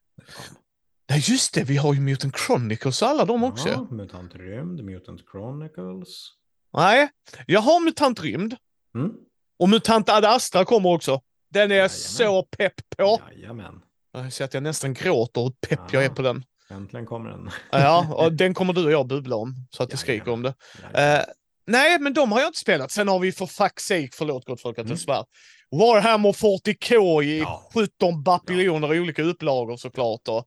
Nej, 1.11 1.21
just 1.25 1.55
det, 1.55 1.65
vi 1.65 1.77
har 1.77 1.95
ju 1.95 2.01
Mutant 2.01 2.37
Chronicles 2.39 3.03
och 3.03 3.09
alla 3.09 3.25
de 3.25 3.45
också. 3.45 3.69
Ja, 3.69 3.87
MUTANT 3.91 4.35
Rymd, 4.35 4.85
Mutant 4.85 5.21
Chronicles. 5.33 6.29
Nej, 6.73 7.09
jag 7.47 7.61
har 7.61 7.81
MUTANT 7.81 8.21
Rymd 8.21 8.57
Mm. 8.95 9.13
och 9.59 9.69
MUTANT 9.69 10.09
Ad 10.09 10.25
Astra 10.29 10.65
kommer 10.65 10.89
också. 10.89 11.21
Den 11.51 11.71
är 11.73 11.75
jag 11.77 11.91
så 11.91 12.43
pepp 12.43 12.75
på. 12.97 13.21
Jajamän. 13.33 13.81
Jag 14.13 14.33
ser 14.33 14.45
att 14.45 14.55
jag 14.55 14.63
nästan 14.63 14.95
gråter 14.95 15.41
hur 15.43 15.51
pepp 15.51 15.93
jag 15.93 16.05
är 16.05 16.09
Ja. 16.09 16.15
på 16.15 16.23
den. 16.23 16.45
Äntligen 16.73 17.07
kommer 17.07 17.31
den. 17.31 17.51
Ja, 17.73 18.15
och 18.15 18.33
den 18.33 18.55
kommer 18.55 18.73
du 18.73 18.85
och 18.85 18.93
jag 18.93 19.07
bubbla 19.07 19.37
om 19.37 19.55
så 19.71 19.83
att 19.83 19.91
det 19.91 19.97
skriker 19.97 20.29
om 20.31 20.43
det. 20.43 20.55
Jajamän. 20.83 21.19
Eh, 21.21 21.25
nej, 21.67 21.99
men 22.01 22.15
de 22.15 22.33
har 22.33 22.41
jag 22.41 22.49
inte 22.49 22.59
spelat. 22.59 22.91
Sen 22.91 23.09
har 23.09 23.19
vi 23.19 23.33
för 23.33 23.47
fuck's 23.47 23.81
sake, 23.81 24.09
förlåt 24.13 24.45
gott 24.45 24.61
folk 24.61 24.79
att 24.79 24.85
jag 24.85 24.87
Mm. 24.87 24.99
svär, 24.99 25.25
Warhammer 25.71 26.33
40K 26.33 27.23
i 27.23 27.39
Ja. 27.39 27.71
17 27.75 28.23
bapiljoner 28.23 29.01
olika 29.01 29.23
upplagor 29.23 29.77
såklart. 29.77 30.29
Och, 30.29 30.45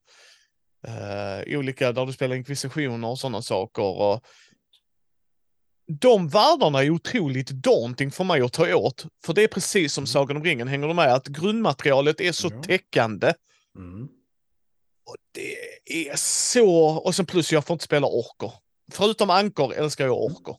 eh, 0.89 1.57
olika 1.59 1.91
där 1.91 2.05
du 2.05 2.13
spelar 2.13 2.35
inkvisitioner 2.35 3.07
och 3.07 3.19
sådana 3.19 3.41
saker. 3.41 3.83
Och, 3.83 4.21
de 6.01 6.27
världarna 6.27 6.83
är 6.83 6.89
otroligt 6.89 7.49
daunting 7.49 8.11
för 8.11 8.23
mig 8.23 8.41
att 8.41 8.53
ta 8.53 8.75
åt. 8.75 9.05
För 9.25 9.33
det 9.33 9.43
är 9.43 9.47
precis 9.47 9.93
som 9.93 10.01
Mm. 10.01 10.07
Sagan 10.07 10.37
om 10.37 10.43
ringen 10.43 10.67
hänger 10.67 10.87
du 10.87 10.93
med, 10.93 11.13
att 11.13 11.27
grundmaterialet 11.27 12.21
är 12.21 12.31
så 12.31 12.47
Ja. 12.53 12.61
täckande. 12.63 13.33
Mm. 13.77 14.07
Och 15.05 15.15
det 15.31 15.55
är 16.09 16.15
så... 16.17 16.69
Och 16.87 17.15
sen 17.15 17.25
plus 17.25 17.51
jag 17.51 17.65
får 17.65 17.73
inte 17.73 17.85
spela 17.85 18.07
orker. 18.07 18.53
Förutom 18.91 19.29
ankor 19.29 19.73
älskar 19.73 20.05
jag 20.05 20.17
orker. 20.23 20.55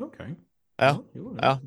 Okej. 0.00 0.34
Ja, 0.76 1.02
jo, 1.14 1.38
ja. 1.42 1.60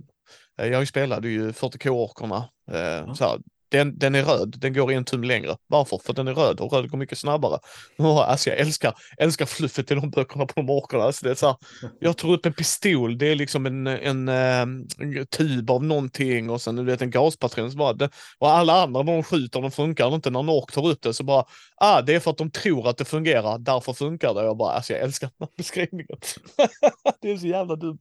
Eh, 0.57 0.67
Jag 0.67 0.87
spelade 0.87 1.29
ju 1.29 1.51
40k-orkerna. 1.51 2.37
Eh, 2.71 3.15
här, 3.19 3.39
den, 3.71 3.97
den 3.97 4.15
är 4.15 4.23
röd, 4.23 4.55
den 4.57 4.73
går 4.73 4.91
en 4.91 5.05
tum 5.05 5.23
längre. 5.23 5.57
Varför? 5.67 5.97
För 6.05 6.13
den 6.13 6.27
är 6.27 6.33
röd 6.33 6.59
och 6.59 6.73
röd 6.73 6.89
går 6.89 6.97
mycket 6.97 7.17
snabbare. 7.17 7.59
Oh, 7.97 8.29
alltså 8.29 8.49
jag 8.49 8.59
älskar, 8.59 8.93
älskar 9.17 9.45
fluffet 9.45 9.91
i 9.91 9.95
de 9.95 10.09
böckerna 10.09 10.45
på 10.45 10.61
morgonen. 10.61 11.05
Alltså 11.05 11.25
det 11.25 11.31
är 11.31 11.35
så 11.35 11.47
här, 11.47 11.55
jag 11.99 12.17
tror 12.17 12.33
upp 12.33 12.45
en 12.45 12.53
pistol, 12.53 13.17
det 13.17 13.27
är 13.27 13.35
liksom 13.35 13.65
en, 13.65 13.87
en, 13.87 14.29
en, 14.29 14.87
en 14.99 15.27
tub 15.27 15.71
av 15.71 15.83
någonting 15.83 16.49
och 16.49 16.61
sen 16.61 16.75
du 16.75 16.83
vet 16.83 17.01
en 17.01 17.11
gaspatron. 17.11 17.71
Så 17.71 17.77
bara, 17.77 17.93
det, 17.93 18.09
och 18.39 18.49
alla 18.49 18.83
andra 18.83 19.03
de 19.03 19.23
skjuter, 19.23 19.61
de 19.61 19.71
funkar 19.71 20.15
inte. 20.15 20.29
När 20.29 20.39
en 20.39 20.49
ork 20.49 20.71
tar 20.71 20.87
upp 20.87 21.01
det 21.01 21.13
så 21.13 21.23
bara, 21.23 21.45
ah 21.75 22.01
det 22.01 22.15
är 22.15 22.19
för 22.19 22.31
att 22.31 22.37
de 22.37 22.51
tror 22.51 22.87
att 22.89 22.97
det 22.97 23.05
fungerar, 23.05 23.57
därför 23.57 23.93
funkar 23.93 24.33
det. 24.33 24.43
Jag 24.43 24.57
bara, 24.57 24.71
alltså 24.71 24.93
jag 24.93 25.01
älskar 25.01 25.29
den 25.37 25.47
här 25.47 25.57
beskrivningen. 25.57 26.17
det 27.21 27.31
är 27.31 27.37
så 27.37 27.47
jävla 27.47 27.75
dumt. 27.75 27.99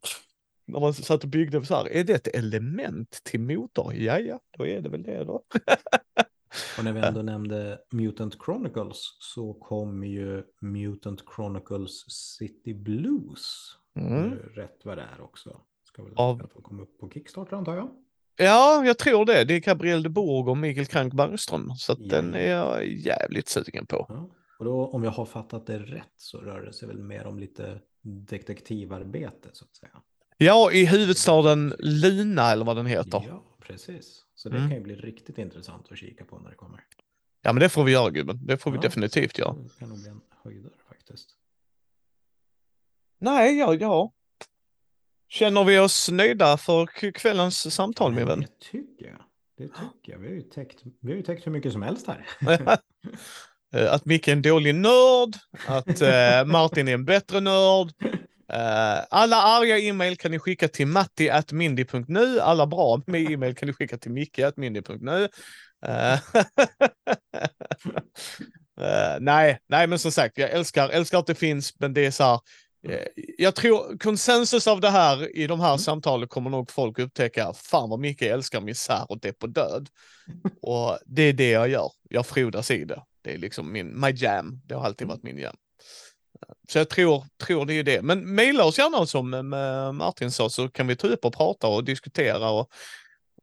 När 0.72 0.80
man 0.80 0.94
satt 0.94 1.22
och 1.24 1.30
byggde 1.30 1.64
så 1.64 1.74
här, 1.74 1.88
är 1.92 2.04
det 2.04 2.12
ett 2.12 2.26
element 2.36 3.20
till 3.24 3.40
motor? 3.40 3.94
Ja, 3.94 4.18
ja, 4.18 4.40
då 4.58 4.66
är 4.66 4.80
det 4.80 4.88
väl 4.88 5.02
det 5.02 5.24
då. 5.24 5.42
Och 6.78 6.84
när 6.84 6.92
vi 6.92 7.00
ändå 7.00 7.22
nämnde 7.22 7.78
Mutant 7.92 8.36
Chronicles 8.44 8.96
så 9.18 9.54
kom 9.54 10.04
ju 10.04 10.42
Mutant 10.60 11.22
Chronicles 11.36 12.04
City 12.38 12.74
Blues 12.74 13.76
Mm. 13.96 14.24
eh, 14.24 14.30
rätt 14.32 14.80
vad 14.84 14.98
det 14.98 15.02
är 15.16 15.20
också. 15.22 15.60
Ska 15.84 16.02
väl 16.04 16.12
Av- 16.16 16.50
komma 16.62 16.82
upp 16.82 16.98
på 16.98 17.10
Kickstarter 17.10 17.56
antar 17.56 17.76
jag. 17.76 17.90
Ja, 18.36 18.84
jag 18.86 18.98
tror 18.98 19.24
det. 19.24 19.44
Det 19.44 19.54
är 19.54 19.60
Gabriel 19.60 20.02
de 20.02 20.08
Bourg 20.08 20.48
och 20.50 20.56
Mikael 20.56 20.86
Krank 20.86 21.14
Bergström. 21.14 21.70
Så 21.70 21.96
Ja. 21.98 22.06
den 22.16 22.34
är 22.34 22.50
jag 22.50 22.86
jävligt 22.86 23.48
sugen 23.48 23.86
på. 23.86 24.06
Ja. 24.08 24.30
Och 24.58 24.64
då 24.64 24.86
om 24.86 25.04
jag 25.04 25.10
har 25.10 25.24
fattat 25.26 25.66
det 25.66 25.78
rätt 25.78 26.12
så 26.16 26.38
rör 26.38 26.60
det 26.60 26.72
sig 26.72 26.88
väl 26.88 26.98
mer 27.02 27.26
om 27.26 27.38
lite 27.38 27.80
detektivarbete 28.02 29.48
så 29.52 29.64
att 29.64 29.76
säga. 29.76 29.92
Ja, 30.42 30.72
i 30.72 30.84
huvudstaden 30.86 31.74
Lina 31.78 32.50
eller 32.52 32.64
vad 32.64 32.76
den 32.76 32.86
heter. 32.86 33.24
Ja, 33.28 33.42
precis. 33.60 34.22
Så 34.34 34.48
det 34.48 34.56
Mm. 34.56 34.68
kan 34.68 34.78
ju 34.78 34.84
bli 34.84 34.94
riktigt 34.96 35.38
intressant 35.38 35.86
att 35.92 35.98
kika 35.98 36.24
på 36.24 36.38
när 36.38 36.50
det 36.50 36.56
kommer. 36.56 36.80
Ja, 37.42 37.52
men 37.52 37.60
det 37.60 37.68
får 37.68 37.84
vi 37.84 37.92
göra 37.92 38.10
gubben. 38.10 38.46
Det 38.46 38.58
får 38.58 38.70
vi 38.70 38.76
Ja, 38.76 38.82
definitivt 38.82 39.38
göra. 39.38 39.52
Det 39.52 39.78
kan 39.78 39.88
nog 39.88 39.98
bli 40.00 40.08
en 40.08 40.20
höjdare 40.44 40.72
faktiskt. 40.88 41.28
Nej, 43.18 43.58
ja, 43.58 43.74
ja. 43.74 44.12
Känner 45.28 45.64
vi 45.64 45.78
oss 45.78 46.08
nöjda 46.10 46.56
för 46.56 46.86
kvällens 47.12 47.74
samtal, 47.74 48.12
min 48.12 48.26
vän? 48.26 48.40
Det 48.40 48.46
tycker 48.70 49.06
jag. 49.06 49.22
Det 49.58 49.64
tycker 49.68 50.12
jag. 50.12 50.18
Vi 50.18 50.26
har 50.28 50.34
ju 50.34 50.42
täckt, 50.42 50.82
vi 51.00 51.10
har 51.10 51.16
ju 51.16 51.22
täckt 51.22 51.46
hur 51.46 51.52
mycket 51.52 51.72
som 51.72 51.82
helst 51.82 52.06
här. 52.06 52.26
Eh, 53.72 53.92
Att 53.92 54.04
Micke 54.04 54.28
är 54.28 54.32
en 54.32 54.42
dålig 54.42 54.74
nörd, 54.74 55.36
att 55.66 56.00
eh, 56.00 56.44
Martin 56.46 56.88
är 56.88 56.94
en 56.94 57.04
bättre 57.04 57.40
nörd. 57.40 57.92
Eh, 58.52 59.04
alla 59.10 59.36
arga 59.36 59.78
e-mail 59.78 60.16
kan 60.16 60.30
ni 60.30 60.38
skicka 60.38 60.68
till 60.68 60.86
matti.mindy.nu. 60.86 62.40
Alla 62.40 62.66
bra 62.66 63.02
med 63.06 63.30
e-mail 63.30 63.54
kan 63.54 63.66
ni 63.66 63.72
skicka 63.72 63.98
till 63.98 64.10
micke.mindy.nu. 64.10 65.28
Eh, 65.86 66.12
eh, 68.80 69.16
nej, 69.20 69.58
nej, 69.68 69.86
men 69.86 69.98
som 69.98 70.12
sagt, 70.12 70.38
jag 70.38 70.50
älskar, 70.50 70.88
älskar 70.88 71.18
att 71.18 71.26
det 71.26 71.34
finns, 71.34 71.80
men 71.80 71.94
det 71.94 72.06
är 72.06 72.10
så 72.10 72.24
här. 72.24 72.40
Jag 73.38 73.54
tror 73.54 73.98
konsensus 73.98 74.66
av 74.66 74.80
det 74.80 74.90
här 74.90 75.36
i 75.36 75.46
de 75.46 75.60
här 75.60 75.68
Mm. 75.68 75.78
samtalen 75.78 76.28
kommer 76.28 76.50
nog 76.50 76.70
folk 76.70 76.98
upptäcka, 76.98 77.52
fan 77.52 77.90
vad 77.90 78.00
Micke 78.00 78.22
älskar 78.22 78.60
misär 78.60 79.06
och 79.08 79.20
depp 79.20 79.42
och 79.42 79.48
död. 79.50 79.88
Och 80.62 80.98
det 81.06 81.22
är 81.22 81.32
det 81.32 81.50
jag 81.50 81.68
gör. 81.68 81.90
Jag 82.10 82.26
frodas 82.26 82.70
i 82.70 82.84
det. 82.84 83.02
Det 83.22 83.34
är 83.34 83.38
liksom 83.38 83.72
min, 83.72 84.00
my 84.00 84.10
jam. 84.10 84.60
Det 84.64 84.74
har 84.74 84.84
alltid 84.84 85.08
varit 85.08 85.22
min 85.22 85.38
jam. 85.38 85.56
Så 86.68 86.78
jag 86.78 86.88
tror, 86.88 87.24
tror 87.38 87.66
det 87.66 87.74
är 87.74 87.82
det. 87.84 88.02
Men 88.02 88.34
mejla 88.34 88.64
oss 88.64 88.78
gärna 88.78 89.06
som 89.06 89.34
eh, 89.34 89.92
Martin 89.92 90.30
sa 90.30 90.50
så 90.50 90.68
kan 90.68 90.86
vi 90.86 90.96
ta 90.96 91.06
upp 91.06 91.24
och 91.24 91.34
prata 91.34 91.68
och 91.68 91.84
diskutera 91.84 92.50
och, 92.50 92.70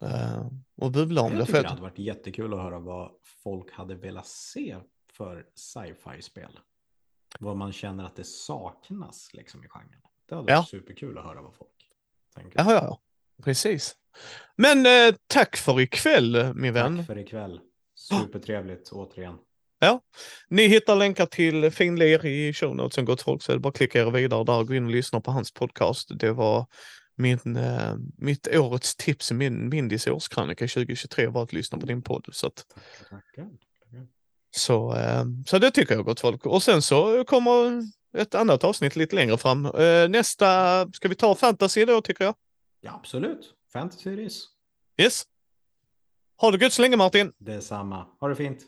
eh, 0.01 0.47
och 0.81 0.91
bubbla 0.91 1.21
om 1.21 1.31
Jag 1.31 1.41
det. 1.41 1.45
För 1.45 1.61
det 1.63 1.69
hade 1.69 1.81
varit 1.81 1.99
jättekul 1.99 2.53
att 2.53 2.59
höra 2.59 2.79
vad 2.79 3.11
folk 3.43 3.71
hade 3.71 3.95
velat 3.95 4.27
se 4.27 4.77
för 5.13 5.45
sci-fi-spel. 5.55 6.59
Vad 7.39 7.57
man 7.57 7.73
känner 7.73 8.03
att 8.05 8.15
det 8.15 8.23
saknas 8.27 9.29
liksom 9.33 9.63
i 9.63 9.67
genren. 9.67 10.01
Det 10.29 10.35
hade 10.35 10.51
Ja. 10.51 10.57
varit 10.57 10.69
superkul 10.69 11.17
att 11.17 11.23
höra 11.23 11.41
vad 11.41 11.55
folk 11.55 11.69
tänker. 12.35 12.59
ja, 12.59 12.73
ja, 12.73 12.99
precis. 13.43 13.95
Men 14.55 14.85
eh, 14.85 15.15
tack 15.27 15.57
för 15.57 15.81
ikväll 15.81 16.53
min 16.55 16.73
vän. 16.73 16.97
Tack 16.97 17.07
för 17.07 17.17
ikväll. 17.17 17.59
Supertrevligt 17.95 18.91
återigen. 18.91 19.37
Ni 20.49 20.67
hittar 20.67 20.95
länkar 20.95 21.25
till 21.25 21.71
Finlir 21.71 22.25
i 22.25 22.53
show 22.53 22.75
notesen 22.75 23.05
gott 23.05 23.21
folk 23.21 23.43
så 23.43 23.51
är 23.51 23.55
det 23.55 23.59
bara 23.59 23.69
att 23.69 23.75
klicka 23.75 24.01
er 24.01 24.11
vidare 24.11 24.43
där 24.43 24.57
och 24.57 24.67
gå 24.67 24.75
in 24.75 24.85
och 24.85 24.91
lyssna 24.91 25.21
på 25.21 25.31
hans 25.31 25.51
podcast. 25.51 26.19
Det 26.19 26.31
var 26.31 26.65
min, 27.15 27.55
eh, 27.55 27.95
mitt 28.17 28.47
årets 28.55 28.95
tips 28.95 29.31
i 29.31 29.33
min 29.33 29.69
Mindys 29.69 30.07
årskrönika 30.07 30.67
2023 30.67 31.27
var 31.27 31.43
att 31.43 31.53
lyssna 31.53 31.77
på 31.77 31.85
din 31.85 32.01
podd. 32.01 32.25
Så, 32.31 32.47
att, 32.47 32.65
så, 34.55 34.95
eh, 34.95 35.25
så 35.45 35.57
det 35.57 35.71
tycker 35.71 35.95
jag 35.95 36.05
gott 36.05 36.19
folk. 36.19 36.45
Och 36.45 36.63
sen 36.63 36.81
så 36.81 37.23
kommer 37.23 37.83
ett 38.17 38.35
annat 38.35 38.63
avsnitt 38.63 38.95
lite 38.95 39.15
längre 39.15 39.37
fram. 39.37 39.65
Eh, 39.65 40.09
nästa, 40.09 40.91
ska 40.91 41.07
vi 41.07 41.15
ta 41.15 41.35
fantasy 41.35 41.85
då 41.85 42.01
tycker 42.01 42.23
jag? 42.23 42.35
Ja, 42.81 42.91
absolut. 42.95 43.53
Fantasy 43.73 44.03
Series. 44.03 44.43
Yes. 44.97 45.23
Ha 46.41 46.51
det 46.51 46.63
gött 46.63 46.73
så 46.73 46.81
länge 46.81 46.97
Martin. 46.97 47.31
Detsamma. 47.37 48.07
Ha 48.19 48.27
det 48.27 48.35
fint. 48.35 48.65